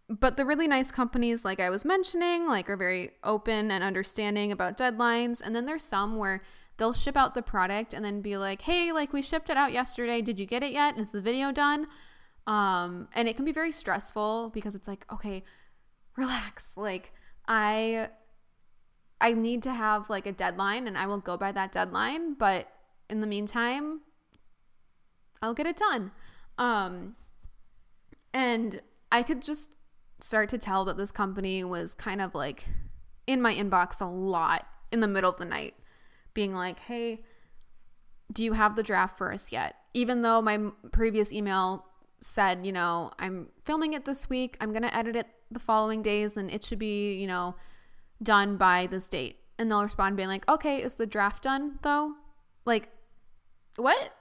but 0.09 0.37
the 0.37 0.47
really 0.47 0.67
nice 0.67 0.91
companies, 0.91 1.45
like 1.45 1.61
I 1.61 1.71
was 1.71 1.85
mentioning, 1.85 2.47
like 2.47 2.71
are 2.71 2.77
very 2.77 3.11
open 3.23 3.71
and 3.71 3.85
understanding 3.85 4.51
about 4.51 4.79
deadlines. 4.79 5.43
And 5.45 5.55
then 5.55 5.67
there's 5.67 5.85
some 5.85 6.17
where 6.17 6.43
they'll 6.79 6.95
ship 6.95 7.17
out 7.17 7.35
the 7.35 7.43
product 7.43 7.93
and 7.93 8.05
then 8.05 8.23
be 8.23 8.37
like, 8.37 8.63
hey, 8.63 8.91
like 8.93 9.13
we 9.13 9.21
shipped 9.21 9.51
it 9.51 9.57
out 9.57 9.73
yesterday. 9.73 10.23
Did 10.23 10.41
you 10.41 10.47
get 10.47 10.63
it 10.63 10.73
yet? 10.73 10.99
Is 10.99 11.11
the 11.11 11.21
video 11.21 11.53
done? 11.53 11.89
Um, 12.47 13.09
and 13.15 13.29
it 13.29 13.37
can 13.37 13.45
be 13.45 13.53
very 13.53 13.71
stressful 13.71 14.51
because 14.55 14.75
it's 14.75 14.89
like, 14.89 15.05
okay, 15.13 15.45
relax. 16.17 16.77
Like 16.77 17.13
I 17.47 18.09
I 19.21 19.33
need 19.33 19.63
to 19.65 19.73
have 19.73 20.09
like 20.09 20.27
a 20.27 20.33
deadline 20.33 20.87
and 20.87 20.97
I 20.97 21.07
will 21.07 21.19
go 21.19 21.37
by 21.37 21.53
that 21.53 21.73
deadline, 21.73 22.35
but 22.35 22.69
in 23.11 23.21
the 23.21 23.27
meantime, 23.27 24.01
I'll 25.43 25.55
get 25.55 25.67
it 25.67 25.77
done. 25.77 26.13
Um 26.57 27.17
and 28.33 28.81
I 29.11 29.23
could 29.23 29.43
just 29.43 29.75
start 30.21 30.49
to 30.51 30.59
tell 30.59 30.85
that 30.85 30.97
this 30.97 31.13
company 31.13 31.65
was 31.65 31.95
kind 31.95 32.21
of 32.21 32.35
like 32.35 32.67
in 33.27 33.41
my 33.41 33.55
inbox 33.55 34.01
a 34.01 34.05
lot 34.05 34.67
in 34.91 35.01
the 35.01 35.07
middle 35.07 35.31
of 35.31 35.39
the 35.39 35.45
night, 35.45 35.75
being 36.35 36.55
like, 36.55 36.79
hey, 36.81 37.23
do 38.33 38.45
you 38.45 38.53
have 38.53 38.77
the 38.77 38.83
draft 38.83 39.17
for 39.19 39.33
us 39.33 39.53
yet? 39.53 39.77
Even 39.95 40.23
though 40.23 40.43
my 40.43 40.59
previous 40.93 41.33
email 41.33 41.85
said, 42.21 42.65
you 42.67 42.73
know, 42.73 43.11
I'm 43.19 43.49
filming 43.65 43.93
it 43.93 44.05
this 44.05 44.29
week, 44.29 44.57
I'm 44.61 44.73
going 44.73 44.83
to 44.83 44.95
edit 44.95 45.17
it 45.17 45.27
the 45.51 45.61
following 45.61 46.03
days, 46.03 46.37
and 46.37 46.51
it 46.51 46.65
should 46.65 46.79
be, 46.79 47.15
you 47.15 47.27
know, 47.27 47.55
done 48.23 48.57
by 48.57 48.87
this 48.87 49.09
date. 49.09 49.37
And 49.59 49.71
they'll 49.71 49.83
respond 49.83 50.17
being 50.17 50.29
like, 50.29 50.49
okay, 50.49 50.83
is 50.83 50.95
the 50.95 51.07
draft 51.07 51.43
done 51.43 51.79
though? 51.83 52.15
Like, 52.65 52.91
what? 53.77 54.13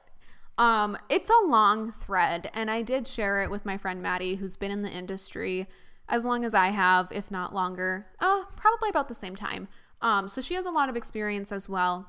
Um, 0.57 0.97
it's 1.09 1.29
a 1.29 1.47
long 1.47 1.91
thread, 1.91 2.49
and 2.53 2.71
I 2.71 2.81
did 2.81 3.07
share 3.07 3.43
it 3.43 3.51
with 3.51 3.65
my 3.65 3.77
friend 3.77 4.01
Maddie, 4.01 4.35
who's 4.35 4.55
been 4.55 4.71
in 4.71 4.81
the 4.81 4.89
industry 4.89 5.67
as 6.09 6.25
long 6.25 6.45
as 6.45 6.53
I 6.53 6.67
have, 6.67 7.11
if 7.11 7.29
not 7.29 7.53
longer. 7.53 8.07
Oh, 8.21 8.47
probably 8.55 8.89
about 8.89 9.07
the 9.07 9.15
same 9.15 9.35
time. 9.35 9.67
Um, 10.01 10.27
so 10.27 10.41
she 10.41 10.53
has 10.53 10.65
a 10.65 10.71
lot 10.71 10.89
of 10.89 10.95
experience 10.95 11.51
as 11.51 11.67
well. 11.67 12.07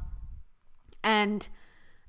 And 1.02 1.48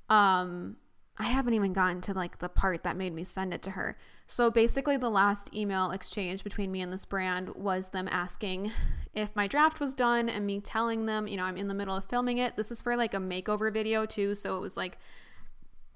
um, 0.08 0.76
I 1.18 1.24
haven't 1.24 1.54
even 1.54 1.72
gotten 1.72 2.00
to 2.02 2.14
like 2.14 2.38
the 2.38 2.48
part 2.48 2.84
that 2.84 2.96
made 2.96 3.14
me 3.14 3.24
send 3.24 3.54
it 3.54 3.62
to 3.62 3.70
her. 3.72 3.96
So 4.26 4.50
basically, 4.50 4.96
the 4.96 5.10
last 5.10 5.54
email 5.54 5.90
exchange 5.90 6.44
between 6.44 6.70
me 6.70 6.80
and 6.80 6.92
this 6.92 7.04
brand 7.04 7.54
was 7.54 7.90
them 7.90 8.08
asking 8.10 8.70
if 9.14 9.34
my 9.34 9.48
draft 9.48 9.80
was 9.80 9.94
done 9.94 10.28
and 10.28 10.46
me 10.46 10.60
telling 10.60 11.06
them, 11.06 11.26
you 11.26 11.36
know, 11.36 11.44
I'm 11.44 11.56
in 11.56 11.66
the 11.66 11.74
middle 11.74 11.96
of 11.96 12.04
filming 12.04 12.38
it. 12.38 12.56
This 12.56 12.70
is 12.70 12.80
for 12.80 12.96
like 12.96 13.14
a 13.14 13.18
makeover 13.18 13.72
video 13.72 14.06
too. 14.06 14.34
So 14.36 14.56
it 14.56 14.60
was 14.60 14.76
like, 14.76 14.98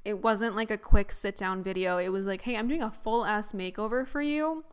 it 0.05 0.21
wasn't 0.23 0.57
like 0.57 0.71
a 0.71 0.79
quick 0.79 1.13
sit 1.13 1.37
down 1.37 1.63
video. 1.63 1.99
It 1.99 2.09
was 2.09 2.27
like, 2.27 2.43
hey, 2.43 2.57
I'm 2.57 2.67
doing 2.67 2.83
a 2.83 2.91
full 2.91 3.25
ass 3.25 3.53
makeover 3.53 4.07
for 4.07 4.21
you 4.21 4.65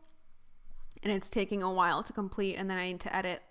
and 1.02 1.12
it's 1.12 1.30
taking 1.30 1.62
a 1.62 1.72
while 1.72 2.02
to 2.02 2.12
complete 2.12 2.56
and 2.56 2.68
then 2.70 2.78
I 2.78 2.88
need 2.88 3.00
to 3.00 3.14
edit 3.14 3.42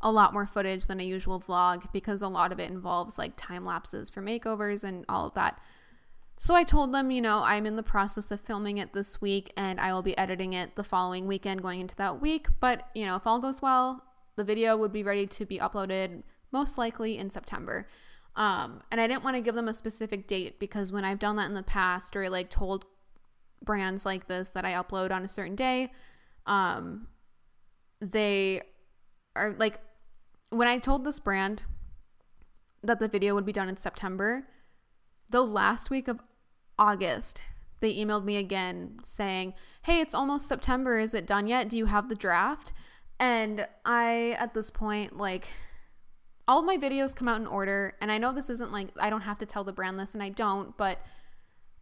a 0.00 0.10
lot 0.10 0.32
more 0.32 0.46
footage 0.46 0.86
than 0.86 1.00
a 1.00 1.04
usual 1.04 1.40
vlog 1.40 1.90
because 1.92 2.22
a 2.22 2.28
lot 2.28 2.52
of 2.52 2.60
it 2.60 2.70
involves 2.70 3.18
like 3.18 3.32
time 3.36 3.64
lapses 3.64 4.10
for 4.10 4.22
makeovers 4.22 4.84
and 4.84 5.04
all 5.08 5.26
of 5.26 5.34
that. 5.34 5.60
So 6.38 6.54
I 6.54 6.64
told 6.64 6.92
them, 6.92 7.10
you 7.10 7.22
know, 7.22 7.40
I'm 7.42 7.64
in 7.64 7.76
the 7.76 7.82
process 7.82 8.30
of 8.30 8.40
filming 8.40 8.76
it 8.76 8.92
this 8.92 9.22
week 9.22 9.52
and 9.56 9.80
I 9.80 9.92
will 9.94 10.02
be 10.02 10.16
editing 10.18 10.52
it 10.52 10.76
the 10.76 10.84
following 10.84 11.26
weekend 11.26 11.62
going 11.62 11.80
into 11.80 11.96
that 11.96 12.20
week, 12.20 12.48
but 12.60 12.88
you 12.94 13.06
know, 13.06 13.16
if 13.16 13.26
all 13.26 13.40
goes 13.40 13.62
well, 13.62 14.02
the 14.36 14.44
video 14.44 14.76
would 14.76 14.92
be 14.92 15.02
ready 15.02 15.26
to 15.26 15.46
be 15.46 15.58
uploaded 15.58 16.22
most 16.52 16.76
likely 16.76 17.16
in 17.16 17.30
September. 17.30 17.88
Um, 18.36 18.82
and 18.90 19.00
I 19.00 19.06
didn't 19.06 19.24
want 19.24 19.36
to 19.36 19.40
give 19.40 19.54
them 19.54 19.68
a 19.68 19.74
specific 19.74 20.26
date 20.26 20.60
because 20.60 20.92
when 20.92 21.04
I've 21.04 21.18
done 21.18 21.36
that 21.36 21.48
in 21.48 21.54
the 21.54 21.62
past 21.62 22.14
or 22.14 22.28
like 22.28 22.50
told 22.50 22.84
brands 23.64 24.04
like 24.04 24.28
this 24.28 24.50
that 24.50 24.64
I 24.66 24.74
upload 24.74 25.10
on 25.10 25.24
a 25.24 25.28
certain 25.28 25.56
day, 25.56 25.90
um, 26.46 27.06
they 28.00 28.62
are 29.34 29.54
like 29.58 29.80
when 30.50 30.68
I 30.68 30.78
told 30.78 31.04
this 31.04 31.18
brand 31.18 31.62
that 32.82 33.00
the 33.00 33.08
video 33.08 33.34
would 33.34 33.46
be 33.46 33.52
done 33.52 33.68
in 33.68 33.76
September, 33.76 34.46
the 35.28 35.42
last 35.42 35.90
week 35.90 36.08
of 36.08 36.20
August, 36.78 37.42
they 37.80 37.94
emailed 37.94 38.24
me 38.24 38.36
again 38.36 38.98
saying, 39.02 39.54
Hey, 39.82 40.00
it's 40.00 40.14
almost 40.14 40.48
September. 40.48 40.98
Is 40.98 41.14
it 41.14 41.26
done 41.26 41.46
yet? 41.46 41.68
Do 41.68 41.76
you 41.76 41.86
have 41.86 42.08
the 42.08 42.14
draft? 42.14 42.72
And 43.18 43.66
I, 43.84 44.36
at 44.38 44.54
this 44.54 44.70
point, 44.70 45.16
like, 45.16 45.48
all 46.48 46.60
of 46.60 46.64
my 46.64 46.76
videos 46.76 47.14
come 47.14 47.28
out 47.28 47.40
in 47.40 47.46
order. 47.46 47.94
And 48.00 48.12
I 48.12 48.18
know 48.18 48.32
this 48.32 48.50
isn't 48.50 48.72
like, 48.72 48.88
I 48.98 49.10
don't 49.10 49.22
have 49.22 49.38
to 49.38 49.46
tell 49.46 49.64
the 49.64 49.72
brand 49.72 49.98
this, 49.98 50.14
and 50.14 50.22
I 50.22 50.28
don't, 50.28 50.76
but 50.76 51.00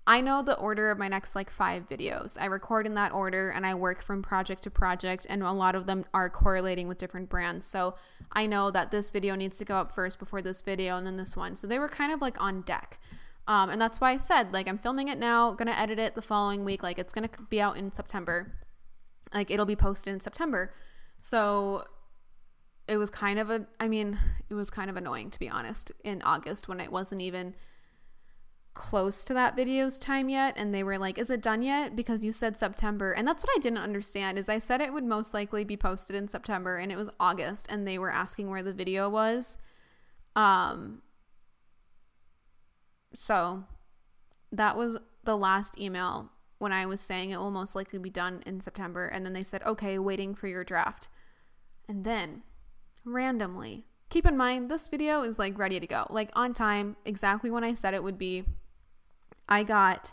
I 0.07 0.20
know 0.20 0.42
the 0.42 0.59
order 0.59 0.90
of 0.90 0.98
my 0.98 1.09
next 1.09 1.34
like 1.34 1.50
five 1.50 1.88
videos. 1.88 2.36
I 2.38 2.44
record 2.46 2.86
in 2.86 2.94
that 2.94 3.12
order 3.12 3.50
and 3.50 3.64
I 3.64 3.74
work 3.74 4.02
from 4.02 4.22
project 4.22 4.62
to 4.64 4.70
project, 4.70 5.26
and 5.30 5.42
a 5.42 5.52
lot 5.52 5.74
of 5.74 5.86
them 5.86 6.05
are 6.12 6.28
correlating 6.28 6.88
with 6.88 6.98
different 6.98 7.30
brands. 7.30 7.66
So 7.66 7.94
I 8.32 8.46
know 8.46 8.70
that 8.70 8.90
this 8.90 9.11
video 9.11 9.34
needs 9.34 9.57
to 9.59 9.64
go 9.64 9.76
up 9.76 9.92
first 9.92 10.18
before 10.18 10.42
this 10.42 10.61
video 10.61 10.98
and 10.98 11.07
then 11.07 11.16
this 11.16 11.36
one. 11.36 11.57
So 11.57 11.66
they 11.66 11.78
were 11.78 11.88
kind 11.88 12.12
of 12.12 12.20
like 12.20 12.40
on 12.40 12.62
deck. 12.62 12.98
Um, 13.46 13.70
and 13.70 13.80
that's 13.80 14.00
why 14.00 14.12
I 14.12 14.16
said, 14.16 14.52
like, 14.52 14.68
I'm 14.68 14.78
filming 14.78 15.09
it 15.09 15.18
now, 15.18 15.52
gonna 15.52 15.72
edit 15.72 15.98
it 15.98 16.14
the 16.14 16.22
following 16.22 16.64
week. 16.64 16.82
Like, 16.82 16.98
it's 16.98 17.12
gonna 17.12 17.28
be 17.50 17.61
out 17.61 17.76
in 17.76 17.92
September. 17.92 18.55
Like, 19.34 19.50
it'll 19.50 19.66
be 19.66 19.76
posted 19.76 20.14
in 20.14 20.20
September. 20.20 20.72
So 21.18 21.84
it 22.88 22.96
was 22.96 23.11
kind 23.11 23.38
of 23.38 23.50
a, 23.50 23.66
I 23.80 23.88
mean, 23.88 24.18
it 24.48 24.55
was 24.55 24.70
kind 24.70 24.90
of 24.90 24.96
annoying 24.96 25.30
to 25.30 25.38
be 25.38 25.48
honest 25.48 25.92
in 26.05 26.22
August 26.22 26.68
when 26.68 26.80
it 26.80 26.92
wasn't 26.92 27.20
even 27.20 27.55
close 28.75 29.25
to 29.25 29.33
that 29.33 29.55
video's 29.55 29.99
time 29.99 30.29
yet 30.29 30.55
and 30.57 30.75
they 30.75 30.83
were 30.83 30.99
like 30.99 31.16
is 31.16 31.31
it 31.31 31.41
done 31.41 31.62
yet? 31.62 31.95
Because 31.95 32.25
you 32.25 32.33
said 32.33 32.57
september 32.57 33.12
and 33.12 33.27
that's 33.27 33.43
what 33.43 33.57
i 33.57 33.61
didn't 33.61 33.79
understand 33.79 34.37
is 34.37 34.49
i 34.49 34.59
said 34.59 34.81
it 34.81 34.93
would 34.93 35.05
most 35.05 35.33
likely 35.33 35.64
be 35.64 35.77
posted 35.77 36.16
in 36.16 36.27
september 36.27 36.77
and 36.77 36.91
it 36.91 36.97
was 36.97 37.09
august 37.20 37.66
and 37.70 37.87
they 37.87 37.99
were 37.99 38.12
asking 38.12 38.51
where 38.51 38.62
the 38.62 38.72
video 38.72 39.09
was. 39.09 39.59
Um 40.35 41.03
so 43.14 43.64
that 44.51 44.77
was 44.77 44.99
the 45.22 45.37
last 45.37 45.79
email 45.79 46.31
when 46.59 46.72
i 46.72 46.85
was 46.85 47.01
saying 47.01 47.31
it 47.31 47.39
will 47.39 47.53
most 47.53 47.77
likely 47.77 48.01
be 48.01 48.11
done 48.11 48.43
in 48.45 48.61
september 48.61 49.07
and 49.07 49.25
then 49.25 49.33
they 49.33 49.43
said 49.43 49.62
okay 49.62 49.99
waiting 49.99 50.35
for 50.35 50.49
your 50.49 50.64
draft. 50.64 51.09
And 51.89 52.03
then 52.03 52.43
randomly 53.05 53.85
keep 54.11 54.27
in 54.27 54.37
mind 54.37 54.68
this 54.70 54.89
video 54.89 55.22
is 55.22 55.39
like 55.39 55.57
ready 55.59 55.79
to 55.79 55.87
go 55.87 56.07
like 56.11 56.31
on 56.35 56.55
time 56.55 56.97
exactly 57.05 57.51
when 57.51 57.62
i 57.62 57.72
said 57.72 57.95
it 57.95 58.03
would 58.03 58.16
be 58.16 58.45
I 59.49 59.62
got 59.62 60.12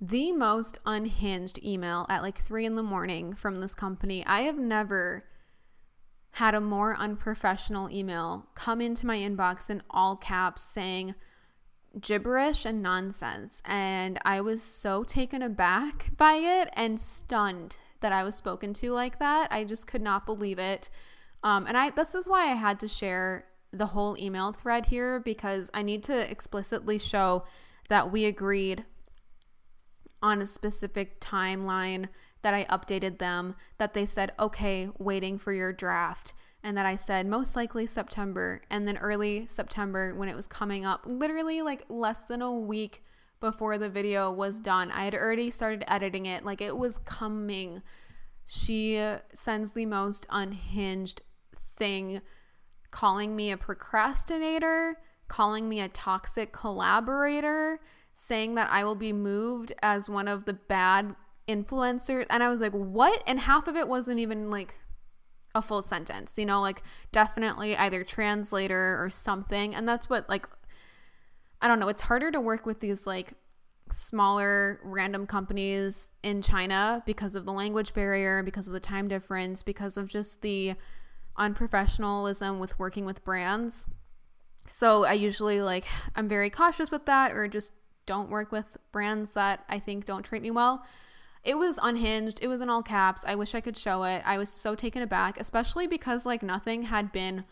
the 0.00 0.32
most 0.32 0.78
unhinged 0.86 1.62
email 1.62 2.06
at 2.08 2.22
like 2.22 2.38
three 2.38 2.64
in 2.64 2.74
the 2.74 2.82
morning 2.82 3.34
from 3.34 3.60
this 3.60 3.74
company. 3.74 4.24
I 4.24 4.42
have 4.42 4.58
never 4.58 5.24
had 6.32 6.54
a 6.54 6.60
more 6.60 6.96
unprofessional 6.96 7.90
email 7.90 8.46
come 8.54 8.80
into 8.80 9.06
my 9.06 9.18
inbox 9.18 9.68
in 9.68 9.82
all 9.90 10.16
caps 10.16 10.62
saying 10.62 11.14
gibberish 12.00 12.64
and 12.64 12.82
nonsense. 12.82 13.62
And 13.64 14.18
I 14.24 14.40
was 14.40 14.62
so 14.62 15.02
taken 15.04 15.42
aback 15.42 16.12
by 16.16 16.34
it 16.34 16.70
and 16.74 17.00
stunned 17.00 17.76
that 18.00 18.12
I 18.12 18.22
was 18.22 18.36
spoken 18.36 18.72
to 18.74 18.92
like 18.92 19.18
that. 19.18 19.48
I 19.50 19.64
just 19.64 19.86
could 19.86 20.02
not 20.02 20.24
believe 20.24 20.58
it. 20.58 20.88
Um, 21.42 21.66
and 21.66 21.76
I 21.76 21.90
this 21.90 22.14
is 22.14 22.28
why 22.28 22.50
I 22.50 22.54
had 22.54 22.80
to 22.80 22.88
share 22.88 23.46
the 23.72 23.86
whole 23.86 24.16
email 24.18 24.52
thread 24.52 24.86
here 24.86 25.20
because 25.20 25.70
I 25.74 25.82
need 25.82 26.02
to 26.04 26.30
explicitly 26.30 26.98
show 26.98 27.44
that 27.90 28.10
we 28.10 28.24
agreed 28.24 28.84
on 30.22 30.40
a 30.40 30.46
specific 30.46 31.20
timeline 31.20 32.08
that 32.42 32.54
I 32.54 32.64
updated 32.64 33.18
them, 33.18 33.56
that 33.78 33.94
they 33.94 34.06
said, 34.06 34.32
okay, 34.38 34.88
waiting 34.98 35.38
for 35.38 35.52
your 35.52 35.72
draft. 35.72 36.32
And 36.62 36.76
that 36.76 36.86
I 36.86 36.94
said 36.94 37.26
most 37.26 37.56
likely 37.56 37.86
September. 37.86 38.62
And 38.70 38.86
then 38.86 38.96
early 38.98 39.44
September, 39.46 40.14
when 40.14 40.28
it 40.28 40.36
was 40.36 40.46
coming 40.46 40.84
up, 40.86 41.02
literally 41.04 41.62
like 41.62 41.84
less 41.88 42.22
than 42.22 42.42
a 42.42 42.52
week 42.52 43.02
before 43.40 43.76
the 43.76 43.88
video 43.88 44.30
was 44.30 44.60
done, 44.60 44.90
I 44.92 45.04
had 45.04 45.14
already 45.14 45.50
started 45.50 45.84
editing 45.88 46.26
it. 46.26 46.44
Like 46.44 46.60
it 46.60 46.76
was 46.76 46.98
coming. 46.98 47.82
She 48.46 49.02
sends 49.32 49.72
the 49.72 49.86
most 49.86 50.26
unhinged 50.30 51.22
thing, 51.76 52.20
calling 52.92 53.34
me 53.34 53.50
a 53.50 53.56
procrastinator 53.56 54.96
calling 55.30 55.68
me 55.68 55.80
a 55.80 55.88
toxic 55.88 56.52
collaborator, 56.52 57.80
saying 58.12 58.56
that 58.56 58.68
I 58.70 58.84
will 58.84 58.96
be 58.96 59.12
moved 59.12 59.72
as 59.80 60.10
one 60.10 60.28
of 60.28 60.44
the 60.44 60.52
bad 60.52 61.14
influencers. 61.48 62.26
And 62.28 62.42
I 62.42 62.48
was 62.48 62.60
like, 62.60 62.72
what? 62.72 63.22
And 63.26 63.40
half 63.40 63.68
of 63.68 63.76
it 63.76 63.88
wasn't 63.88 64.18
even 64.18 64.50
like 64.50 64.74
a 65.54 65.62
full 65.62 65.82
sentence, 65.82 66.36
you 66.36 66.44
know, 66.44 66.60
like 66.60 66.82
definitely 67.12 67.76
either 67.76 68.04
translator 68.04 69.02
or 69.02 69.08
something. 69.08 69.74
And 69.74 69.88
that's 69.88 70.10
what, 70.10 70.28
like, 70.28 70.46
I 71.62 71.68
don't 71.68 71.78
know, 71.78 71.88
it's 71.88 72.02
harder 72.02 72.30
to 72.32 72.40
work 72.40 72.66
with 72.66 72.80
these 72.80 73.06
like 73.06 73.34
smaller 73.92 74.80
random 74.82 75.26
companies 75.26 76.08
in 76.22 76.42
China 76.42 77.02
because 77.06 77.36
of 77.36 77.44
the 77.44 77.52
language 77.52 77.94
barrier, 77.94 78.42
because 78.42 78.66
of 78.66 78.72
the 78.72 78.80
time 78.80 79.06
difference, 79.06 79.62
because 79.62 79.96
of 79.96 80.08
just 80.08 80.42
the 80.42 80.74
unprofessionalism 81.38 82.58
with 82.58 82.78
working 82.78 83.04
with 83.04 83.24
brands. 83.24 83.86
So 84.70 85.04
I 85.04 85.14
usually 85.14 85.60
like 85.60 85.84
I'm 86.14 86.28
very 86.28 86.48
cautious 86.48 86.90
with 86.90 87.04
that 87.06 87.32
or 87.32 87.48
just 87.48 87.72
don't 88.06 88.30
work 88.30 88.52
with 88.52 88.64
brands 88.92 89.32
that 89.32 89.64
I 89.68 89.78
think 89.78 90.04
don't 90.04 90.22
treat 90.22 90.42
me 90.42 90.50
well. 90.50 90.84
It 91.42 91.56
was 91.56 91.78
unhinged. 91.82 92.38
It 92.40 92.48
was 92.48 92.60
in 92.60 92.70
all 92.70 92.82
caps. 92.82 93.24
I 93.26 93.34
wish 93.34 93.54
I 93.54 93.60
could 93.60 93.76
show 93.76 94.04
it. 94.04 94.22
I 94.24 94.38
was 94.38 94.50
so 94.50 94.74
taken 94.74 95.02
aback, 95.02 95.40
especially 95.40 95.86
because 95.86 96.24
like 96.24 96.42
nothing 96.42 96.84
had 96.84 97.12
been 97.12 97.44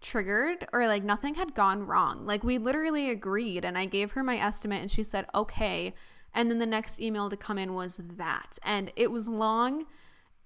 triggered 0.00 0.68
or 0.72 0.86
like 0.86 1.02
nothing 1.02 1.34
had 1.34 1.54
gone 1.54 1.86
wrong. 1.86 2.26
Like 2.26 2.44
we 2.44 2.58
literally 2.58 3.10
agreed 3.10 3.64
and 3.64 3.76
I 3.76 3.86
gave 3.86 4.12
her 4.12 4.22
my 4.22 4.38
estimate 4.38 4.82
and 4.82 4.90
she 4.90 5.02
said, 5.02 5.26
"Okay." 5.34 5.94
And 6.34 6.50
then 6.50 6.58
the 6.58 6.66
next 6.66 7.00
email 7.00 7.30
to 7.30 7.36
come 7.36 7.58
in 7.58 7.74
was 7.74 7.96
that. 7.96 8.58
And 8.62 8.92
it 8.94 9.10
was 9.10 9.26
long. 9.26 9.86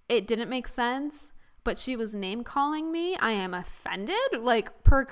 It 0.09 0.27
didn't 0.27 0.49
make 0.49 0.68
sense, 0.68 1.33
but 1.65 1.79
she 1.79 1.97
was 1.97 2.15
name 2.15 2.45
calling 2.45 2.91
me. 2.91 3.17
I 3.17 3.33
am 3.33 3.55
offended. 3.55 4.17
Like 4.41 4.85
per, 4.85 5.07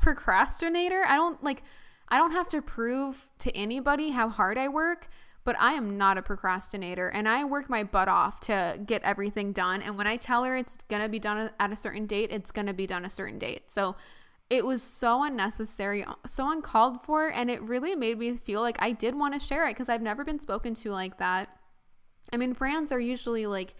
procrastinator. 0.00 1.04
I 1.06 1.16
don't 1.16 1.42
like 1.42 1.62
I 2.08 2.18
don't 2.18 2.32
have 2.32 2.48
to 2.50 2.62
prove 2.62 3.28
to 3.40 3.56
anybody 3.56 4.10
how 4.10 4.28
hard 4.28 4.58
I 4.58 4.68
work 4.68 5.08
but 5.46 5.56
I 5.60 5.74
am 5.74 5.96
not 5.96 6.18
a 6.18 6.22
procrastinator 6.22 7.08
and 7.08 7.28
I 7.28 7.44
work 7.44 7.70
my 7.70 7.84
butt 7.84 8.08
off 8.08 8.40
to 8.40 8.80
get 8.84 9.02
everything 9.04 9.52
done. 9.52 9.80
And 9.80 9.96
when 9.96 10.08
I 10.08 10.16
tell 10.16 10.42
her 10.42 10.56
it's 10.56 10.76
going 10.88 11.02
to 11.02 11.08
be 11.08 11.20
done 11.20 11.50
at 11.60 11.72
a 11.72 11.76
certain 11.76 12.06
date, 12.06 12.32
it's 12.32 12.50
going 12.50 12.66
to 12.66 12.74
be 12.74 12.84
done 12.84 13.04
a 13.04 13.10
certain 13.10 13.38
date. 13.38 13.70
So 13.70 13.94
it 14.50 14.66
was 14.66 14.82
so 14.82 15.22
unnecessary, 15.22 16.04
so 16.26 16.50
uncalled 16.50 17.00
for. 17.04 17.28
And 17.28 17.48
it 17.48 17.62
really 17.62 17.94
made 17.94 18.18
me 18.18 18.36
feel 18.36 18.60
like 18.60 18.76
I 18.82 18.90
did 18.90 19.14
want 19.14 19.34
to 19.34 19.40
share 19.40 19.68
it 19.68 19.74
because 19.74 19.88
I've 19.88 20.02
never 20.02 20.24
been 20.24 20.40
spoken 20.40 20.74
to 20.74 20.90
like 20.90 21.18
that. 21.18 21.48
I 22.32 22.38
mean, 22.38 22.52
brands 22.52 22.90
are 22.90 22.98
usually 22.98 23.46
like 23.46 23.76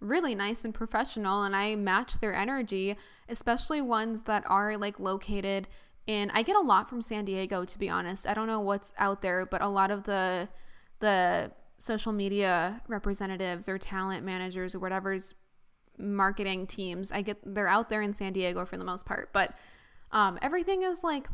really 0.00 0.34
nice 0.34 0.64
and 0.64 0.74
professional, 0.74 1.42
and 1.42 1.56
I 1.56 1.76
match 1.76 2.20
their 2.20 2.34
energy, 2.34 2.96
especially 3.28 3.80
ones 3.80 4.22
that 4.22 4.44
are 4.46 4.76
like 4.76 5.00
located 5.00 5.68
in. 6.06 6.30
I 6.30 6.42
get 6.42 6.56
a 6.56 6.60
lot 6.60 6.88
from 6.88 7.02
San 7.02 7.24
Diego, 7.24 7.64
to 7.64 7.78
be 7.78 7.88
honest. 7.88 8.28
I 8.28 8.34
don't 8.34 8.46
know 8.46 8.60
what's 8.60 8.92
out 8.98 9.22
there, 9.22 9.46
but 9.46 9.62
a 9.62 9.68
lot 9.68 9.90
of 9.90 10.04
the 10.04 10.48
the 11.00 11.52
social 11.78 12.12
media 12.12 12.82
representatives 12.88 13.68
or 13.68 13.78
talent 13.78 14.24
managers 14.24 14.74
or 14.74 14.78
whatever's 14.78 15.34
marketing 15.98 16.66
teams. 16.66 17.12
I 17.12 17.22
get 17.22 17.38
they're 17.44 17.68
out 17.68 17.88
there 17.88 18.02
in 18.02 18.12
San 18.12 18.32
Diego 18.32 18.64
for 18.64 18.76
the 18.76 18.84
most 18.84 19.06
part, 19.06 19.32
but 19.32 19.54
um, 20.12 20.38
everything 20.42 20.82
is 20.82 21.02
like 21.02 21.28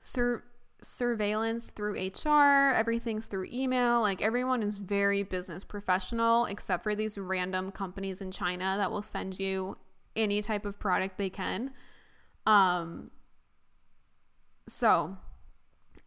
sur- 0.00 0.44
surveillance 0.82 1.70
through 1.70 1.94
HR. 1.94 2.74
Everything's 2.74 3.26
through 3.26 3.48
email. 3.52 4.00
Like 4.00 4.22
everyone 4.22 4.62
is 4.62 4.78
very 4.78 5.22
business 5.22 5.64
professional, 5.64 6.46
except 6.46 6.82
for 6.82 6.94
these 6.94 7.18
random 7.18 7.70
companies 7.70 8.20
in 8.20 8.30
China 8.30 8.76
that 8.78 8.90
will 8.90 9.02
send 9.02 9.38
you 9.38 9.76
any 10.14 10.40
type 10.42 10.64
of 10.64 10.78
product 10.78 11.18
they 11.18 11.30
can. 11.30 11.72
Um, 12.46 13.10
so 14.68 15.16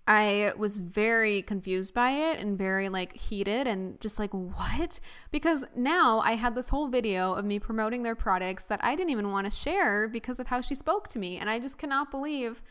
I 0.07 0.53
was 0.57 0.80
very 0.80 1.43
confused 1.43 1.93
by 1.93 2.11
it 2.11 2.39
and 2.39 2.57
very 2.57 2.89
like 2.89 3.15
heated 3.15 3.67
and 3.67 4.01
just 4.01 4.17
like, 4.17 4.34
what? 4.34 4.99
Because 5.30 5.67
now 5.76 6.20
I 6.22 6.32
had 6.34 6.55
this 6.55 6.70
whole 6.70 6.88
video 6.88 7.34
of 7.34 7.45
me 7.45 7.59
promoting 7.59 8.01
their 8.01 8.15
products 8.15 8.65
that 8.65 8.84
I 8.84 8.95
didn't 8.95 9.11
even 9.11 9.32
want 9.32 9.45
to 9.45 9.51
share 9.51 10.07
because 10.07 10.39
of 10.39 10.47
how 10.47 10.61
she 10.61 10.74
spoke 10.74 11.07
to 11.09 11.20
me. 11.20 11.38
And 11.38 11.47
I 11.47 11.59
just 11.59 11.78
cannot 11.78 12.09
believe 12.09 12.63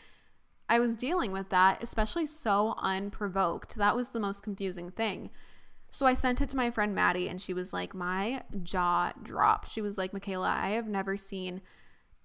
I 0.68 0.80
was 0.80 0.96
dealing 0.96 1.32
with 1.32 1.48
that, 1.48 1.82
especially 1.82 2.26
so 2.26 2.74
unprovoked. 2.78 3.76
That 3.76 3.96
was 3.96 4.10
the 4.10 4.20
most 4.20 4.42
confusing 4.42 4.90
thing. 4.90 5.30
So 5.90 6.04
I 6.06 6.14
sent 6.14 6.40
it 6.40 6.48
to 6.50 6.56
my 6.56 6.70
friend 6.70 6.94
Maddie 6.94 7.28
and 7.28 7.40
she 7.40 7.54
was 7.54 7.72
like, 7.72 7.94
my 7.94 8.42
jaw 8.62 9.12
dropped. 9.22 9.70
She 9.70 9.80
was 9.80 9.96
like, 9.96 10.12
Makayla, 10.12 10.48
I 10.48 10.70
have 10.70 10.86
never 10.86 11.16
seen 11.16 11.62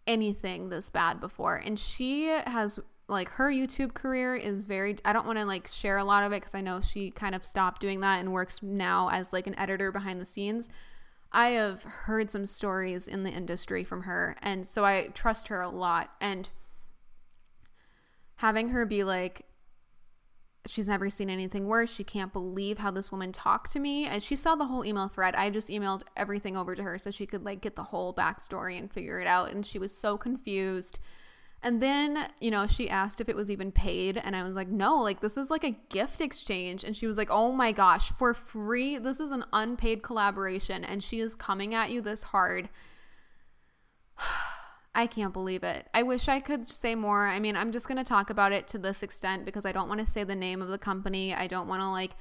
anything 0.06 0.70
this 0.70 0.90
bad 0.90 1.22
before. 1.22 1.56
And 1.56 1.80
she 1.80 2.28
has 2.28 2.80
like 3.08 3.30
her 3.30 3.50
YouTube 3.50 3.94
career 3.94 4.36
is 4.36 4.64
very 4.64 4.96
I 5.06 5.14
don't 5.14 5.26
want 5.26 5.38
to 5.38 5.46
like 5.46 5.68
share 5.68 5.98
a 5.98 6.04
lot 6.04 6.24
of 6.24 6.32
it 6.32 6.42
cuz 6.42 6.56
I 6.56 6.62
know 6.62 6.82
she 6.82 7.12
kind 7.12 7.36
of 7.36 7.46
stopped 7.46 7.82
doing 7.82 8.00
that 8.02 8.20
and 8.20 8.34
works 8.34 8.62
now 8.62 9.10
as 9.10 9.34
like 9.34 9.48
an 9.48 9.58
editor 9.60 9.92
behind 9.92 10.20
the 10.20 10.26
scenes. 10.26 10.70
I 11.32 11.50
have 11.50 11.84
heard 11.84 12.30
some 12.30 12.48
stories 12.48 13.08
in 13.08 13.24
the 13.24 13.32
industry 13.32 13.84
from 13.84 14.04
her 14.04 14.36
and 14.42 14.66
so 14.68 14.86
I 14.86 15.08
trust 15.14 15.48
her 15.50 15.62
a 15.62 15.70
lot 15.70 16.12
and 16.22 16.50
having 18.44 18.68
her 18.68 18.86
be 18.86 19.06
like 19.06 19.46
she's 20.66 20.90
never 20.90 21.10
seen 21.10 21.30
anything 21.30 21.66
worse. 21.66 21.94
She 21.94 22.04
can't 22.04 22.34
believe 22.34 22.78
how 22.78 22.92
this 22.92 23.10
woman 23.10 23.32
talked 23.32 23.72
to 23.72 23.80
me. 23.80 24.06
And 24.06 24.22
she 24.22 24.36
saw 24.36 24.56
the 24.56 24.66
whole 24.66 24.84
email 24.84 25.08
thread. 25.08 25.34
I 25.34 25.50
just 25.50 25.70
emailed 25.70 26.04
everything 26.18 26.58
over 26.58 26.76
to 26.76 26.84
her 26.84 26.98
so 26.98 27.10
she 27.10 27.26
could 27.26 27.46
like 27.46 27.62
get 27.62 27.78
the 27.78 27.84
whole 27.84 28.14
backstory 28.14 28.78
and 28.78 28.92
figure 28.92 29.22
it 29.22 29.28
out. 29.28 29.52
And 29.52 29.66
she 29.66 29.80
was 29.80 29.98
so 29.98 30.18
confused. 30.18 31.00
And 31.62 31.82
then, 31.82 32.28
you 32.42 32.52
know, 32.52 32.68
she 32.68 32.90
asked 32.90 33.22
if 33.22 33.30
it 33.30 33.36
was 33.36 33.50
even 33.50 33.72
paid. 33.72 34.18
And 34.18 34.36
I 34.36 34.44
was 34.44 34.58
like, 34.58 34.68
no, 34.68 34.98
like 34.98 35.22
this 35.22 35.38
is 35.38 35.50
like 35.50 35.64
a 35.64 35.78
gift 35.88 36.20
exchange. 36.20 36.84
And 36.84 36.98
she 36.98 37.08
was 37.08 37.18
like, 37.18 37.30
oh 37.32 37.54
my 37.54 37.72
gosh, 37.72 38.10
for 38.10 38.34
free. 38.34 38.98
This 38.98 39.22
is 39.22 39.32
an 39.32 39.46
unpaid 39.54 40.04
collaboration. 40.04 40.84
And 40.84 41.02
she 41.02 41.22
is 41.22 41.34
coming 41.34 41.74
at 41.74 41.92
you 41.92 42.02
this 42.02 42.24
hard. 42.24 42.68
I 44.96 45.08
can't 45.08 45.34
believe 45.34 45.64
it. 45.64 45.88
I 45.94 46.04
wish 46.04 46.28
I 46.30 46.40
could 46.40 46.68
say 46.68 46.94
more. 46.94 47.28
I 47.28 47.40
mean, 47.40 47.56
I'm 47.56 47.72
just 47.72 47.88
going 47.88 47.98
to 47.98 48.04
talk 48.04 48.30
about 48.30 48.52
it 48.52 48.68
to 48.70 48.78
this 48.78 49.02
extent 49.02 49.44
because 49.44 49.66
I 49.66 49.72
don't 49.72 49.88
want 49.88 50.00
to 50.02 50.06
say 50.06 50.24
the 50.24 50.36
name 50.36 50.62
of 50.62 50.68
the 50.68 50.78
company. 50.78 51.34
I 51.34 51.48
don't 51.48 51.68
want 51.68 51.82
to 51.82 51.90
like 51.90 52.12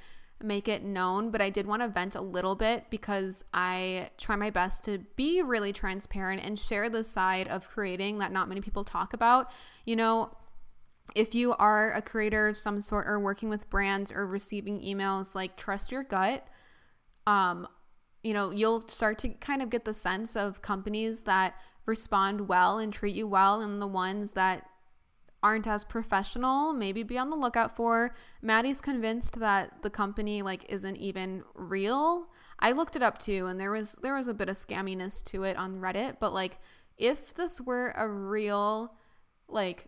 make 0.43 0.69
it 0.69 0.83
known, 0.83 1.31
but 1.31 1.43
I 1.43 1.51
did 1.51 1.67
want 1.67 1.83
to 1.83 1.89
vent 1.89 2.15
a 2.15 2.21
little 2.21 2.55
bit 2.55 2.87
because 2.91 3.45
I 3.53 4.11
try 4.17 4.37
my 4.37 4.51
best 4.51 4.85
to 4.85 4.99
be 5.17 5.43
really 5.43 5.73
transparent 5.73 6.43
and 6.43 6.59
share 6.59 6.89
the 6.89 7.05
side 7.05 7.47
of 7.49 7.69
creating 7.69 8.19
that 8.19 8.33
not 8.33 8.49
many 8.49 8.61
people 8.61 8.85
talk 8.85 9.13
about. 9.13 9.51
You 9.85 9.97
know, 9.97 10.37
if 11.15 11.35
you 11.35 11.53
are 11.55 11.93
a 11.93 12.03
creator 12.03 12.49
of 12.49 12.57
some 12.57 12.81
sort 12.81 13.07
or 13.07 13.21
working 13.21 13.49
with 13.49 13.69
brands 13.69 14.11
or 14.11 14.27
receiving 14.27 14.81
emails, 14.81 15.35
like 15.35 15.57
trust 15.57 15.93
your 15.93 16.05
gut. 16.05 16.47
Um, 17.27 17.69
you 18.23 18.33
know, 18.33 18.51
you'll 18.51 18.89
start 18.89 19.19
to 19.19 19.29
kind 19.29 19.63
of 19.63 19.71
get 19.71 19.85
the 19.85 19.95
sense 19.95 20.37
of 20.37 20.63
companies 20.63 21.23
that 21.23 21.55
respond 21.87 22.49
well 22.49 22.79
and 22.79 22.93
treat 22.93 23.15
you 23.15 23.27
well 23.27 23.61
and 23.61 23.81
the 23.81 23.87
ones 23.87 24.33
that 24.33 24.67
aren't 25.43 25.67
as 25.67 25.83
professional, 25.83 26.73
maybe 26.73 27.03
be 27.03 27.19
on 27.19 27.31
the 27.31 27.37
lookout 27.37 27.75
for. 27.75 28.15
Maddie's 28.43 28.81
convinced 28.81 29.41
that 29.41 29.83
the 29.83 29.91
company 29.91 30.41
like 30.43 30.65
isn't 30.69 30.97
even 30.97 31.43
real. 31.55 32.29
I 32.61 32.73
looked 32.73 32.95
it 32.95 33.03
up 33.03 33.19
too 33.19 33.47
and 33.47 33.59
there 33.59 33.73
was 33.73 33.97
there 34.03 34.15
was 34.15 34.29
a 34.29 34.35
bit 34.35 34.49
of 34.49 34.57
scamminess 34.57 35.25
to 35.27 35.43
it 35.43 35.57
on 35.57 35.81
Reddit, 35.81 36.19
but 36.21 36.33
like 36.33 36.59
if 36.97 37.35
this 37.35 37.61
were 37.61 37.93
a 37.97 38.09
real 38.09 38.95
like 39.49 39.87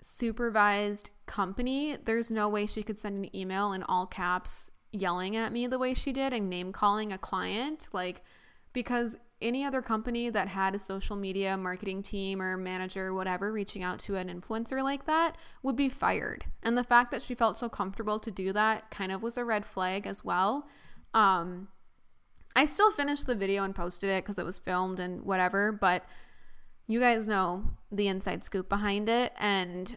supervised 0.00 1.10
company, 1.26 1.96
there's 2.04 2.30
no 2.30 2.48
way 2.48 2.66
she 2.66 2.82
could 2.82 2.98
send 2.98 3.24
an 3.24 3.36
email 3.36 3.72
in 3.72 3.84
all 3.84 4.06
caps 4.06 4.70
yelling 4.90 5.36
at 5.36 5.52
me 5.52 5.66
the 5.66 5.78
way 5.78 5.94
she 5.94 6.12
did 6.12 6.32
and 6.32 6.48
name 6.48 6.72
calling 6.72 7.12
a 7.12 7.18
client 7.18 7.88
like 7.92 8.22
because 8.72 9.18
any 9.40 9.64
other 9.64 9.80
company 9.80 10.30
that 10.30 10.48
had 10.48 10.74
a 10.74 10.78
social 10.78 11.14
media 11.14 11.56
marketing 11.56 12.02
team 12.02 12.42
or 12.42 12.56
manager, 12.56 13.14
whatever, 13.14 13.52
reaching 13.52 13.82
out 13.82 13.98
to 14.00 14.16
an 14.16 14.28
influencer 14.28 14.82
like 14.82 15.06
that 15.06 15.36
would 15.62 15.76
be 15.76 15.88
fired. 15.88 16.44
And 16.62 16.76
the 16.76 16.84
fact 16.84 17.10
that 17.12 17.22
she 17.22 17.34
felt 17.34 17.56
so 17.56 17.68
comfortable 17.68 18.18
to 18.18 18.30
do 18.30 18.52
that 18.52 18.90
kind 18.90 19.12
of 19.12 19.22
was 19.22 19.36
a 19.36 19.44
red 19.44 19.64
flag 19.64 20.06
as 20.06 20.24
well. 20.24 20.66
Um, 21.14 21.68
I 22.56 22.64
still 22.64 22.90
finished 22.90 23.26
the 23.26 23.36
video 23.36 23.62
and 23.62 23.74
posted 23.74 24.10
it 24.10 24.24
because 24.24 24.38
it 24.38 24.44
was 24.44 24.58
filmed 24.58 24.98
and 24.98 25.22
whatever, 25.22 25.70
but 25.70 26.04
you 26.88 26.98
guys 26.98 27.26
know 27.26 27.62
the 27.92 28.08
inside 28.08 28.42
scoop 28.42 28.68
behind 28.68 29.08
it. 29.08 29.32
And 29.38 29.96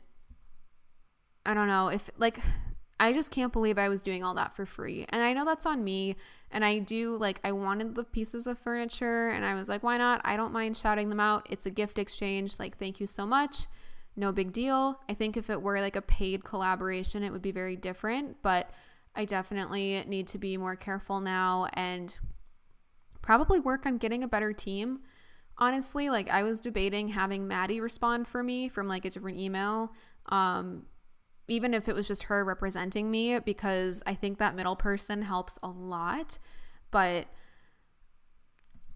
I 1.45 1.55
don't 1.55 1.67
know 1.67 1.87
if, 1.87 2.11
like, 2.17 2.39
I 3.01 3.13
just 3.13 3.31
can't 3.31 3.51
believe 3.51 3.79
I 3.79 3.89
was 3.89 4.03
doing 4.03 4.23
all 4.23 4.35
that 4.35 4.55
for 4.55 4.63
free. 4.63 5.07
And 5.09 5.23
I 5.23 5.33
know 5.33 5.43
that's 5.43 5.65
on 5.65 5.83
me. 5.83 6.17
And 6.51 6.63
I 6.63 6.77
do 6.77 7.17
like, 7.17 7.39
I 7.43 7.51
wanted 7.51 7.95
the 7.95 8.03
pieces 8.03 8.45
of 8.45 8.59
furniture 8.59 9.29
and 9.29 9.43
I 9.43 9.55
was 9.55 9.67
like, 9.67 9.81
why 9.81 9.97
not? 9.97 10.21
I 10.23 10.37
don't 10.37 10.53
mind 10.53 10.77
shouting 10.77 11.09
them 11.09 11.19
out. 11.19 11.47
It's 11.49 11.65
a 11.65 11.71
gift 11.71 11.97
exchange. 11.97 12.59
Like, 12.59 12.77
thank 12.77 12.99
you 12.99 13.07
so 13.07 13.25
much. 13.25 13.65
No 14.15 14.31
big 14.31 14.53
deal. 14.53 14.99
I 15.09 15.15
think 15.15 15.35
if 15.35 15.49
it 15.49 15.59
were 15.59 15.81
like 15.81 15.95
a 15.95 16.01
paid 16.03 16.43
collaboration, 16.43 17.23
it 17.23 17.31
would 17.31 17.41
be 17.41 17.51
very 17.51 17.75
different. 17.75 18.37
But 18.43 18.69
I 19.15 19.25
definitely 19.25 20.03
need 20.07 20.27
to 20.27 20.37
be 20.37 20.55
more 20.55 20.75
careful 20.75 21.21
now 21.21 21.69
and 21.73 22.15
probably 23.23 23.59
work 23.59 23.87
on 23.87 23.97
getting 23.97 24.23
a 24.23 24.27
better 24.27 24.53
team. 24.53 24.99
Honestly, 25.57 26.11
like 26.11 26.29
I 26.29 26.43
was 26.43 26.59
debating 26.59 27.07
having 27.07 27.47
Maddie 27.47 27.81
respond 27.81 28.27
for 28.27 28.43
me 28.43 28.69
from 28.69 28.87
like 28.87 29.05
a 29.05 29.09
different 29.09 29.39
email. 29.39 29.91
Um, 30.27 30.83
even 31.51 31.73
if 31.73 31.89
it 31.89 31.95
was 31.95 32.07
just 32.07 32.23
her 32.23 32.45
representing 32.45 33.11
me, 33.11 33.37
because 33.39 34.01
I 34.05 34.15
think 34.15 34.37
that 34.37 34.55
middle 34.55 34.77
person 34.77 35.21
helps 35.21 35.59
a 35.61 35.67
lot. 35.67 36.37
But 36.91 37.27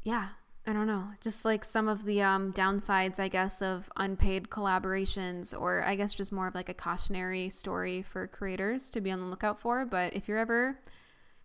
yeah, 0.04 0.30
I 0.66 0.72
don't 0.72 0.88
know, 0.88 1.10
just 1.20 1.44
like 1.44 1.66
some 1.66 1.90
of 1.90 2.06
the 2.06 2.22
um, 2.22 2.54
downsides, 2.54 3.20
I 3.20 3.28
guess, 3.28 3.62
of 3.62 3.90
unpaid 3.98 4.50
collaborations, 4.50 5.54
or 5.60 5.84
I 5.84 5.96
guess 5.96 6.14
just 6.14 6.32
more 6.32 6.48
of 6.48 6.56
like 6.56 6.70
a 6.70 6.74
cautionary 6.74 7.50
story 7.50 8.02
for 8.02 8.26
creators 8.26 8.90
to 8.92 9.02
be 9.02 9.12
on 9.12 9.20
the 9.20 9.28
lookout 9.28 9.60
for. 9.60 9.86
But 9.86 10.16
if 10.16 10.30
you're 10.30 10.40
ever 10.40 10.80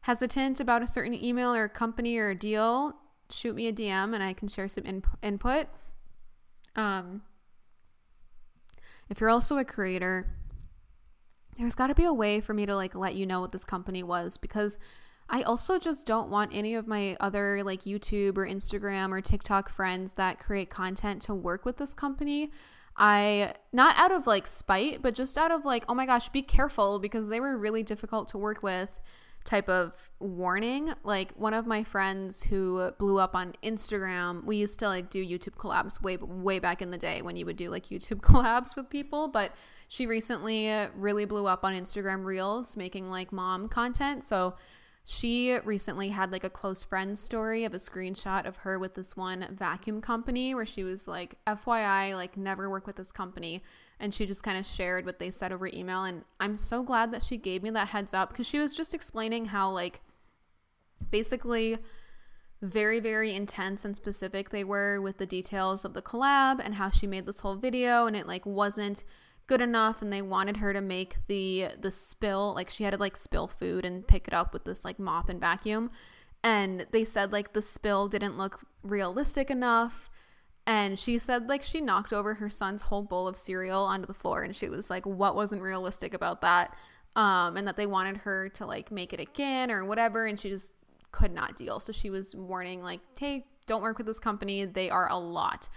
hesitant 0.03 0.61
about 0.61 0.83
a 0.83 0.87
certain 0.87 1.13
email 1.13 1.53
or 1.53 1.69
company 1.69 2.19
or 2.19 2.35
deal, 2.35 2.95
shoot 3.31 3.57
me 3.57 3.67
a 3.67 3.73
DM 3.73 4.15
and 4.15 4.23
I 4.23 4.33
can 4.33 4.47
share 4.47 4.69
some 4.69 4.85
in- 4.85 5.03
input. 5.23 5.67
Um, 6.77 7.23
if 9.09 9.21
you're 9.21 9.29
also 9.29 9.59
a 9.59 9.65
creator, 9.65 10.29
there's 11.61 11.75
got 11.75 11.89
to 11.89 11.95
be 11.95 12.05
a 12.05 12.13
way 12.13 12.41
for 12.41 12.55
me 12.55 12.67
to 12.67 12.75
like 12.75 12.95
let 12.95 13.15
you 13.15 13.27
know 13.27 13.41
what 13.41 13.53
this 13.53 13.65
company 13.65 14.03
was 14.03 14.37
because 14.37 14.79
I 15.29 15.43
also 15.43 15.79
just 15.79 16.07
don't 16.07 16.29
want 16.29 16.51
any 16.53 16.75
of 16.75 16.89
my 16.89 17.17
other 17.21 17.63
like 17.63 17.83
YouTube 17.83 18.37
or 18.37 18.47
Instagram 18.47 19.11
or 19.11 19.21
TikTok 19.21 19.71
friends 19.71 20.15
that 20.15 20.41
create 20.41 20.71
content 20.71 21.23
to 21.23 21.35
work 21.35 21.65
with 21.65 21.77
this 21.77 21.95
company. 21.95 22.51
I 22.97 23.55
not 23.73 23.97
out 23.97 24.11
of 24.11 24.27
like 24.27 24.47
spite, 24.47 25.03
but 25.03 25.15
just 25.15 25.39
out 25.39 25.53
of 25.53 25.65
like, 25.65 25.85
oh 25.89 25.95
my 25.95 26.05
gosh, 26.05 26.29
be 26.31 26.43
careful 26.43 26.99
because 26.99 27.29
they 27.29 27.41
were 27.41 27.57
really 27.57 27.85
difficult 27.85 28.29
to 28.29 28.39
work 28.39 28.63
with 28.63 29.01
type 29.45 29.69
of 29.69 29.95
warning. 30.19 30.93
Like 31.05 31.33
one 31.33 31.55
of 31.55 31.67
my 31.67 31.85
friends 31.85 32.43
who 32.43 32.91
blew 32.99 33.19
up 33.19 33.35
on 33.35 33.55
Instagram, 33.63 34.45
we 34.45 34.57
used 34.57 34.81
to 34.81 34.89
like 34.89 35.11
do 35.11 35.25
YouTube 35.25 35.55
collabs 35.55 36.03
way 36.03 36.17
way 36.17 36.59
back 36.59 36.83
in 36.83 36.91
the 36.91 36.99
day 36.99 37.23
when 37.23 37.37
you 37.37 37.47
would 37.47 37.57
do 37.57 37.71
like 37.71 37.87
YouTube 37.87 38.21
collabs 38.21 38.77
with 38.77 38.91
people, 38.91 39.29
but 39.29 39.53
she 39.93 40.07
recently 40.07 40.70
uh, 40.70 40.86
really 40.95 41.24
blew 41.24 41.49
up 41.49 41.64
on 41.64 41.72
Instagram 41.72 42.24
Reels 42.24 42.76
making 42.76 43.11
like 43.11 43.32
mom 43.32 43.68
content. 43.68 44.22
So 44.22 44.55
she 45.03 45.59
recently 45.64 46.11
had 46.11 46.30
like 46.30 46.45
a 46.45 46.49
close 46.49 46.84
friend 46.84 47.18
story 47.18 47.64
of 47.64 47.74
a 47.74 47.76
screenshot 47.76 48.47
of 48.47 48.59
her 48.59 48.78
with 48.78 48.95
this 48.95 49.16
one 49.16 49.49
vacuum 49.51 50.01
company 50.01 50.55
where 50.55 50.64
she 50.64 50.84
was 50.84 51.09
like, 51.09 51.34
FYI, 51.45 52.14
like 52.14 52.36
never 52.36 52.70
work 52.70 52.86
with 52.86 52.95
this 52.95 53.11
company. 53.11 53.64
And 53.99 54.14
she 54.14 54.26
just 54.26 54.45
kind 54.45 54.57
of 54.57 54.64
shared 54.64 55.07
what 55.07 55.18
they 55.18 55.28
said 55.28 55.51
over 55.51 55.66
email. 55.66 56.05
And 56.05 56.22
I'm 56.38 56.57
so 56.57 56.84
glad 56.84 57.11
that 57.11 57.24
she 57.24 57.36
gave 57.36 57.64
me 57.64 57.70
that 57.70 57.88
heads 57.88 58.14
up 58.14 58.28
because 58.28 58.47
she 58.47 58.61
was 58.61 58.76
just 58.76 58.95
explaining 58.95 59.47
how, 59.47 59.70
like, 59.70 60.03
basically 61.11 61.78
very, 62.62 63.01
very 63.01 63.34
intense 63.34 63.84
and 63.84 63.97
specific 63.97 64.51
they 64.51 64.62
were 64.62 65.01
with 65.01 65.18
the 65.18 65.26
details 65.26 65.84
of 65.84 65.95
the 65.95 66.03
collab 66.03 66.61
and 66.64 66.76
how 66.76 66.91
she 66.91 67.09
made 67.09 67.26
this 67.26 67.41
whole 67.41 67.57
video. 67.57 68.07
And 68.07 68.14
it, 68.14 68.28
like, 68.28 68.47
wasn't 68.47 69.03
good 69.51 69.61
enough 69.61 70.01
and 70.01 70.12
they 70.12 70.22
wanted 70.22 70.59
her 70.59 70.72
to 70.72 70.80
make 70.80 71.16
the 71.26 71.70
the 71.80 71.90
spill 71.90 72.55
like 72.55 72.70
she 72.70 72.84
had 72.84 72.92
to 72.92 72.96
like 72.96 73.16
spill 73.16 73.48
food 73.48 73.84
and 73.84 74.07
pick 74.07 74.28
it 74.28 74.32
up 74.32 74.53
with 74.53 74.62
this 74.62 74.84
like 74.84 75.01
mop 75.01 75.28
and 75.28 75.40
vacuum. 75.40 75.90
And 76.44 76.86
they 76.92 77.05
said 77.05 77.32
like 77.32 77.53
the 77.53 77.61
spill 77.61 78.07
didn't 78.07 78.38
look 78.38 78.61
realistic 78.84 79.51
enough. 79.51 80.09
And 80.68 80.96
she 80.96 81.18
said 81.18 81.48
like 81.48 81.62
she 81.62 81.80
knocked 81.80 82.12
over 82.12 82.34
her 82.34 82.48
son's 82.48 82.80
whole 82.80 83.03
bowl 83.03 83.26
of 83.26 83.36
cereal 83.36 83.82
onto 83.82 84.07
the 84.07 84.14
floor 84.14 84.44
and 84.44 84.55
she 84.55 84.68
was 84.68 84.88
like 84.88 85.05
what 85.05 85.34
wasn't 85.34 85.62
realistic 85.62 86.14
about 86.14 86.42
that? 86.42 86.76
Um 87.16 87.57
and 87.57 87.66
that 87.66 87.76
they 87.76 87.86
wanted 87.86 88.18
her 88.18 88.51
to 88.51 88.66
like 88.66 88.92
make 88.92 89.12
it 89.12 89.18
again 89.18 89.72
or 89.72 89.84
whatever 89.84 90.26
and 90.26 90.38
she 90.38 90.48
just 90.48 90.72
could 91.11 91.34
not 91.34 91.57
deal. 91.57 91.80
So 91.80 91.90
she 91.90 92.09
was 92.09 92.36
warning 92.36 92.84
like 92.84 93.01
hey 93.18 93.46
don't 93.66 93.82
work 93.82 93.98
with 93.98 94.07
this 94.07 94.20
company. 94.20 94.64
They 94.64 94.90
are 94.90 95.11
a 95.11 95.18
lot 95.18 95.68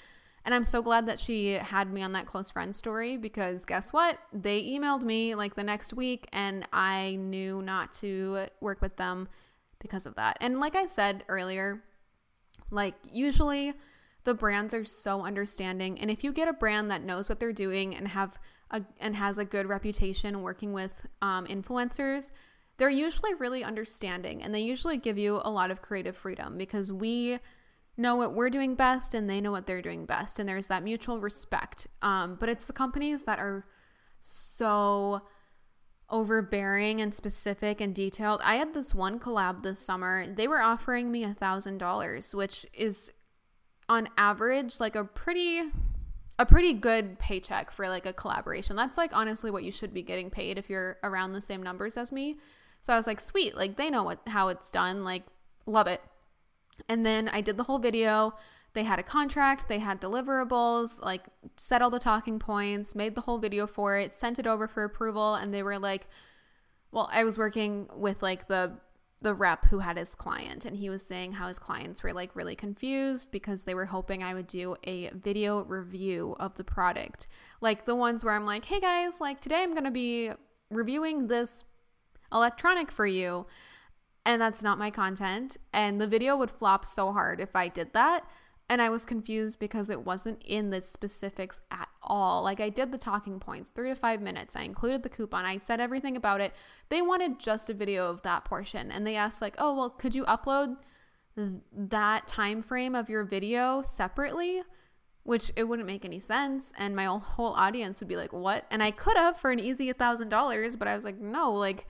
and 0.46 0.54
I'm 0.54 0.64
so 0.64 0.82
glad 0.82 1.08
that 1.08 1.20
she 1.20 1.54
had 1.54 1.92
me 1.92 2.02
on 2.02 2.12
that 2.14 2.26
close 2.26 2.52
friend 2.52 2.76
story 2.76 3.18
because 3.18 3.64
guess 3.64 3.94
what? 3.94 4.20
They 4.34 4.64
emailed 4.64 5.04
me 5.04 5.36
like 5.36 5.56
the 5.56 5.64
next 5.64 5.94
week 5.94 6.28
and 6.34 6.68
I 6.74 7.16
knew 7.16 7.62
not 7.62 7.94
to 7.94 8.48
work 8.60 8.82
with 8.82 8.98
them 8.98 9.30
because 9.80 10.06
of 10.06 10.16
that. 10.16 10.38
And 10.42 10.60
like 10.60 10.76
I 10.76 10.86
said 10.86 11.24
earlier, 11.30 11.82
like 12.72 12.96
usually 13.10 13.74
the 14.26 14.34
brands 14.34 14.74
are 14.74 14.86
so 14.86 15.24
understanding 15.24 16.00
and 16.00 16.10
if 16.10 16.24
you 16.24 16.32
get 16.32 16.48
a 16.48 16.54
brand 16.54 16.90
that 16.92 17.04
knows 17.04 17.30
what 17.30 17.40
they're 17.40 17.54
doing 17.54 17.96
and 17.96 18.08
have 18.08 18.40
a 18.72 18.82
and 19.00 19.16
has 19.16 19.38
a 19.38 19.46
good 19.46 19.68
reputation 19.68 20.42
working 20.42 20.72
with 20.72 21.06
um, 21.22 21.46
influencers 21.48 22.32
they're 22.78 22.90
usually 22.90 23.34
really 23.36 23.64
understanding 23.64 24.42
and 24.42 24.56
they 24.56 24.62
usually 24.62 24.98
give 24.98 25.18
you 25.18 25.42
a 25.44 25.50
lot 25.50 25.72
of 25.72 25.82
creative 25.82 26.16
freedom 26.16 26.58
because 26.58 26.92
we 26.92 27.38
know 27.96 28.16
what 28.16 28.34
we're 28.34 28.50
doing 28.50 28.76
best 28.76 29.14
and 29.14 29.30
they 29.30 29.40
know 29.40 29.52
what 29.52 29.68
they're 29.68 29.82
doing 29.82 30.06
best. 30.06 30.40
And 30.40 30.50
there's 30.50 30.68
that 30.68 30.84
mutual 30.84 31.20
respect. 31.20 31.88
Um, 32.02 32.38
but 32.40 32.50
it's 32.50 32.66
the 32.66 32.74
companies 32.74 33.24
that 33.24 33.40
are 33.40 33.66
so 34.20 35.22
overbearing 36.10 37.02
and 37.02 37.14
specific 37.14 37.82
and 37.82 37.94
detailed. 37.94 38.42
I 38.44 38.56
had 38.56 38.74
this 38.74 38.94
one 38.94 39.20
collab 39.20 39.64
this 39.64 39.80
summer. 39.80 40.26
They 40.28 40.48
were 40.48 40.62
offering 40.62 41.12
me 41.12 41.24
a 41.24 41.34
thousand 41.34 41.78
dollars 41.78 42.36
which 42.36 42.66
is 42.74 43.12
on 43.90 44.08
average 44.18 44.80
like 44.80 44.96
a 44.96 45.04
pretty 45.04 45.64
a 46.40 46.46
pretty 46.46 46.74
good 46.74 47.20
paycheck 47.20 47.72
for 47.72 47.90
like 47.90 48.06
a 48.06 48.14
collaboration. 48.14 48.76
That's 48.76 48.98
like 48.98 49.12
honestly 49.14 49.52
what 49.52 49.64
you 49.64 49.72
should 49.72 49.94
be 49.94 50.02
getting 50.02 50.30
paid 50.30 50.58
if 50.58 50.70
you're 50.70 50.98
around 51.04 51.34
the 51.34 51.42
same 51.42 51.62
numbers 51.62 51.98
as 51.98 52.12
me. 52.12 52.38
So 52.82 52.92
i 52.92 52.98
was 52.98 53.08
like 53.08 53.20
sweet 53.20 53.56
like 53.56 53.78
they 53.78 53.90
know 53.90 54.04
what 54.04 54.20
how 54.28 54.50
it's 54.50 54.70
done 54.70 55.06
like 55.06 55.24
love 55.66 55.88
it 55.88 56.02
and 56.90 57.06
then 57.06 57.30
I 57.30 57.42
did 57.42 57.58
the 57.58 57.64
whole 57.64 57.80
video. 57.80 58.34
They 58.74 58.84
had 58.84 58.98
a 58.98 59.04
contract, 59.04 59.68
they 59.68 59.80
had 59.80 60.02
deliverables, 60.02 61.04
like 61.04 61.26
set 61.58 61.82
all 61.82 61.92
the 61.92 62.00
talking 62.00 62.40
points, 62.40 62.96
made 62.96 63.14
the 63.14 63.22
whole 63.22 63.38
video 63.38 63.68
for 63.68 63.98
it, 64.00 64.14
sent 64.14 64.40
it 64.40 64.48
over 64.48 64.68
for 64.68 64.84
approval, 64.84 65.36
and 65.36 65.54
they 65.54 65.62
were 65.62 65.78
like, 65.78 66.08
well, 66.92 67.08
I 67.12 67.24
was 67.24 67.38
working 67.38 67.88
with 67.96 68.24
like 68.24 68.48
the 68.48 68.74
the 69.24 69.34
rep 69.34 69.66
who 69.66 69.80
had 69.80 69.98
his 69.98 70.16
client 70.16 70.66
and 70.66 70.76
he 70.76 70.90
was 70.90 71.02
saying 71.02 71.32
how 71.32 71.48
his 71.48 71.58
clients 71.58 72.04
were 72.04 72.12
like 72.12 72.36
really 72.36 72.56
confused 72.56 73.32
because 73.32 73.64
they 73.64 73.74
were 73.74 73.86
hoping 73.86 74.22
I 74.22 74.34
would 74.34 74.48
do 74.48 74.76
a 74.84 75.10
video 75.12 75.64
review 75.64 76.36
of 76.42 76.56
the 76.56 76.64
product. 76.64 77.28
Like 77.62 77.86
the 77.86 77.96
ones 77.96 78.24
where 78.24 78.34
I'm 78.34 78.46
like, 78.46 78.66
"Hey 78.66 78.82
guys, 78.82 79.22
like 79.22 79.40
today 79.40 79.64
I'm 79.64 79.72
going 79.72 79.86
to 79.86 79.92
be 79.92 80.32
reviewing 80.70 81.28
this 81.28 81.64
electronic 82.32 82.92
for 82.92 83.08
you." 83.08 83.46
And 84.26 84.42
that's 84.42 84.64
not 84.64 84.80
my 84.80 84.90
content. 84.90 85.58
And 85.74 86.00
the 86.00 86.08
video 86.08 86.38
would 86.38 86.52
flop 86.52 86.86
so 86.86 87.12
hard 87.12 87.40
if 87.42 87.56
I 87.56 87.68
did 87.68 87.94
that. 87.94 88.26
And 88.70 88.82
I 88.82 88.90
was 88.90 89.06
confused 89.06 89.60
because 89.60 89.90
it 89.90 90.06
wasn't 90.06 90.42
in 90.44 90.70
the 90.70 90.80
specifics 90.80 91.60
at 91.70 91.90
all. 92.02 92.44
Like 92.44 92.62
I 92.62 92.70
did 92.70 92.92
the 92.92 92.98
talking 92.98 93.40
points, 93.40 93.70
three 93.70 93.90
to 93.90 93.96
five 93.96 94.22
minutes. 94.22 94.56
I 94.56 94.62
included 94.62 95.04
the 95.04 95.10
coupon. 95.10 95.46
I 95.46 95.58
said 95.58 95.82
everything 95.82 96.16
about 96.16 96.40
it. 96.40 96.54
They 96.90 97.02
wanted 97.02 97.40
just 97.40 97.70
a 97.70 97.74
video 97.74 98.10
of 98.10 98.22
that 98.22 98.46
portion. 98.46 98.90
And 98.90 99.06
they 99.06 99.18
asked, 99.18 99.42
like, 99.42 99.56
oh, 99.58 99.76
well, 99.76 99.90
could 99.90 100.16
you 100.16 100.24
upload 100.24 100.78
that 101.76 102.28
time 102.28 102.62
frame 102.62 102.96
of 102.96 103.10
your 103.10 103.26
video 103.26 103.82
separately? 103.82 104.64
Which 105.24 105.52
it 105.58 105.66
wouldn't 105.66 105.88
make 105.88 106.06
any 106.06 106.20
sense. 106.20 106.74
And 106.78 106.96
my 106.96 107.06
whole 107.06 107.54
audience 107.54 108.00
would 108.00 108.10
be 108.10 108.18
like, 108.18 108.32
what? 108.32 108.66
And 108.72 108.82
I 108.82 108.92
could 108.92 109.18
have 109.18 109.38
for 109.38 109.52
an 109.52 109.60
easy 109.60 109.90
a 109.90 109.94
thousand 109.94 110.30
dollars, 110.30 110.78
but 110.78 110.88
I 110.88 110.96
was 110.96 111.04
like, 111.04 111.20
no, 111.20 111.52
like 111.52 111.86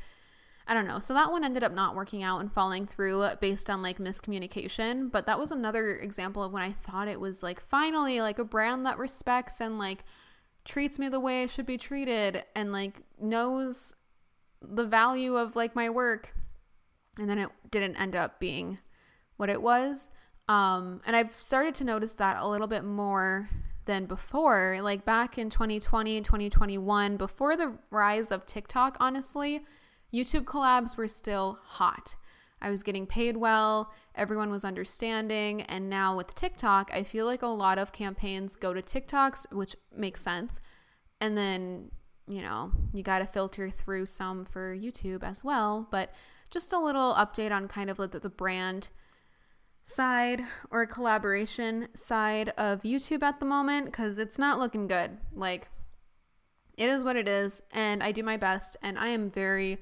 I 0.67 0.73
don't 0.73 0.87
know. 0.87 0.99
So 0.99 1.13
that 1.13 1.31
one 1.31 1.43
ended 1.43 1.63
up 1.63 1.73
not 1.73 1.95
working 1.95 2.23
out 2.23 2.39
and 2.39 2.51
falling 2.51 2.85
through 2.85 3.27
based 3.41 3.69
on 3.69 3.81
like 3.81 3.97
miscommunication. 3.97 5.11
But 5.11 5.25
that 5.25 5.39
was 5.39 5.51
another 5.51 5.95
example 5.95 6.43
of 6.43 6.53
when 6.53 6.63
I 6.63 6.71
thought 6.71 7.07
it 7.07 7.19
was 7.19 7.43
like 7.43 7.61
finally 7.61 8.21
like 8.21 8.39
a 8.39 8.45
brand 8.45 8.85
that 8.85 8.97
respects 8.97 9.59
and 9.59 9.77
like 9.77 10.05
treats 10.63 10.97
me 10.97 11.09
the 11.09 11.19
way 11.19 11.43
I 11.43 11.47
should 11.47 11.65
be 11.65 11.77
treated 11.77 12.45
and 12.55 12.71
like 12.71 13.01
knows 13.19 13.95
the 14.61 14.85
value 14.85 15.35
of 15.35 15.57
like 15.57 15.75
my 15.75 15.89
work. 15.89 16.33
And 17.19 17.29
then 17.29 17.39
it 17.39 17.49
didn't 17.69 17.97
end 17.97 18.15
up 18.15 18.39
being 18.39 18.79
what 19.35 19.49
it 19.49 19.61
was. 19.61 20.11
Um, 20.47 21.01
and 21.05 21.15
I've 21.15 21.33
started 21.33 21.75
to 21.75 21.83
notice 21.83 22.13
that 22.13 22.37
a 22.39 22.47
little 22.47 22.67
bit 22.67 22.85
more 22.85 23.49
than 23.85 24.05
before. 24.05 24.79
Like 24.81 25.03
back 25.03 25.37
in 25.37 25.49
2020 25.49 26.17
and 26.17 26.25
2021, 26.25 27.17
before 27.17 27.57
the 27.57 27.73
rise 27.91 28.31
of 28.31 28.45
TikTok, 28.45 28.95
honestly 29.01 29.61
YouTube 30.13 30.43
collabs 30.43 30.95
were 30.97 31.07
still 31.07 31.59
hot. 31.63 32.15
I 32.61 32.69
was 32.69 32.83
getting 32.83 33.05
paid 33.05 33.35
well, 33.35 33.91
everyone 34.15 34.49
was 34.49 34.63
understanding, 34.63 35.63
and 35.63 35.89
now 35.89 36.15
with 36.15 36.33
TikTok, 36.33 36.91
I 36.93 37.03
feel 37.03 37.25
like 37.25 37.41
a 37.41 37.47
lot 37.47 37.77
of 37.77 37.91
campaigns 37.91 38.55
go 38.55 38.73
to 38.73 38.81
TikToks, 38.81 39.51
which 39.51 39.75
makes 39.95 40.21
sense. 40.21 40.61
And 41.19 41.37
then, 41.37 41.91
you 42.27 42.41
know, 42.41 42.71
you 42.93 43.03
got 43.03 43.19
to 43.19 43.25
filter 43.25 43.69
through 43.69 44.05
some 44.05 44.45
for 44.45 44.75
YouTube 44.75 45.23
as 45.23 45.43
well, 45.43 45.87
but 45.91 46.13
just 46.51 46.71
a 46.71 46.79
little 46.79 47.13
update 47.15 47.51
on 47.51 47.67
kind 47.67 47.89
of 47.89 47.99
like 47.99 48.11
the, 48.11 48.19
the 48.19 48.29
brand 48.29 48.89
side 49.83 50.41
or 50.71 50.85
collaboration 50.85 51.87
side 51.93 52.49
of 52.57 52.83
YouTube 52.83 53.23
at 53.23 53.39
the 53.39 53.45
moment 53.45 53.91
cuz 53.91 54.17
it's 54.19 54.37
not 54.37 54.59
looking 54.59 54.87
good. 54.87 55.17
Like 55.33 55.69
it 56.77 56.89
is 56.89 57.03
what 57.03 57.15
it 57.15 57.27
is 57.27 57.61
and 57.71 58.01
I 58.01 58.11
do 58.11 58.23
my 58.23 58.37
best 58.37 58.77
and 58.81 58.97
I 58.97 59.07
am 59.07 59.29
very 59.29 59.81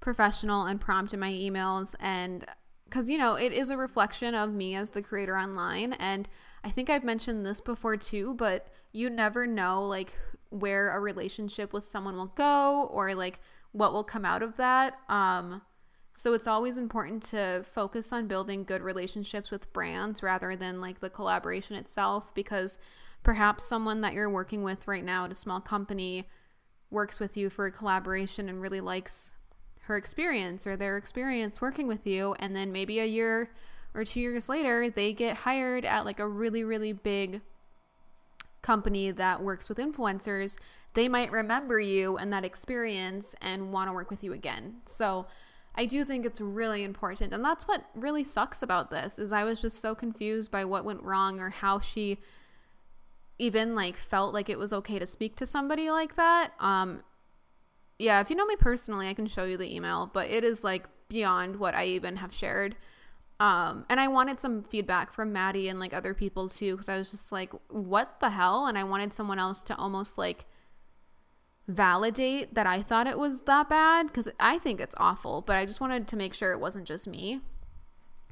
professional 0.00 0.66
and 0.66 0.80
prompt 0.80 1.14
in 1.14 1.20
my 1.20 1.30
emails. 1.30 1.94
And 2.00 2.44
because 2.84 3.08
you 3.08 3.18
know 3.18 3.34
it 3.34 3.52
is 3.52 3.70
a 3.70 3.76
reflection 3.76 4.34
of 4.34 4.52
me 4.52 4.74
as 4.74 4.90
the 4.90 5.02
creator 5.02 5.36
online. 5.36 5.92
And 5.94 6.28
i 6.62 6.68
think 6.68 6.90
i've 6.90 7.04
mentioned 7.04 7.46
this 7.46 7.60
before 7.60 7.96
too 7.96 8.34
but 8.34 8.66
you 8.92 9.08
never 9.08 9.46
know 9.46 9.82
like 9.82 10.12
where 10.50 10.94
a 10.94 11.00
relationship 11.00 11.72
with 11.72 11.84
someone 11.84 12.16
will 12.16 12.26
go 12.34 12.88
or 12.92 13.14
like 13.14 13.38
what 13.72 13.92
will 13.92 14.04
come 14.04 14.24
out 14.24 14.42
of 14.42 14.56
that. 14.56 14.98
Um 15.08 15.62
So 16.14 16.34
it's 16.34 16.48
always 16.48 16.76
important 16.76 17.22
to 17.30 17.62
focus 17.64 18.12
on 18.12 18.26
building 18.26 18.64
good 18.64 18.82
relationships 18.82 19.50
with 19.50 19.72
brands 19.72 20.22
rather 20.22 20.56
than 20.56 20.80
like 20.80 21.00
the 21.00 21.10
collaboration 21.10 21.76
itself 21.76 22.34
because 22.34 22.78
perhaps 23.22 23.64
someone 23.64 24.00
that 24.00 24.12
you're 24.14 24.28
working 24.28 24.62
with 24.64 24.88
right 24.88 25.04
now 25.04 25.24
at 25.24 25.32
a 25.32 25.36
small 25.36 25.60
company 25.60 26.28
works 26.90 27.20
with 27.20 27.36
you 27.36 27.48
for 27.48 27.66
a 27.66 27.72
collaboration 27.72 28.48
and 28.48 28.60
really 28.60 28.80
likes 28.80 29.34
her 29.90 29.96
experience 29.98 30.66
or 30.66 30.76
their 30.76 30.96
experience 30.96 31.60
working 31.60 31.86
with 31.86 32.06
you 32.06 32.34
and 32.38 32.56
then 32.56 32.72
maybe 32.72 32.98
a 33.00 33.04
year 33.04 33.50
or 33.92 34.04
2 34.04 34.20
years 34.20 34.48
later 34.48 34.88
they 34.88 35.12
get 35.12 35.36
hired 35.36 35.84
at 35.84 36.04
like 36.04 36.18
a 36.18 36.26
really 36.26 36.64
really 36.64 36.92
big 36.92 37.42
company 38.62 39.10
that 39.10 39.42
works 39.42 39.68
with 39.68 39.78
influencers 39.78 40.58
they 40.94 41.08
might 41.08 41.30
remember 41.30 41.78
you 41.78 42.16
and 42.16 42.32
that 42.32 42.44
experience 42.44 43.34
and 43.40 43.72
want 43.72 43.88
to 43.88 43.92
work 43.92 44.10
with 44.10 44.24
you 44.24 44.32
again. 44.32 44.76
So 44.86 45.26
I 45.74 45.86
do 45.86 46.04
think 46.04 46.26
it's 46.26 46.40
really 46.40 46.82
important. 46.82 47.32
And 47.32 47.44
that's 47.44 47.68
what 47.68 47.84
really 47.94 48.24
sucks 48.24 48.62
about 48.62 48.90
this 48.90 49.18
is 49.18 49.32
I 49.32 49.44
was 49.44 49.62
just 49.62 49.80
so 49.80 49.94
confused 49.94 50.50
by 50.50 50.64
what 50.64 50.84
went 50.84 51.02
wrong 51.02 51.38
or 51.38 51.50
how 51.50 51.78
she 51.78 52.18
even 53.38 53.74
like 53.74 53.96
felt 53.96 54.34
like 54.34 54.48
it 54.48 54.58
was 54.58 54.72
okay 54.72 54.98
to 54.98 55.06
speak 55.06 55.36
to 55.36 55.46
somebody 55.46 55.90
like 55.90 56.16
that. 56.16 56.52
Um 56.58 57.02
yeah, 58.00 58.20
if 58.20 58.30
you 58.30 58.36
know 58.36 58.46
me 58.46 58.56
personally, 58.56 59.08
I 59.08 59.14
can 59.14 59.26
show 59.26 59.44
you 59.44 59.58
the 59.58 59.74
email, 59.74 60.10
but 60.12 60.30
it 60.30 60.42
is 60.42 60.64
like 60.64 60.86
beyond 61.08 61.56
what 61.56 61.74
I 61.74 61.84
even 61.84 62.16
have 62.16 62.32
shared. 62.32 62.74
Um, 63.38 63.84
and 63.90 64.00
I 64.00 64.08
wanted 64.08 64.40
some 64.40 64.62
feedback 64.62 65.12
from 65.12 65.34
Maddie 65.34 65.68
and 65.68 65.78
like 65.78 65.92
other 65.92 66.14
people 66.14 66.48
too, 66.48 66.72
because 66.72 66.88
I 66.88 66.96
was 66.96 67.10
just 67.10 67.30
like, 67.30 67.52
what 67.68 68.18
the 68.20 68.30
hell? 68.30 68.66
And 68.66 68.78
I 68.78 68.84
wanted 68.84 69.12
someone 69.12 69.38
else 69.38 69.60
to 69.64 69.76
almost 69.76 70.16
like 70.16 70.46
validate 71.68 72.54
that 72.54 72.66
I 72.66 72.80
thought 72.80 73.06
it 73.06 73.18
was 73.18 73.42
that 73.42 73.68
bad 73.68 74.06
because 74.06 74.30
I 74.40 74.58
think 74.58 74.80
it's 74.80 74.94
awful, 74.98 75.42
but 75.42 75.56
I 75.56 75.66
just 75.66 75.80
wanted 75.82 76.08
to 76.08 76.16
make 76.16 76.32
sure 76.32 76.52
it 76.52 76.60
wasn't 76.60 76.86
just 76.86 77.06
me. 77.06 77.40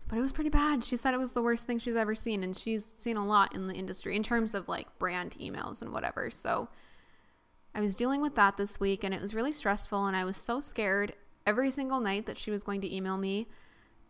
But 0.08 0.16
it 0.16 0.22
was 0.22 0.32
pretty 0.32 0.50
bad. 0.50 0.82
She 0.82 0.96
said 0.96 1.12
it 1.12 1.18
was 1.18 1.32
the 1.32 1.42
worst 1.42 1.66
thing 1.66 1.78
she's 1.78 1.94
ever 1.94 2.14
seen, 2.14 2.42
and 2.42 2.56
she's 2.56 2.94
seen 2.96 3.18
a 3.18 3.26
lot 3.26 3.54
in 3.54 3.66
the 3.66 3.74
industry 3.74 4.16
in 4.16 4.22
terms 4.22 4.54
of 4.54 4.66
like 4.66 4.98
brand 4.98 5.34
emails 5.38 5.82
and 5.82 5.92
whatever. 5.92 6.30
So 6.30 6.70
I 7.78 7.80
was 7.80 7.94
dealing 7.94 8.20
with 8.20 8.34
that 8.34 8.56
this 8.56 8.80
week, 8.80 9.04
and 9.04 9.14
it 9.14 9.20
was 9.20 9.36
really 9.36 9.52
stressful, 9.52 10.06
and 10.06 10.16
I 10.16 10.24
was 10.24 10.36
so 10.36 10.58
scared 10.58 11.12
every 11.46 11.70
single 11.70 12.00
night 12.00 12.26
that 12.26 12.36
she 12.36 12.50
was 12.50 12.64
going 12.64 12.80
to 12.80 12.92
email 12.92 13.16
me 13.16 13.46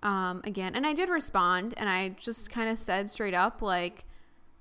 um, 0.02 0.40
again. 0.44 0.74
And 0.74 0.86
I 0.86 0.94
did 0.94 1.10
respond, 1.10 1.74
and 1.76 1.86
I 1.86 2.08
just 2.18 2.50
kind 2.50 2.70
of 2.70 2.78
said 2.78 3.10
straight 3.10 3.34
up, 3.34 3.60
like, 3.60 4.06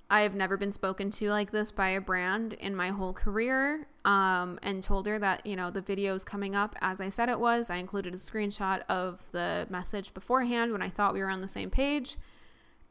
I 0.10 0.24
have 0.24 0.36
never 0.36 0.58
been 0.58 0.74
spoken 0.74 1.10
to 1.12 1.30
like 1.30 1.52
this 1.52 1.72
by 1.72 1.92
a 1.92 2.02
brand 2.02 2.52
in 2.56 2.76
my 2.76 2.90
whole 2.90 3.14
career. 3.14 3.88
Um, 4.04 4.60
and 4.62 4.84
told 4.84 5.08
her 5.08 5.18
that, 5.20 5.46
you 5.46 5.56
know, 5.56 5.72
the 5.72 5.82
video 5.82 6.14
is 6.14 6.26
coming 6.26 6.54
up 6.56 6.76
as 6.82 7.00
I 7.00 7.08
said 7.08 7.30
it 7.30 7.40
was. 7.40 7.70
I 7.70 7.76
included 7.78 8.14
a 8.14 8.18
screenshot 8.18 8.82
of 8.90 9.22
the 9.32 9.68
message 9.70 10.14
beforehand 10.14 10.74
when 10.74 10.82
I 10.82 10.90
thought 10.90 11.14
we 11.14 11.22
were 11.22 11.30
on 11.30 11.40
the 11.40 11.48
same 11.48 11.70
page. 11.70 12.18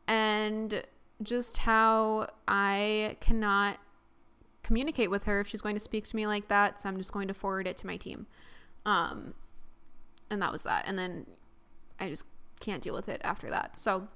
And 0.09 0.83
just 1.23 1.59
how 1.59 2.29
I 2.47 3.17
cannot 3.21 3.79
communicate 4.67 5.11
with 5.11 5.25
her 5.25 5.41
if 5.41 5.47
she's 5.47 5.61
going 5.61 5.77
to 5.77 5.81
speak 5.81 6.05
to 6.07 6.17
me 6.17 6.27
like 6.27 6.49
that. 6.49 6.81
So 6.81 6.89
I'm 6.89 6.99
just 6.99 7.13
going 7.13 7.29
to 7.29 7.35
forward 7.35 7.67
it 7.67 7.77
to 7.79 7.87
my 7.87 7.97
team. 7.97 8.27
Um, 8.85 9.35
and 10.29 10.43
that 10.43 10.53
was 10.53 10.65
that. 10.65 10.85
And 10.87 10.99
then 10.99 11.27
I 12.01 12.09
just 12.09 12.25
can't 12.59 12.83
deal 12.83 12.95
with 12.95 13.09
it 13.09 13.21
after 13.23 13.49
that. 13.51 13.77
So 13.77 14.09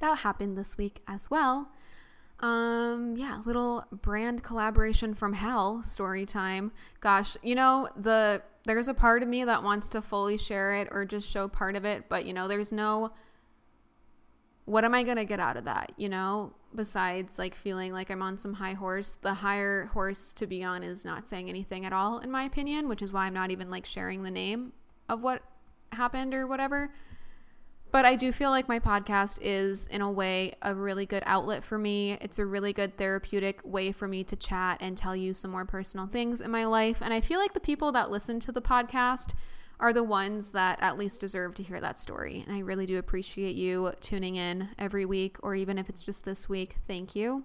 that 0.00 0.18
happened 0.18 0.58
this 0.58 0.76
week 0.76 1.02
as 1.06 1.30
well. 1.30 1.70
Um, 2.40 3.14
yeah, 3.16 3.40
little 3.44 3.84
brand 3.92 4.42
collaboration 4.42 5.14
from 5.14 5.34
hell 5.34 5.82
story 5.82 6.26
time. 6.26 6.72
Gosh, 7.00 7.36
you 7.42 7.54
know, 7.54 7.88
the 7.96 8.42
there's 8.64 8.88
a 8.88 8.94
part 8.94 9.22
of 9.22 9.28
me 9.28 9.44
that 9.44 9.62
wants 9.62 9.88
to 9.90 10.02
fully 10.02 10.36
share 10.36 10.74
it 10.74 10.88
or 10.90 11.04
just 11.04 11.28
show 11.28 11.48
part 11.48 11.76
of 11.76 11.84
it, 11.84 12.04
but 12.08 12.24
you 12.24 12.32
know, 12.32 12.48
there's 12.48 12.72
no 12.72 13.12
what 14.64 14.84
am 14.84 14.94
I 14.94 15.02
going 15.02 15.16
to 15.16 15.24
get 15.24 15.40
out 15.40 15.56
of 15.56 15.64
that, 15.64 15.92
you 15.96 16.08
know? 16.08 16.52
Besides 16.74 17.38
like 17.38 17.54
feeling 17.54 17.92
like 17.92 18.10
I'm 18.10 18.22
on 18.22 18.38
some 18.38 18.54
high 18.54 18.74
horse, 18.74 19.16
the 19.16 19.34
higher 19.34 19.86
horse 19.86 20.32
to 20.34 20.46
be 20.46 20.62
on 20.62 20.82
is 20.82 21.04
not 21.04 21.28
saying 21.28 21.48
anything 21.48 21.84
at 21.84 21.92
all 21.92 22.20
in 22.20 22.30
my 22.30 22.44
opinion, 22.44 22.88
which 22.88 23.02
is 23.02 23.12
why 23.12 23.26
I'm 23.26 23.34
not 23.34 23.50
even 23.50 23.70
like 23.70 23.84
sharing 23.84 24.22
the 24.22 24.30
name 24.30 24.72
of 25.08 25.20
what 25.22 25.42
happened 25.92 26.32
or 26.32 26.46
whatever. 26.46 26.90
But 27.92 28.04
I 28.04 28.14
do 28.14 28.30
feel 28.30 28.50
like 28.50 28.68
my 28.68 28.78
podcast 28.78 29.40
is, 29.42 29.86
in 29.86 30.00
a 30.00 30.10
way, 30.10 30.54
a 30.62 30.72
really 30.74 31.06
good 31.06 31.24
outlet 31.26 31.64
for 31.64 31.76
me. 31.76 32.16
It's 32.20 32.38
a 32.38 32.46
really 32.46 32.72
good 32.72 32.96
therapeutic 32.96 33.60
way 33.64 33.90
for 33.90 34.06
me 34.06 34.22
to 34.24 34.36
chat 34.36 34.78
and 34.80 34.96
tell 34.96 35.16
you 35.16 35.34
some 35.34 35.50
more 35.50 35.64
personal 35.64 36.06
things 36.06 36.40
in 36.40 36.52
my 36.52 36.66
life. 36.66 36.98
And 37.00 37.12
I 37.12 37.20
feel 37.20 37.40
like 37.40 37.52
the 37.52 37.58
people 37.58 37.90
that 37.92 38.10
listen 38.10 38.38
to 38.40 38.52
the 38.52 38.62
podcast 38.62 39.34
are 39.80 39.92
the 39.92 40.04
ones 40.04 40.50
that 40.50 40.78
at 40.80 40.98
least 40.98 41.20
deserve 41.20 41.54
to 41.54 41.62
hear 41.62 41.80
that 41.80 41.98
story. 41.98 42.44
And 42.46 42.54
I 42.54 42.60
really 42.60 42.86
do 42.86 42.98
appreciate 42.98 43.56
you 43.56 43.92
tuning 44.00 44.36
in 44.36 44.68
every 44.78 45.04
week, 45.04 45.38
or 45.42 45.54
even 45.54 45.78
if 45.78 45.88
it's 45.88 46.02
just 46.02 46.24
this 46.24 46.48
week. 46.48 46.76
Thank 46.86 47.16
you. 47.16 47.44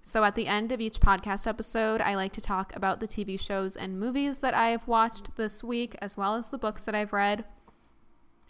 So, 0.00 0.24
at 0.24 0.34
the 0.34 0.46
end 0.46 0.72
of 0.72 0.80
each 0.80 1.00
podcast 1.00 1.46
episode, 1.46 2.00
I 2.00 2.14
like 2.14 2.32
to 2.32 2.40
talk 2.40 2.74
about 2.74 3.00
the 3.00 3.08
TV 3.08 3.38
shows 3.38 3.76
and 3.76 4.00
movies 4.00 4.38
that 4.38 4.54
I 4.54 4.68
have 4.68 4.88
watched 4.88 5.36
this 5.36 5.62
week, 5.62 5.96
as 6.00 6.16
well 6.16 6.34
as 6.34 6.48
the 6.48 6.58
books 6.58 6.84
that 6.84 6.94
I've 6.94 7.12
read. 7.12 7.44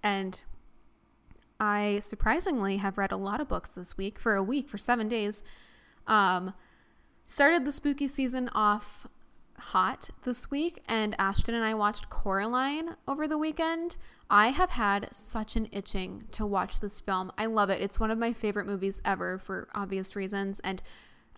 And 0.02 0.40
I 1.58 1.98
surprisingly 2.00 2.76
have 2.76 2.98
read 2.98 3.10
a 3.10 3.16
lot 3.16 3.40
of 3.40 3.48
books 3.48 3.70
this 3.70 3.96
week 3.96 4.18
for 4.18 4.36
a 4.36 4.42
week, 4.42 4.68
for 4.68 4.78
seven 4.78 5.08
days. 5.08 5.42
Um, 6.06 6.54
started 7.26 7.64
the 7.64 7.72
spooky 7.72 8.06
season 8.06 8.48
off 8.54 9.08
hot 9.58 10.10
this 10.24 10.50
week, 10.50 10.82
and 10.88 11.14
Ashton 11.18 11.54
and 11.54 11.64
I 11.64 11.74
watched 11.74 12.10
Coraline 12.10 12.96
over 13.06 13.28
the 13.28 13.38
weekend. 13.38 13.96
I 14.30 14.48
have 14.48 14.70
had 14.70 15.08
such 15.12 15.56
an 15.56 15.68
itching 15.72 16.24
to 16.32 16.44
watch 16.44 16.80
this 16.80 17.00
film. 17.00 17.32
I 17.38 17.46
love 17.46 17.70
it. 17.70 17.80
It's 17.80 17.98
one 17.98 18.10
of 18.10 18.18
my 18.18 18.32
favorite 18.32 18.66
movies 18.66 19.00
ever 19.04 19.38
for 19.38 19.68
obvious 19.74 20.14
reasons. 20.14 20.60
And 20.60 20.82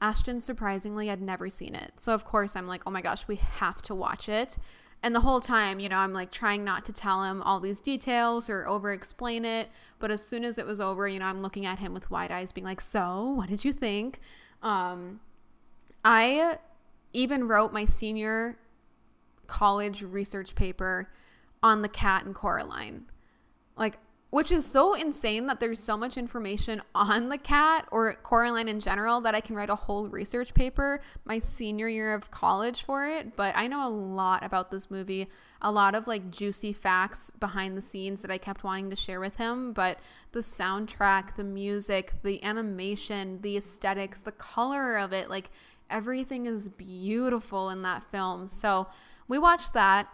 Ashton 0.00 0.40
surprisingly 0.40 1.06
had 1.06 1.22
never 1.22 1.48
seen 1.48 1.74
it. 1.74 1.92
So, 1.96 2.12
of 2.12 2.24
course, 2.24 2.56
I'm 2.56 2.66
like, 2.66 2.82
oh 2.86 2.90
my 2.90 3.00
gosh, 3.00 3.28
we 3.28 3.36
have 3.36 3.80
to 3.82 3.94
watch 3.94 4.28
it. 4.28 4.56
And 5.02 5.14
the 5.14 5.20
whole 5.20 5.40
time, 5.40 5.80
you 5.80 5.88
know, 5.88 5.96
I'm 5.96 6.12
like 6.12 6.30
trying 6.30 6.64
not 6.64 6.84
to 6.86 6.92
tell 6.92 7.24
him 7.24 7.42
all 7.42 7.60
these 7.60 7.80
details 7.80 8.50
or 8.50 8.66
over 8.66 8.92
explain 8.92 9.44
it. 9.44 9.68
But 9.98 10.10
as 10.10 10.24
soon 10.24 10.44
as 10.44 10.58
it 10.58 10.66
was 10.66 10.80
over, 10.80 11.08
you 11.08 11.18
know, 11.18 11.26
I'm 11.26 11.42
looking 11.42 11.66
at 11.66 11.78
him 11.78 11.94
with 11.94 12.10
wide 12.10 12.30
eyes, 12.30 12.52
being 12.52 12.66
like, 12.66 12.80
So, 12.80 13.34
what 13.36 13.48
did 13.48 13.64
you 13.64 13.72
think? 13.72 14.20
Um, 14.62 15.20
I 16.04 16.58
even 17.12 17.48
wrote 17.48 17.72
my 17.72 17.84
senior 17.84 18.58
college 19.46 20.02
research 20.02 20.54
paper 20.54 21.10
on 21.62 21.82
the 21.82 21.88
cat 21.88 22.24
and 22.24 22.34
Coraline. 22.34 23.04
Like, 23.76 23.98
which 24.30 24.52
is 24.52 24.64
so 24.64 24.94
insane 24.94 25.48
that 25.48 25.58
there's 25.58 25.80
so 25.80 25.96
much 25.96 26.16
information 26.16 26.80
on 26.94 27.28
the 27.28 27.38
cat 27.38 27.86
or 27.90 28.14
Coraline 28.22 28.68
in 28.68 28.80
general 28.80 29.20
that 29.22 29.34
I 29.34 29.40
can 29.40 29.56
write 29.56 29.70
a 29.70 29.74
whole 29.74 30.08
research 30.08 30.54
paper 30.54 31.00
my 31.24 31.38
senior 31.40 31.88
year 31.88 32.14
of 32.14 32.30
college 32.30 32.82
for 32.82 33.06
it. 33.06 33.36
But 33.36 33.56
I 33.56 33.66
know 33.66 33.86
a 33.86 33.90
lot 33.90 34.44
about 34.44 34.70
this 34.70 34.90
movie, 34.90 35.28
a 35.60 35.72
lot 35.72 35.94
of 35.96 36.06
like 36.06 36.30
juicy 36.30 36.72
facts 36.72 37.30
behind 37.30 37.76
the 37.76 37.82
scenes 37.82 38.22
that 38.22 38.30
I 38.30 38.38
kept 38.38 38.62
wanting 38.62 38.90
to 38.90 38.96
share 38.96 39.20
with 39.20 39.36
him. 39.36 39.72
But 39.72 39.98
the 40.30 40.40
soundtrack, 40.40 41.34
the 41.34 41.44
music, 41.44 42.12
the 42.22 42.42
animation, 42.44 43.40
the 43.42 43.56
aesthetics, 43.56 44.20
the 44.20 44.32
color 44.32 44.96
of 44.96 45.12
it, 45.12 45.28
like 45.28 45.50
everything 45.90 46.46
is 46.46 46.68
beautiful 46.68 47.70
in 47.70 47.82
that 47.82 48.04
film. 48.04 48.46
So 48.46 48.88
we 49.28 49.38
watched 49.38 49.74
that 49.74 50.08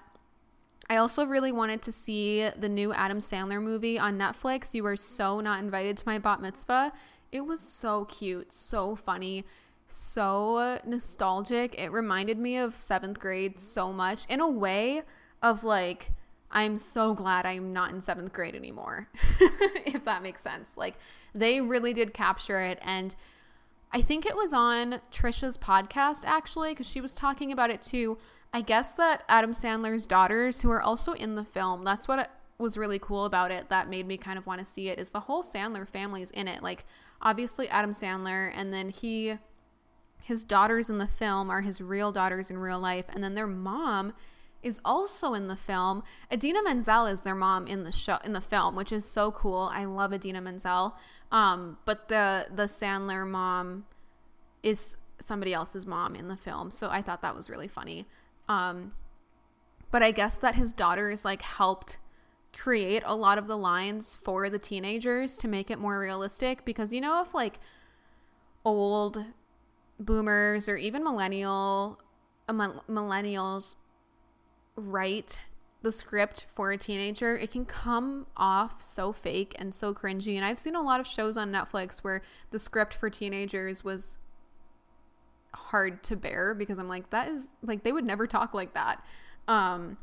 I 0.88 0.96
also 0.96 1.26
really 1.26 1.50
wanted 1.50 1.82
to 1.82 1.92
see 1.92 2.48
the 2.56 2.68
new 2.68 2.92
Adam 2.92 3.18
Sandler 3.18 3.60
movie 3.60 3.98
on 3.98 4.18
Netflix. 4.18 4.72
You 4.72 4.84
were 4.84 4.96
so 4.96 5.40
not 5.40 5.58
invited 5.62 5.96
to 5.96 6.06
my 6.06 6.18
bat 6.18 6.40
mitzvah. 6.40 6.92
It 7.32 7.40
was 7.40 7.60
so 7.60 8.04
cute, 8.04 8.52
so 8.52 8.94
funny, 8.94 9.44
so 9.88 10.80
nostalgic. 10.86 11.76
It 11.76 11.90
reminded 11.90 12.38
me 12.38 12.56
of 12.56 12.80
seventh 12.80 13.18
grade 13.18 13.58
so 13.58 13.92
much 13.92 14.26
in 14.28 14.40
a 14.40 14.48
way 14.48 15.02
of 15.42 15.64
like, 15.64 16.12
I'm 16.52 16.78
so 16.78 17.14
glad 17.14 17.46
I'm 17.46 17.72
not 17.72 17.90
in 17.90 18.00
seventh 18.00 18.32
grade 18.32 18.54
anymore, 18.54 19.08
if 19.86 20.04
that 20.04 20.22
makes 20.22 20.42
sense. 20.42 20.76
Like, 20.76 20.94
they 21.34 21.60
really 21.60 21.94
did 21.94 22.14
capture 22.14 22.60
it. 22.60 22.78
And 22.80 23.16
I 23.92 24.02
think 24.02 24.26
it 24.26 24.36
was 24.36 24.52
on 24.52 25.00
Trisha's 25.10 25.56
podcast 25.56 26.24
actually, 26.24 26.70
because 26.70 26.88
she 26.88 27.00
was 27.00 27.14
talking 27.14 27.52
about 27.52 27.70
it 27.70 27.82
too 27.82 28.18
I 28.52 28.62
guess 28.62 28.92
that 28.92 29.22
Adam 29.28 29.50
Sandler's 29.50 30.06
daughters, 30.06 30.62
who 30.62 30.70
are 30.70 30.80
also 30.80 31.12
in 31.12 31.34
the 31.34 31.44
film, 31.44 31.84
that's 31.84 32.08
what 32.08 32.30
was 32.58 32.78
really 32.78 32.98
cool 32.98 33.26
about 33.26 33.50
it 33.50 33.68
that 33.68 33.90
made 33.90 34.06
me 34.06 34.16
kind 34.16 34.38
of 34.38 34.46
want 34.46 34.58
to 34.60 34.64
see 34.64 34.88
it 34.88 34.98
is 34.98 35.10
the 35.10 35.20
whole 35.20 35.42
Sandler 35.42 35.86
family 35.86 36.22
is 36.22 36.30
in 36.30 36.48
it. 36.48 36.62
Like 36.62 36.86
obviously 37.20 37.68
Adam 37.68 37.90
Sandler 37.90 38.50
and 38.54 38.72
then 38.72 38.88
he 38.88 39.36
his 40.22 40.42
daughters 40.42 40.88
in 40.88 40.96
the 40.96 41.06
film 41.06 41.50
are 41.50 41.60
his 41.60 41.82
real 41.82 42.12
daughters 42.12 42.50
in 42.50 42.56
real 42.56 42.80
life 42.80 43.04
and 43.10 43.22
then 43.22 43.34
their 43.34 43.46
mom 43.46 44.14
is 44.62 44.80
also 44.86 45.34
in 45.34 45.48
the 45.48 45.56
film. 45.56 46.02
Idina 46.32 46.62
Menzel 46.62 47.04
is 47.04 47.20
their 47.20 47.34
mom 47.34 47.66
in 47.66 47.84
the 47.84 47.92
show 47.92 48.16
in 48.24 48.32
the 48.32 48.40
film, 48.40 48.74
which 48.74 48.90
is 48.90 49.04
so 49.04 49.30
cool. 49.32 49.70
I 49.70 49.84
love 49.84 50.14
Idina 50.14 50.40
Menzel. 50.40 50.96
Um, 51.32 51.78
but 51.84 52.08
the 52.08 52.46
the 52.54 52.64
Sandler 52.64 53.26
mom 53.28 53.86
is 54.62 54.96
somebody 55.20 55.54
else's 55.54 55.86
mom 55.86 56.14
in 56.14 56.28
the 56.28 56.36
film. 56.36 56.70
So 56.70 56.88
I 56.88 57.02
thought 57.02 57.22
that 57.22 57.34
was 57.34 57.50
really 57.50 57.68
funny. 57.68 58.06
Um, 58.48 58.92
but 59.90 60.02
I 60.02 60.10
guess 60.10 60.36
that 60.36 60.54
his 60.54 60.72
daughters 60.72 61.24
like 61.24 61.42
helped 61.42 61.98
create 62.56 63.02
a 63.04 63.14
lot 63.14 63.38
of 63.38 63.46
the 63.46 63.56
lines 63.56 64.16
for 64.24 64.48
the 64.48 64.58
teenagers 64.58 65.36
to 65.38 65.48
make 65.48 65.70
it 65.70 65.78
more 65.78 66.00
realistic 66.00 66.64
because 66.64 66.92
you 66.92 67.00
know 67.00 67.22
if 67.22 67.34
like 67.34 67.58
old 68.64 69.22
boomers 70.00 70.68
or 70.68 70.76
even 70.76 71.04
millennial 71.04 72.00
uh, 72.48 72.52
millennials 72.52 73.76
write 74.76 75.40
the 75.86 75.92
script 75.92 76.46
for 76.52 76.72
a 76.72 76.76
teenager, 76.76 77.36
it 77.36 77.52
can 77.52 77.64
come 77.64 78.26
off 78.36 78.82
so 78.82 79.12
fake 79.12 79.54
and 79.56 79.72
so 79.72 79.94
cringy. 79.94 80.34
And 80.34 80.44
I've 80.44 80.58
seen 80.58 80.74
a 80.74 80.82
lot 80.82 80.98
of 80.98 81.06
shows 81.06 81.36
on 81.36 81.52
Netflix 81.52 82.02
where 82.02 82.22
the 82.50 82.58
script 82.58 82.94
for 82.94 83.08
teenagers 83.08 83.84
was 83.84 84.18
hard 85.54 86.02
to 86.02 86.16
bear 86.16 86.54
because 86.54 86.78
I'm 86.78 86.88
like, 86.88 87.10
that 87.10 87.28
is 87.28 87.50
like, 87.62 87.84
they 87.84 87.92
would 87.92 88.04
never 88.04 88.26
talk 88.26 88.52
like 88.52 88.74
that. 88.74 89.00
Um, 89.46 89.96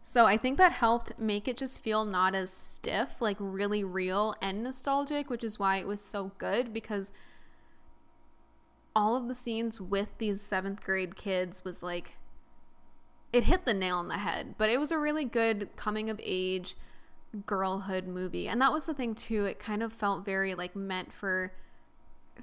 so 0.00 0.26
I 0.26 0.36
think 0.36 0.58
that 0.58 0.72
helped 0.72 1.16
make 1.16 1.46
it 1.46 1.56
just 1.56 1.80
feel 1.80 2.04
not 2.04 2.34
as 2.34 2.52
stiff, 2.52 3.22
like 3.22 3.36
really 3.38 3.84
real 3.84 4.34
and 4.42 4.64
nostalgic, 4.64 5.30
which 5.30 5.44
is 5.44 5.60
why 5.60 5.76
it 5.76 5.86
was 5.86 6.00
so 6.00 6.32
good 6.38 6.72
because 6.72 7.12
all 8.96 9.14
of 9.14 9.28
the 9.28 9.34
scenes 9.36 9.80
with 9.80 10.18
these 10.18 10.40
seventh 10.40 10.82
grade 10.82 11.14
kids 11.14 11.64
was 11.64 11.84
like 11.84 12.16
it 13.32 13.44
hit 13.44 13.64
the 13.64 13.74
nail 13.74 13.96
on 13.96 14.08
the 14.08 14.18
head, 14.18 14.54
but 14.58 14.70
it 14.70 14.78
was 14.78 14.92
a 14.92 14.98
really 14.98 15.24
good 15.24 15.68
coming 15.76 16.10
of 16.10 16.20
age 16.22 16.76
girlhood 17.46 18.06
movie. 18.06 18.48
And 18.48 18.60
that 18.60 18.72
was 18.72 18.86
the 18.86 18.94
thing 18.94 19.14
too. 19.14 19.46
It 19.46 19.58
kind 19.58 19.82
of 19.82 19.92
felt 19.92 20.24
very 20.24 20.54
like 20.54 20.76
meant 20.76 21.12
for 21.12 21.52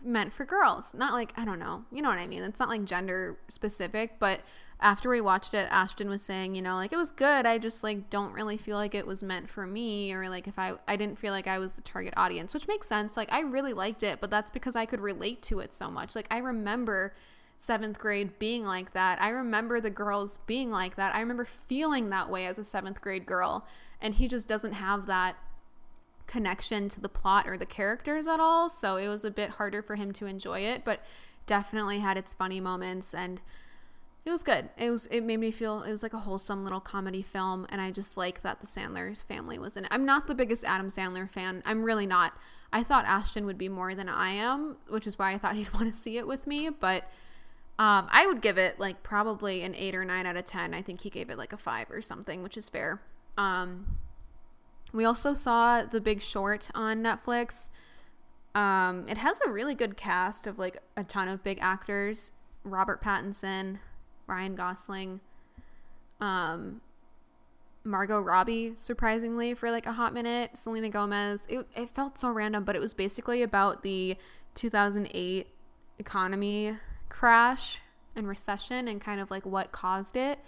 meant 0.03 0.33
for 0.33 0.45
girls. 0.45 0.93
Not 0.93 1.13
like, 1.13 1.33
I 1.35 1.45
don't 1.45 1.59
know. 1.59 1.83
You 1.91 2.01
know 2.01 2.09
what 2.09 2.17
I 2.17 2.27
mean? 2.27 2.43
It's 2.43 2.59
not 2.59 2.69
like 2.69 2.85
gender 2.85 3.37
specific, 3.47 4.19
but 4.19 4.41
after 4.81 5.09
we 5.09 5.19
watched 5.19 5.53
it, 5.53 5.67
Ashton 5.71 6.09
was 6.09 6.21
saying, 6.21 6.55
you 6.55 6.61
know, 6.61 6.75
like 6.75 6.93
it 6.93 6.97
was 6.97 7.11
good. 7.11 7.45
I 7.45 7.57
just 7.57 7.83
like 7.83 8.09
don't 8.09 8.33
really 8.33 8.57
feel 8.57 8.77
like 8.77 8.95
it 8.95 9.05
was 9.05 9.21
meant 9.21 9.49
for 9.49 9.67
me 9.67 10.13
or 10.13 10.29
like 10.29 10.47
if 10.47 10.57
I 10.57 10.73
I 10.87 10.95
didn't 10.95 11.19
feel 11.19 11.33
like 11.33 11.47
I 11.47 11.59
was 11.59 11.73
the 11.73 11.81
target 11.81 12.13
audience, 12.15 12.53
which 12.53 12.67
makes 12.67 12.87
sense. 12.87 13.17
Like 13.17 13.31
I 13.31 13.41
really 13.41 13.73
liked 13.73 14.03
it, 14.03 14.21
but 14.21 14.29
that's 14.29 14.51
because 14.51 14.75
I 14.75 14.85
could 14.85 15.01
relate 15.01 15.41
to 15.43 15.59
it 15.59 15.73
so 15.73 15.91
much. 15.91 16.15
Like 16.15 16.27
I 16.31 16.37
remember 16.37 17.13
seventh 17.59 17.99
grade 17.99 18.39
being 18.39 18.63
like 18.63 18.93
that. 18.93 19.21
I 19.21 19.29
remember 19.29 19.79
the 19.81 19.89
girls 19.89 20.39
being 20.47 20.71
like 20.71 20.95
that. 20.95 21.13
I 21.13 21.19
remember 21.19 21.45
feeling 21.45 22.09
that 22.09 22.29
way 22.29 22.47
as 22.47 22.57
a 22.57 22.63
seventh 22.63 23.01
grade 23.01 23.25
girl. 23.25 23.67
And 24.01 24.15
he 24.15 24.29
just 24.29 24.47
doesn't 24.47 24.73
have 24.73 25.05
that 25.07 25.35
connection 26.25 26.87
to 26.87 27.01
the 27.01 27.09
plot 27.09 27.47
or 27.47 27.57
the 27.57 27.65
characters 27.65 28.29
at 28.29 28.39
all. 28.39 28.69
So 28.69 28.95
it 28.95 29.09
was 29.09 29.25
a 29.25 29.29
bit 29.29 29.51
harder 29.51 29.81
for 29.81 29.97
him 29.97 30.13
to 30.13 30.25
enjoy 30.25 30.61
it, 30.61 30.85
but 30.85 31.03
definitely 31.45 31.99
had 31.99 32.15
its 32.15 32.33
funny 32.33 32.61
moments 32.61 33.13
and 33.13 33.41
it 34.23 34.31
was 34.31 34.43
good. 34.43 34.69
It 34.77 34.91
was 34.91 35.07
it 35.07 35.21
made 35.21 35.39
me 35.39 35.51
feel 35.51 35.81
it 35.83 35.91
was 35.91 36.03
like 36.03 36.13
a 36.13 36.19
wholesome 36.19 36.63
little 36.63 36.79
comedy 36.79 37.23
film 37.23 37.65
and 37.69 37.81
I 37.81 37.91
just 37.91 38.15
like 38.15 38.41
that 38.43 38.61
the 38.61 38.67
Sandler's 38.67 39.21
family 39.21 39.59
was 39.59 39.75
in 39.75 39.83
it. 39.83 39.91
I'm 39.91 40.05
not 40.05 40.27
the 40.27 40.35
biggest 40.35 40.63
Adam 40.63 40.87
Sandler 40.87 41.29
fan. 41.29 41.61
I'm 41.65 41.83
really 41.83 42.05
not. 42.05 42.33
I 42.71 42.83
thought 42.83 43.05
Ashton 43.05 43.45
would 43.47 43.57
be 43.57 43.67
more 43.67 43.95
than 43.95 44.07
I 44.07 44.29
am, 44.29 44.77
which 44.87 45.07
is 45.07 45.17
why 45.19 45.33
I 45.33 45.37
thought 45.37 45.55
he'd 45.55 45.73
want 45.73 45.91
to 45.91 45.99
see 45.99 46.17
it 46.17 46.27
with 46.27 46.47
me, 46.47 46.69
but 46.69 47.09
um, 47.79 48.09
I 48.11 48.27
would 48.27 48.41
give 48.41 48.57
it 48.57 48.77
like 48.77 49.03
probably 49.03 49.63
an 49.63 49.73
eight 49.73 49.95
or 49.95 50.03
nine 50.03 50.25
out 50.25 50.35
of 50.35 50.43
10. 50.43 50.73
I 50.73 50.81
think 50.81 50.99
he 50.99 51.09
gave 51.09 51.29
it 51.29 51.37
like 51.37 51.53
a 51.53 51.57
five 51.57 51.89
or 51.89 52.01
something, 52.01 52.43
which 52.43 52.57
is 52.57 52.67
fair. 52.67 53.01
Um, 53.37 53.97
we 54.91 55.05
also 55.05 55.33
saw 55.33 55.83
The 55.83 56.01
Big 56.01 56.21
Short 56.21 56.69
on 56.75 57.01
Netflix. 57.01 57.69
Um, 58.53 59.05
it 59.07 59.17
has 59.17 59.39
a 59.47 59.49
really 59.49 59.75
good 59.75 59.95
cast 59.95 60.45
of 60.45 60.59
like 60.59 60.79
a 60.97 61.05
ton 61.05 61.29
of 61.29 61.41
big 61.41 61.57
actors 61.61 62.33
Robert 62.65 63.01
Pattinson, 63.01 63.79
Ryan 64.27 64.55
Gosling, 64.55 65.21
um, 66.19 66.81
Margot 67.85 68.19
Robbie, 68.19 68.73
surprisingly, 68.75 69.53
for 69.53 69.71
like 69.71 69.85
a 69.85 69.93
hot 69.93 70.13
minute, 70.13 70.57
Selena 70.57 70.89
Gomez. 70.89 71.47
It, 71.49 71.65
it 71.73 71.89
felt 71.89 72.19
so 72.19 72.29
random, 72.29 72.65
but 72.65 72.75
it 72.75 72.79
was 72.79 72.93
basically 72.93 73.41
about 73.41 73.83
the 73.83 74.17
2008 74.55 75.47
economy 75.97 76.75
crash 77.19 77.79
and 78.15 78.29
recession 78.29 78.87
and 78.87 79.01
kind 79.01 79.19
of 79.19 79.29
like 79.29 79.45
what 79.45 79.73
caused 79.73 80.15
it, 80.15 80.39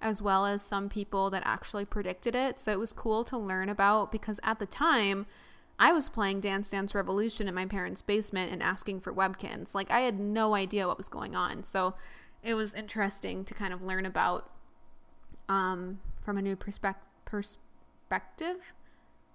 as 0.00 0.22
well 0.22 0.46
as 0.46 0.62
some 0.62 0.88
people 0.88 1.28
that 1.28 1.42
actually 1.44 1.84
predicted 1.84 2.36
it. 2.36 2.60
So 2.60 2.70
it 2.70 2.78
was 2.78 2.92
cool 2.92 3.24
to 3.24 3.36
learn 3.36 3.68
about 3.68 4.12
because 4.12 4.38
at 4.44 4.60
the 4.60 4.66
time, 4.66 5.26
I 5.76 5.92
was 5.92 6.08
playing 6.08 6.38
Dance 6.38 6.70
Dance 6.70 6.94
Revolution 6.94 7.48
in 7.48 7.54
my 7.56 7.66
parents' 7.66 8.00
basement 8.00 8.52
and 8.52 8.62
asking 8.62 9.00
for 9.00 9.12
Webkinz. 9.12 9.74
Like, 9.74 9.90
I 9.90 10.02
had 10.02 10.20
no 10.20 10.54
idea 10.54 10.86
what 10.86 10.98
was 10.98 11.08
going 11.08 11.34
on. 11.34 11.64
So 11.64 11.94
it 12.44 12.54
was 12.54 12.74
interesting 12.74 13.44
to 13.46 13.52
kind 13.52 13.72
of 13.74 13.82
learn 13.82 14.06
about 14.06 14.52
um, 15.48 15.98
from 16.22 16.38
a 16.38 16.42
new 16.42 16.54
perspective. 16.54 17.08
Perspective? 17.24 18.72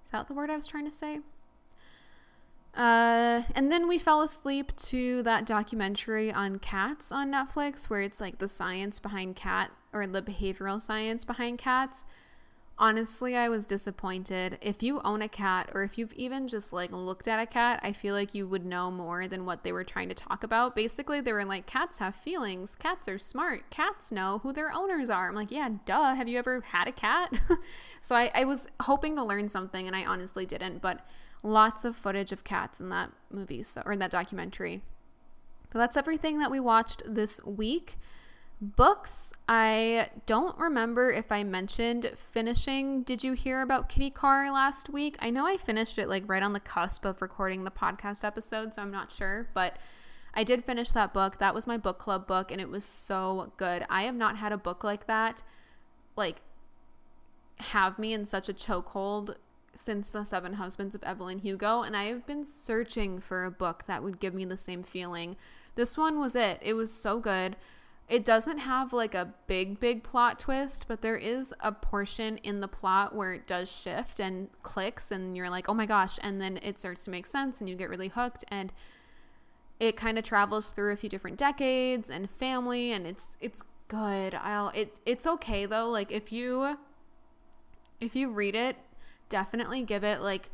Is 0.06 0.12
that 0.12 0.28
the 0.28 0.34
word 0.34 0.50
I 0.50 0.56
was 0.56 0.68
trying 0.68 0.86
to 0.86 0.92
say? 0.92 1.20
Uh, 2.76 3.44
and 3.56 3.72
then 3.72 3.88
we 3.88 3.98
fell 3.98 4.22
asleep 4.22 4.76
to 4.76 5.24
that 5.24 5.46
documentary 5.46 6.32
on 6.32 6.60
cats 6.60 7.12
on 7.12 7.32
Netflix, 7.32 7.86
where 7.86 8.02
it's 8.02 8.20
like 8.20 8.40
the 8.40 8.50
science 8.50 9.00
behind 9.00 9.36
cat 9.36 9.72
or 9.94 10.06
the 10.06 10.22
behavioral 10.22 10.82
science 10.82 11.24
behind 11.24 11.58
cats. 11.58 12.04
Honestly, 12.78 13.38
I 13.38 13.48
was 13.48 13.66
disappointed. 13.66 14.58
If 14.62 14.84
you 14.84 15.00
own 15.06 15.22
a 15.22 15.30
cat 15.30 15.70
or 15.74 15.84
if 15.84 15.98
you've 15.98 16.12
even 16.12 16.50
just 16.50 16.74
like 16.74 16.92
looked 16.92 17.30
at 17.30 17.40
a 17.40 17.46
cat, 17.46 17.80
I 17.82 17.94
feel 17.94 18.14
like 18.14 18.36
you 18.36 18.46
would 18.50 18.66
know 18.66 18.92
more 18.92 19.30
than 19.30 19.46
what 19.46 19.64
they 19.64 19.72
were 19.72 19.86
trying 19.86 20.10
to 20.10 20.16
talk 20.16 20.44
about. 20.44 20.76
Basically, 20.76 21.22
they 21.22 21.32
were 21.32 21.46
like, 21.46 21.68
cats 21.68 22.00
have 22.00 22.16
feelings, 22.16 22.76
cats 22.76 23.08
are 23.08 23.18
smart, 23.18 23.70
cats 23.70 24.12
know 24.12 24.40
who 24.40 24.52
their 24.52 24.74
owners 24.74 25.10
are. 25.10 25.30
I'm 25.30 25.36
like, 25.36 25.52
yeah, 25.52 25.70
duh. 25.86 26.16
Have 26.16 26.28
you 26.28 26.38
ever 26.38 26.60
had 26.60 26.90
a 26.90 26.92
cat? 26.92 27.32
so 28.02 28.14
I, 28.14 28.30
I 28.36 28.44
was 28.44 28.68
hoping 28.82 29.16
to 29.16 29.24
learn 29.24 29.48
something 29.48 29.88
and 29.88 29.96
I 29.96 30.04
honestly 30.04 30.46
didn't, 30.46 30.82
but 30.82 31.00
lots 31.46 31.86
of 31.86 31.96
footage 31.96 32.32
of 32.32 32.44
cats 32.44 32.80
in 32.80 32.90
that 32.90 33.12
movie 33.32 33.64
so 33.64 33.82
or 33.86 33.94
in 33.94 34.00
that 34.00 34.12
documentary. 34.12 34.82
But 35.72 35.80
that's 35.80 35.98
everything 35.98 36.40
that 36.40 36.52
we 36.52 36.60
watched 36.60 37.04
this 37.06 37.40
week. 37.46 37.98
Books 38.62 39.34
i 39.50 40.08
don't 40.26 40.58
remember 40.58 41.12
if 41.12 41.32
i 41.32 41.44
mentioned 41.44 42.14
finishing. 42.32 43.04
Did 43.04 43.24
you 43.24 43.34
hear 43.34 43.62
about 43.62 43.90
kitty 43.90 44.10
car 44.10 44.52
last 44.52 44.90
week? 44.90 45.18
I 45.20 45.30
know 45.30 45.46
i 45.46 45.58
finished 45.58 46.00
it 46.00 46.08
like 46.08 46.24
right 46.26 46.42
on 46.42 46.54
the 46.54 46.62
cusp 46.62 47.04
of 47.06 47.22
recording 47.22 47.64
the 47.64 47.72
podcast 47.72 48.24
episode 48.24 48.74
so 48.74 48.82
i'm 48.82 48.92
not 48.92 49.12
sure 49.12 49.50
but 49.54 49.78
i 50.34 50.44
did 50.44 50.64
finish 50.64 50.92
that 50.94 51.14
book. 51.14 51.38
That 51.40 51.54
was 51.54 51.68
my 51.68 51.78
book 51.78 52.00
club 52.00 52.26
book 52.28 52.50
and 52.50 52.62
it 52.62 52.70
was 52.70 52.86
so 52.86 53.52
good. 53.58 53.86
I 53.90 54.04
have 54.04 54.16
not 54.16 54.38
had 54.38 54.54
a 54.54 54.58
book 54.58 54.86
like 54.86 55.06
that 55.08 55.44
like 56.16 56.42
have 57.58 58.00
me 58.00 58.14
in 58.14 58.24
such 58.24 58.48
a 58.48 58.54
chokehold 58.54 59.36
since 59.76 60.12
The 60.12 60.24
Seven 60.24 60.54
Husbands 60.54 60.96
of 60.96 61.04
Evelyn 61.04 61.40
Hugo, 61.40 61.82
and 61.82 61.96
I 61.96 62.06
have 62.06 62.26
been 62.26 62.44
searching 62.44 63.20
for 63.20 63.46
a 63.46 63.52
book 63.52 63.84
that 63.88 64.04
would 64.04 64.20
give 64.20 64.34
me 64.34 64.46
the 64.46 64.58
same 64.58 64.84
feeling. 64.84 65.36
This 65.76 65.98
one 65.98 66.20
was 66.20 66.36
it. 66.36 66.60
It 66.62 66.74
was 66.74 66.92
so 66.92 67.20
good. 67.20 67.56
It 68.08 68.24
doesn't 68.24 68.60
have 68.60 68.94
like 68.94 69.16
a 69.16 69.34
big, 69.48 69.80
big 69.80 70.04
plot 70.04 70.40
twist, 70.40 70.88
but 70.88 71.02
there 71.02 71.18
is 71.18 71.54
a 71.60 71.72
portion 71.72 72.38
in 72.38 72.62
the 72.62 72.68
plot 72.68 73.16
where 73.16 73.34
it 73.34 73.48
does 73.48 73.72
shift 73.72 74.20
and 74.20 74.50
clicks, 74.62 75.12
and 75.12 75.36
you're 75.36 75.50
like, 75.50 75.68
oh 75.68 75.74
my 75.74 75.86
gosh. 75.86 76.20
And 76.22 76.40
then 76.40 76.58
it 76.62 76.78
starts 76.78 77.04
to 77.06 77.12
make 77.12 77.26
sense, 77.26 77.60
and 77.60 77.70
you 77.70 77.76
get 77.76 77.90
really 77.90 78.10
hooked. 78.10 78.46
And 78.50 78.72
it 79.80 79.98
kind 79.98 80.18
of 80.18 80.24
travels 80.24 80.70
through 80.70 80.94
a 80.94 80.96
few 80.96 81.10
different 81.10 81.38
decades 81.38 82.10
and 82.10 82.30
family, 82.30 82.92
and 82.92 83.06
it's 83.08 83.38
it's 83.42 83.64
good. 83.88 84.36
I'll 84.36 84.70
it 84.70 85.00
it's 85.06 85.28
okay 85.28 85.66
though. 85.66 85.90
Like 85.90 86.12
if 86.12 86.32
you 86.32 86.78
if 88.00 88.16
you 88.16 88.30
read 88.30 88.56
it 88.56 88.78
definitely 89.30 89.84
give 89.84 90.04
it 90.04 90.22
like 90.22 90.50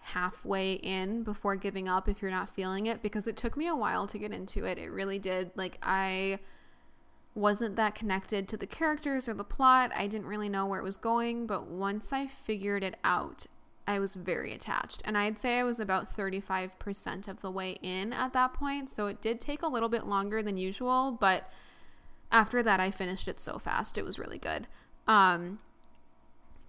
halfway 0.00 0.74
in 0.74 1.22
before 1.22 1.56
giving 1.56 1.88
up 1.88 2.08
if 2.08 2.22
you're 2.22 2.30
not 2.30 2.48
feeling 2.48 2.86
it 2.86 3.02
because 3.02 3.28
it 3.28 3.36
took 3.36 3.56
me 3.56 3.66
a 3.66 3.76
while 3.76 4.06
to 4.06 4.18
get 4.18 4.32
into 4.32 4.64
it. 4.64 4.78
It 4.78 4.90
really 4.90 5.18
did. 5.18 5.50
Like, 5.54 5.78
I 5.82 6.38
wasn't 7.34 7.76
that 7.76 7.94
connected 7.94 8.48
to 8.48 8.56
the 8.56 8.66
characters 8.66 9.28
or 9.28 9.34
the 9.34 9.44
plot. 9.44 9.92
I 9.94 10.06
didn't 10.06 10.26
really 10.26 10.48
know 10.48 10.66
where 10.66 10.80
it 10.80 10.84
was 10.84 10.96
going, 10.96 11.46
but 11.46 11.66
once 11.66 12.12
I 12.12 12.26
figured 12.26 12.82
it 12.82 12.96
out, 13.04 13.46
I 13.86 13.98
was 14.00 14.14
very 14.14 14.52
attached. 14.52 15.02
And 15.04 15.16
I'd 15.16 15.38
say 15.38 15.58
I 15.58 15.64
was 15.64 15.78
about 15.78 16.14
35% 16.14 17.28
of 17.28 17.40
the 17.40 17.50
way 17.50 17.78
in 17.82 18.12
at 18.12 18.32
that 18.32 18.54
point. 18.54 18.90
So 18.90 19.06
it 19.06 19.20
did 19.20 19.40
take 19.40 19.62
a 19.62 19.68
little 19.68 19.88
bit 19.88 20.06
longer 20.06 20.42
than 20.42 20.56
usual, 20.56 21.16
but 21.18 21.50
after 22.30 22.62
that, 22.62 22.80
I 22.80 22.90
finished 22.90 23.28
it 23.28 23.40
so 23.40 23.58
fast. 23.58 23.96
It 23.96 24.04
was 24.04 24.18
really 24.18 24.38
good. 24.38 24.66
Um, 25.06 25.60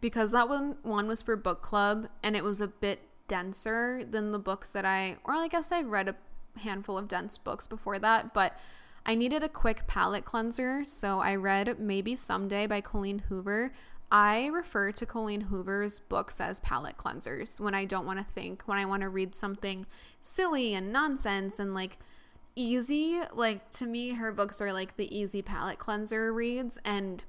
because 0.02 0.32
that 0.32 0.50
one 0.50 0.78
one 0.84 1.08
was 1.08 1.22
for 1.22 1.36
book 1.36 1.62
club 1.62 2.08
and 2.24 2.36
it 2.36 2.43
was 2.43 2.62
a 2.62 2.68
bit 2.68 3.00
denser 3.28 4.04
than 4.10 4.32
the 4.32 4.39
books 4.39 4.72
that 4.72 4.86
I 4.86 5.18
or 5.24 5.34
I 5.34 5.47
guess 5.47 5.72
I've 5.72 5.88
read 5.88 6.10
a 6.10 6.16
handful 6.60 6.97
of 6.97 7.08
dense 7.08 7.38
books 7.38 7.68
before 7.68 8.00
that, 8.00 8.34
but 8.34 8.58
I 9.06 9.16
needed 9.16 9.43
a 9.43 9.50
quick 9.50 9.88
palate 9.88 10.26
cleanser, 10.26 10.84
so 10.84 11.20
I 11.20 11.36
read 11.36 11.80
Maybe 11.80 12.16
Someday 12.16 12.68
by 12.68 12.82
Colleen 12.82 13.20
Hoover. 13.30 13.74
I 14.12 14.47
refer 14.47 14.91
to 14.91 15.06
Colleen 15.06 15.41
Hoover's 15.41 16.00
books 16.00 16.41
as 16.41 16.60
palate 16.60 16.97
cleansers 16.97 17.60
when 17.60 17.76
I 17.76 17.86
don't 17.86 18.06
want 18.06 18.20
to 18.20 18.34
think, 18.34 18.64
when 18.66 18.78
I 18.78 18.86
want 18.86 19.02
to 19.02 19.10
read 19.10 19.36
something 19.36 19.86
silly 20.20 20.74
and 20.74 20.91
nonsense 20.91 21.60
and 21.60 21.74
like 21.74 21.97
easy. 22.56 23.22
Like 23.34 23.70
to 23.72 23.86
me, 23.86 24.12
her 24.12 24.32
books 24.32 24.62
are 24.62 24.74
like 24.74 24.97
the 24.97 25.16
easy 25.16 25.41
palate 25.41 25.80
cleanser 25.80 26.34
reads 26.34 26.80
and 26.84 27.24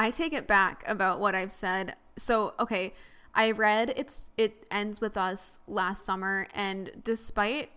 I 0.00 0.10
take 0.10 0.32
it 0.32 0.46
back 0.46 0.82
about 0.86 1.20
what 1.20 1.34
I've 1.34 1.52
said. 1.52 1.94
So, 2.16 2.54
okay, 2.58 2.94
I 3.34 3.50
read 3.50 3.92
it's 3.98 4.28
it 4.38 4.64
ends 4.70 4.98
with 4.98 5.18
us 5.18 5.58
last 5.66 6.06
summer 6.06 6.48
and 6.54 6.90
despite 7.04 7.68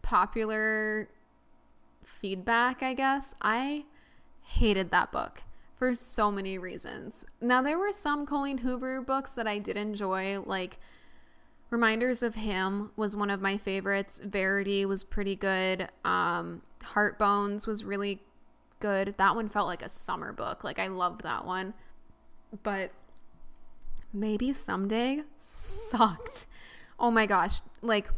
popular 0.00 1.10
feedback, 2.02 2.82
I 2.82 2.94
guess, 2.94 3.34
I 3.42 3.84
hated 4.42 4.90
that 4.92 5.12
book 5.12 5.42
for 5.76 5.94
so 5.94 6.30
many 6.30 6.56
reasons. 6.56 7.26
Now 7.42 7.60
there 7.60 7.78
were 7.78 7.92
some 7.92 8.24
Colleen 8.24 8.58
Hoover 8.58 9.02
books 9.02 9.34
that 9.34 9.46
I 9.46 9.58
did 9.58 9.76
enjoy 9.76 10.40
like 10.40 10.78
Reminders 11.68 12.22
of 12.22 12.36
Him 12.36 12.90
was 12.96 13.14
one 13.14 13.28
of 13.28 13.42
my 13.42 13.58
favorites. 13.58 14.18
Verity 14.24 14.86
was 14.86 15.04
pretty 15.04 15.36
good. 15.36 15.90
Um, 16.06 16.62
Heart 16.82 17.18
Bones 17.18 17.66
was 17.66 17.84
really 17.84 18.22
good. 18.80 19.14
That 19.16 19.34
one 19.34 19.48
felt 19.48 19.66
like 19.66 19.82
a 19.82 19.88
summer 19.88 20.32
book. 20.32 20.64
Like 20.64 20.78
I 20.78 20.88
loved 20.88 21.22
that 21.22 21.44
one. 21.44 21.74
But 22.62 22.92
maybe 24.12 24.52
someday 24.52 25.22
sucked. 25.38 26.46
Oh 26.98 27.10
my 27.10 27.26
gosh. 27.26 27.60
Like 27.82 28.08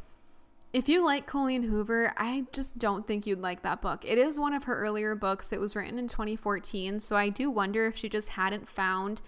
if 0.73 0.89
you 0.89 1.05
like 1.05 1.27
Colleen 1.27 1.63
Hoover, 1.63 2.13
I 2.17 2.47
just 2.53 2.79
don't 2.79 3.07
think 3.07 3.27
you'd 3.27 3.41
like 3.41 3.63
that 3.63 3.81
book. 3.81 4.05
It 4.05 4.19
is 4.19 4.39
one 4.39 4.53
of 4.53 4.65
her 4.65 4.77
earlier 4.77 5.15
books. 5.15 5.53
It 5.53 5.61
was 5.61 5.75
written 5.75 5.99
in 5.99 6.09
2014, 6.09 7.01
so 7.01 7.17
I 7.17 7.31
do 7.31 7.51
wonder 7.51 7.87
if 7.87 7.97
she 7.97 8.09
just 8.09 8.31
hadn't 8.31 8.69
found 8.69 9.23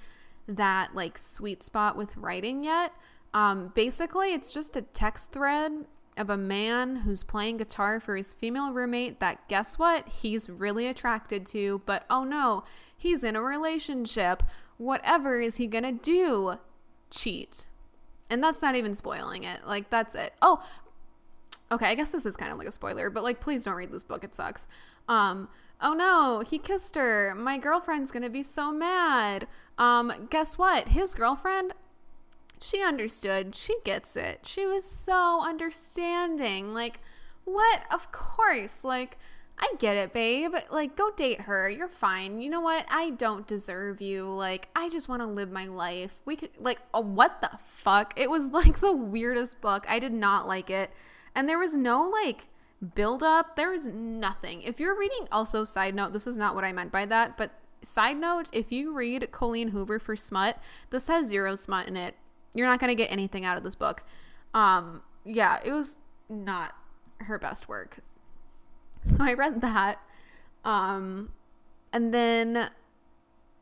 that 0.47 0.95
like 0.95 1.16
sweet 1.16 1.62
spot 1.62 1.97
with 1.97 2.16
writing 2.16 2.62
yet. 2.62 2.93
Um, 3.33 3.72
basically, 3.74 4.35
it's 4.35 4.53
just 4.53 4.76
a 4.76 4.83
text 4.83 5.33
thread 5.33 5.72
of 6.21 6.29
a 6.29 6.37
man 6.37 6.97
who's 6.97 7.23
playing 7.23 7.57
guitar 7.57 7.99
for 7.99 8.14
his 8.14 8.35
female 8.35 8.73
roommate 8.73 9.21
that 9.21 9.49
guess 9.49 9.79
what? 9.79 10.07
He's 10.07 10.51
really 10.51 10.87
attracted 10.87 11.47
to, 11.47 11.81
but 11.87 12.05
oh 12.11 12.25
no, 12.25 12.62
he's 12.97 13.25
in 13.25 13.37
a 13.37 13.41
relationship. 13.41 14.43
Whatever 14.77 15.41
is 15.41 15.57
he 15.57 15.66
gonna 15.66 15.93
do? 15.93 16.59
Cheat. 17.11 17.68
And 18.29 18.45
that's 18.45 18.61
not 18.61 18.77
even 18.77 18.95
spoiling 18.95 19.45
it. 19.45 19.66
Like, 19.66 19.89
that's 19.89 20.14
it. 20.14 20.35
Oh, 20.43 20.62
okay, 21.73 21.87
I 21.87 21.95
guess 21.95 22.11
this 22.11 22.27
is 22.27 22.37
kind 22.37 22.53
of 22.53 22.59
like 22.59 22.68
a 22.68 22.73
spoiler, 22.73 23.09
but 23.09 23.25
like, 23.25 23.41
please 23.41 23.64
don't 23.64 23.75
read 23.75 23.91
this 23.91 24.05
book. 24.05 24.23
It 24.23 24.35
sucks. 24.35 24.68
Um, 25.09 25.49
oh 25.81 25.95
no, 25.95 26.45
he 26.47 26.59
kissed 26.59 26.97
her. 26.97 27.35
My 27.35 27.57
girlfriend's 27.57 28.11
gonna 28.11 28.31
be 28.31 28.43
so 28.43 28.71
mad. 28.73 29.49
Um, 29.79 30.29
guess 30.29 30.59
what? 30.59 30.89
His 30.89 31.14
girlfriend 31.14 31.73
she 32.63 32.83
understood. 32.83 33.55
She 33.55 33.77
gets 33.85 34.17
it. 34.17 34.41
She 34.45 34.67
was 34.67 34.85
so 34.85 35.41
understanding. 35.43 36.73
Like, 36.73 37.01
what? 37.45 37.83
Of 37.91 38.13
course. 38.13 38.85
Like, 38.85 39.19
I 39.59 39.73
get 39.79 39.97
it, 39.97 40.13
babe. 40.13 40.55
Like, 40.71 40.97
go 40.97 41.11
date 41.11 41.43
her. 41.43 41.69
You're 41.69 41.89
fine. 41.89 42.41
You 42.41 42.51
know 42.51 42.61
what? 42.61 42.87
I 42.89 43.11
don't 43.11 43.47
deserve 43.47 44.01
you. 44.01 44.25
Like, 44.25 44.69
I 44.75 44.89
just 44.89 45.09
want 45.09 45.21
to 45.23 45.27
live 45.27 45.51
my 45.51 45.67
life. 45.67 46.15
We 46.25 46.37
could, 46.37 46.51
like, 46.59 46.81
oh, 46.95 47.01
what 47.01 47.41
the 47.41 47.51
fuck? 47.67 48.15
It 48.17 48.31
was 48.31 48.51
like 48.53 48.81
the 48.81 48.95
weirdest 48.95 49.61
book. 49.61 49.85
I 49.89 49.99
did 49.99 50.13
not 50.13 50.49
like 50.49 50.71
it. 50.71 50.91
And 51.35 51.49
there 51.49 51.59
was 51.59 51.77
no, 51.77 52.03
like, 52.03 52.47
build 52.95 53.23
up. 53.23 53.57
There 53.57 53.71
was 53.71 53.87
nothing. 53.87 54.63
If 54.63 54.81
you're 54.81 54.99
reading, 54.99 55.29
also, 55.31 55.65
side 55.65 55.95
note, 55.95 56.13
this 56.13 56.27
is 56.27 56.37
not 56.37 56.55
what 56.55 56.65
I 56.65 56.73
meant 56.73 56.93
by 56.93 57.07
that, 57.07 57.37
but 57.37 57.53
side 57.83 58.17
note, 58.17 58.51
if 58.53 58.73
you 58.73 58.95
read 58.95 59.31
Colleen 59.31 59.69
Hoover 59.69 59.99
for 59.99 60.17
smut, 60.17 60.59
this 60.91 61.09
has 61.09 61.27
zero 61.27 61.55
smut 61.55 61.89
in 61.89 61.97
it. 61.97 62.15
You're 62.55 62.66
not 62.66 62.80
going 62.80 62.88
to 62.88 62.94
get 62.94 63.11
anything 63.11 63.44
out 63.44 63.57
of 63.57 63.62
this 63.62 63.74
book. 63.74 64.03
Um, 64.55 65.03
yeah, 65.24 65.61
it 65.64 65.72
was 65.72 65.98
not 66.28 66.74
her 67.20 67.38
best 67.38 67.68
work. 67.68 68.01
So 69.07 69.24
I 69.24 69.32
read 69.32 69.62
that. 69.62 69.98
Um, 70.62 71.30
and 71.90 72.12
then 72.12 72.68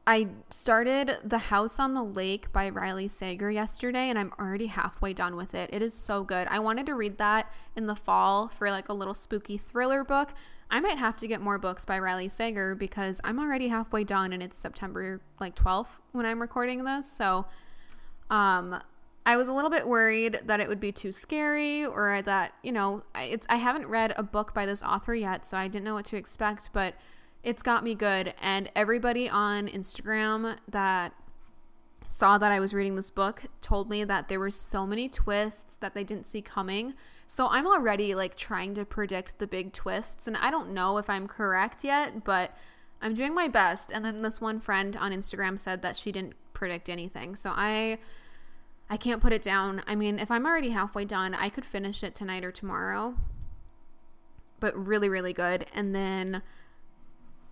I 0.05 0.29
started 0.51 1.19
The 1.23 1.39
House 1.39 1.79
on 1.79 1.93
the 1.93 2.03
Lake 2.03 2.51
by 2.51 2.71
Riley 2.71 3.09
Sager 3.09 3.51
yesterday, 3.51 4.09
and 4.09 4.19
I'm 4.19 4.33
already 4.41 4.67
halfway 4.69 5.13
done 5.13 5.37
with 5.37 5.55
it. 5.55 5.71
It 5.73 5.83
is 5.83 5.93
so 5.93 6.25
good. 6.25 6.49
I 6.49 6.59
wanted 6.61 6.87
to 6.87 6.95
read 6.95 7.19
that 7.19 7.53
in 7.77 7.87
the 7.87 7.95
fall 7.95 8.49
for 8.49 8.71
like 8.71 8.89
a 8.89 8.95
little 8.95 9.13
spooky 9.13 9.59
thriller 9.59 10.03
book. 10.03 10.33
I 10.71 10.81
might 10.81 10.97
have 10.97 11.17
to 11.19 11.29
get 11.29 11.43
more 11.43 11.59
books 11.59 11.85
by 11.85 11.99
Riley 11.99 12.29
Sager 12.31 12.75
because 12.75 13.21
I'm 13.23 13.39
already 13.39 13.69
halfway 13.69 14.03
done 14.03 14.33
and 14.33 14.43
it's 14.43 14.57
September 14.57 15.21
like 15.41 15.55
12th 15.55 16.01
when 16.13 16.25
I'm 16.25 16.41
recording 16.41 16.85
this. 16.85 17.07
So 17.11 17.47
um, 18.31 18.81
I 19.27 19.37
was 19.37 19.49
a 19.49 19.53
little 19.53 19.71
bit 19.71 19.87
worried 19.87 20.41
that 20.47 20.59
it 20.59 20.69
would 20.69 20.81
be 20.81 20.91
too 20.91 21.13
scary 21.13 21.85
or 21.85 22.23
that, 22.23 22.55
you 22.63 22.73
know, 22.73 23.03
it's 23.15 23.47
I 23.51 23.57
haven't 23.57 23.87
read 23.87 24.15
a 24.17 24.23
book 24.23 24.55
by 24.55 24.65
this 24.65 24.83
author 24.83 25.15
yet, 25.15 25.45
so 25.45 25.57
I 25.57 25.69
didn't 25.69 25.85
know 25.85 25.95
what 25.95 26.07
to 26.07 26.17
expect, 26.17 26.71
but 26.73 26.95
it's 27.43 27.63
got 27.63 27.85
me 27.85 27.95
good 27.95 28.35
and 28.41 28.71
everybody 28.75 29.29
on 29.29 29.69
Instagram 29.69 30.57
that 30.69 31.13
saw 32.07 32.39
that 32.39 32.51
I 32.51 32.59
was 32.59 32.73
reading 32.73 32.97
this 32.97 33.11
book 33.11 33.45
told 33.61 33.91
me 33.91 34.03
that 34.03 34.29
there 34.29 34.41
were 34.41 34.51
so 34.51 34.87
many 34.87 35.09
twists 35.09 35.77
that 35.77 35.95
they 35.95 36.05
didn't 36.05 36.25
see 36.25 36.41
coming. 36.41 36.95
So 37.27 37.49
I'm 37.49 37.67
already 37.67 38.15
like 38.15 38.35
trying 38.35 38.75
to 38.75 38.85
predict 38.87 39.39
the 39.39 39.47
big 39.47 39.75
twists 39.75 40.27
and 40.27 40.37
I 40.39 40.51
don't 40.51 40.73
know 40.73 40.97
if 40.97 41.11
I'm 41.11 41.29
correct 41.29 41.85
yet, 41.85 42.25
but 42.25 42.57
I'm 43.03 43.15
doing 43.15 43.35
my 43.35 43.47
best. 43.47 43.93
And 43.93 44.05
then 44.05 44.23
this 44.23 44.41
one 44.41 44.59
friend 44.59 44.97
on 44.97 45.13
Instagram 45.13 45.61
said 45.61 45.83
that 45.83 45.97
she 45.97 46.11
didn't 46.11 46.35
predict 46.59 46.89
anything. 46.89 47.37
So 47.37 47.53
I 47.55 47.99
I 48.91 48.97
can't 48.97 49.23
put 49.23 49.33
it 49.33 49.43
down. 49.43 49.83
I 49.87 49.95
mean, 49.95 50.19
if 50.19 50.31
I'm 50.31 50.45
already 50.45 50.71
halfway 50.71 51.05
done, 51.05 51.35
I 51.35 51.51
could 51.51 51.65
finish 51.65 52.03
it 52.03 52.15
tonight 52.15 52.45
or 52.45 52.51
tomorrow. 52.51 53.15
But 54.61 54.77
really 54.77 55.09
really 55.09 55.33
good. 55.33 55.67
And 55.73 55.95
then 55.95 56.43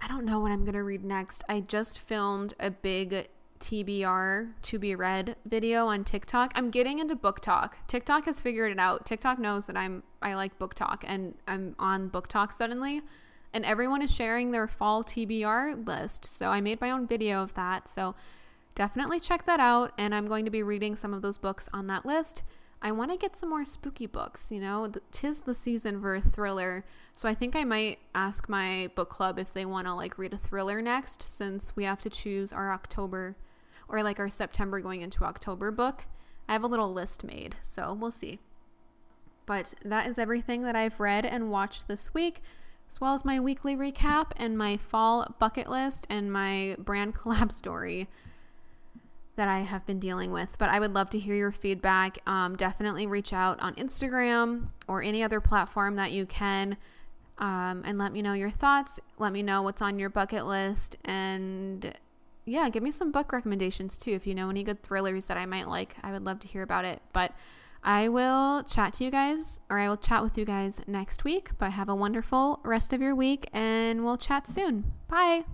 I 0.01 0.09
don't 0.09 0.25
know 0.25 0.41
what 0.41 0.51
I'm 0.51 0.65
going 0.65 0.75
to 0.75 0.83
read 0.83 1.05
next. 1.05 1.43
I 1.49 1.61
just 1.61 2.01
filmed 2.01 2.53
a 2.61 2.71
big 2.71 3.29
TBR 3.61 4.53
to 4.61 4.79
be 4.79 4.95
read 4.95 5.37
video 5.47 5.87
on 5.87 6.05
TikTok. 6.05 6.53
I'm 6.55 6.71
getting 6.71 6.99
into 6.99 7.17
BookTok. 7.17 7.73
TikTok 7.87 8.27
has 8.27 8.41
figured 8.41 8.73
it 8.73 8.79
out. 8.79 9.07
TikTok 9.07 9.39
knows 9.39 9.67
that 9.69 9.77
I'm 9.77 10.03
I 10.21 10.35
like 10.35 10.59
BookTok 10.59 11.05
and 11.07 11.35
I'm 11.47 11.77
on 11.79 12.11
BookTok 12.11 12.53
suddenly 12.53 13.03
and 13.55 13.65
everyone 13.65 14.03
is 14.03 14.15
sharing 14.15 14.51
their 14.51 14.67
fall 14.67 15.03
TBR 15.03 15.87
list. 15.87 16.27
So 16.27 16.49
I 16.49 16.61
made 16.61 16.81
my 16.81 16.91
own 16.91 17.07
video 17.07 17.43
of 17.43 17.55
that. 17.55 17.89
So 17.89 18.15
definitely 18.77 19.18
check 19.18 19.45
that 19.47 19.59
out. 19.59 19.93
And 19.99 20.14
I'm 20.14 20.29
going 20.29 20.45
to 20.45 20.51
be 20.53 20.62
reading 20.62 20.95
some 20.95 21.12
of 21.12 21.22
those 21.22 21.39
books 21.39 21.68
on 21.72 21.89
that 21.89 22.07
list. 22.07 22.45
I 22.81 22.93
want 22.93 23.11
to 23.11 23.16
get 23.16 23.35
some 23.37 23.49
more 23.49 23.64
spooky 23.64 24.07
books, 24.07 24.53
you 24.53 24.61
know, 24.61 24.93
tis 25.11 25.41
the 25.41 25.55
season 25.55 26.01
for 26.01 26.14
a 26.14 26.20
thriller. 26.20 26.85
So 27.14 27.29
I 27.29 27.35
think 27.35 27.57
I 27.57 27.64
might 27.64 27.99
ask 28.14 28.49
my 28.49 28.91
book 28.95 29.09
club 29.09 29.39
if 29.39 29.53
they 29.53 29.64
want 29.64 29.87
to 29.87 29.95
like 29.95 30.18
read 30.18 30.35
a 30.35 30.39
thriller 30.39 30.81
next 30.83 31.22
since 31.22 31.74
we 31.74 31.85
have 31.85 32.03
to 32.03 32.11
choose 32.11 32.53
our 32.53 32.70
October 32.70 33.35
or 33.89 34.03
like 34.03 34.20
our 34.20 34.29
September 34.29 34.81
going 34.81 35.01
into 35.01 35.24
October 35.24 35.70
book. 35.70 36.05
I 36.49 36.53
have 36.53 36.62
a 36.62 36.68
little 36.68 36.93
list 36.93 37.24
made, 37.24 37.57
so 37.62 37.97
we'll 37.99 38.11
see. 38.11 38.41
But 39.47 39.74
that 39.85 40.07
is 40.07 40.18
everything 40.18 40.62
that 40.62 40.77
I've 40.77 41.01
read 41.01 41.24
and 41.24 41.51
watched 41.51 41.89
this 41.89 42.12
week, 42.12 42.43
as 42.91 43.01
well 43.01 43.14
as 43.14 43.24
my 43.24 43.41
weekly 43.41 43.74
recap 43.74 44.33
and 44.37 44.59
my 44.59 44.77
fall 44.77 45.35
bucket 45.39 45.68
list 45.68 46.07
and 46.11 46.33
my 46.33 46.77
brand 46.79 47.14
collab 47.16 47.51
story 47.51 48.09
that 49.37 49.49
I 49.49 49.61
have 49.61 49.87
been 49.87 49.99
dealing 49.99 50.32
with. 50.32 50.57
But 50.59 50.70
I 50.70 50.80
would 50.80 50.93
love 50.93 51.11
to 51.11 51.18
hear 51.18 51.34
your 51.34 51.53
feedback. 51.53 52.18
Um, 52.26 52.57
definitely 52.57 53.07
reach 53.07 53.32
out 53.32 53.61
on 53.61 53.74
Instagram 53.74 54.68
or 54.88 55.03
any 55.03 55.22
other 55.22 55.41
platform 55.41 55.96
that 55.96 56.13
you 56.13 56.26
can 56.26 56.76
um, 57.38 57.83
and 57.84 57.99
let 57.99 58.13
me 58.13 58.22
know 58.22 58.33
your 58.33 58.50
thoughts. 58.50 58.99
Let 59.18 59.33
me 59.33 59.42
know 59.42 59.63
what's 59.63 59.83
on 59.83 59.99
your 59.99 60.08
bucket 60.08 60.46
list. 60.46 60.96
And 61.04 61.95
yeah, 62.45 62.68
give 62.71 62.83
me 62.83 62.91
some 62.91 63.13
book 63.13 63.33
recommendations 63.33 63.99
too. 63.99 64.13
If 64.13 64.26
you 64.26 64.34
know 64.34 64.49
any 64.49 64.63
good 64.63 64.83
thrillers 64.83 65.26
that 65.26 65.37
I 65.37 65.46
might 65.46 65.68
like, 65.68 65.96
I 66.03 66.13
would 66.13 66.25
love 66.25 66.41
to 66.41 66.49
hear 66.49 66.63
about 66.63 66.84
it. 66.84 67.03
But 67.13 67.33
I 67.83 68.08
will 68.08 68.63
chat 68.64 68.95
to 68.95 69.04
you 69.04 69.11
guys, 69.11 69.61
or 69.71 69.79
I 69.79 69.88
will 69.88 69.96
chat 69.96 70.22
with 70.22 70.37
you 70.38 70.45
guys 70.45 70.80
next 70.87 71.25
week. 71.25 71.50
But 71.58 71.72
have 71.72 71.88
a 71.88 71.95
wonderful 71.95 72.61
rest 72.64 72.92
of 72.92 73.00
your 73.00 73.14
week, 73.14 73.49
and 73.53 74.04
we'll 74.04 74.18
chat 74.18 74.49
soon. 74.49 74.92
Bye. 75.08 75.45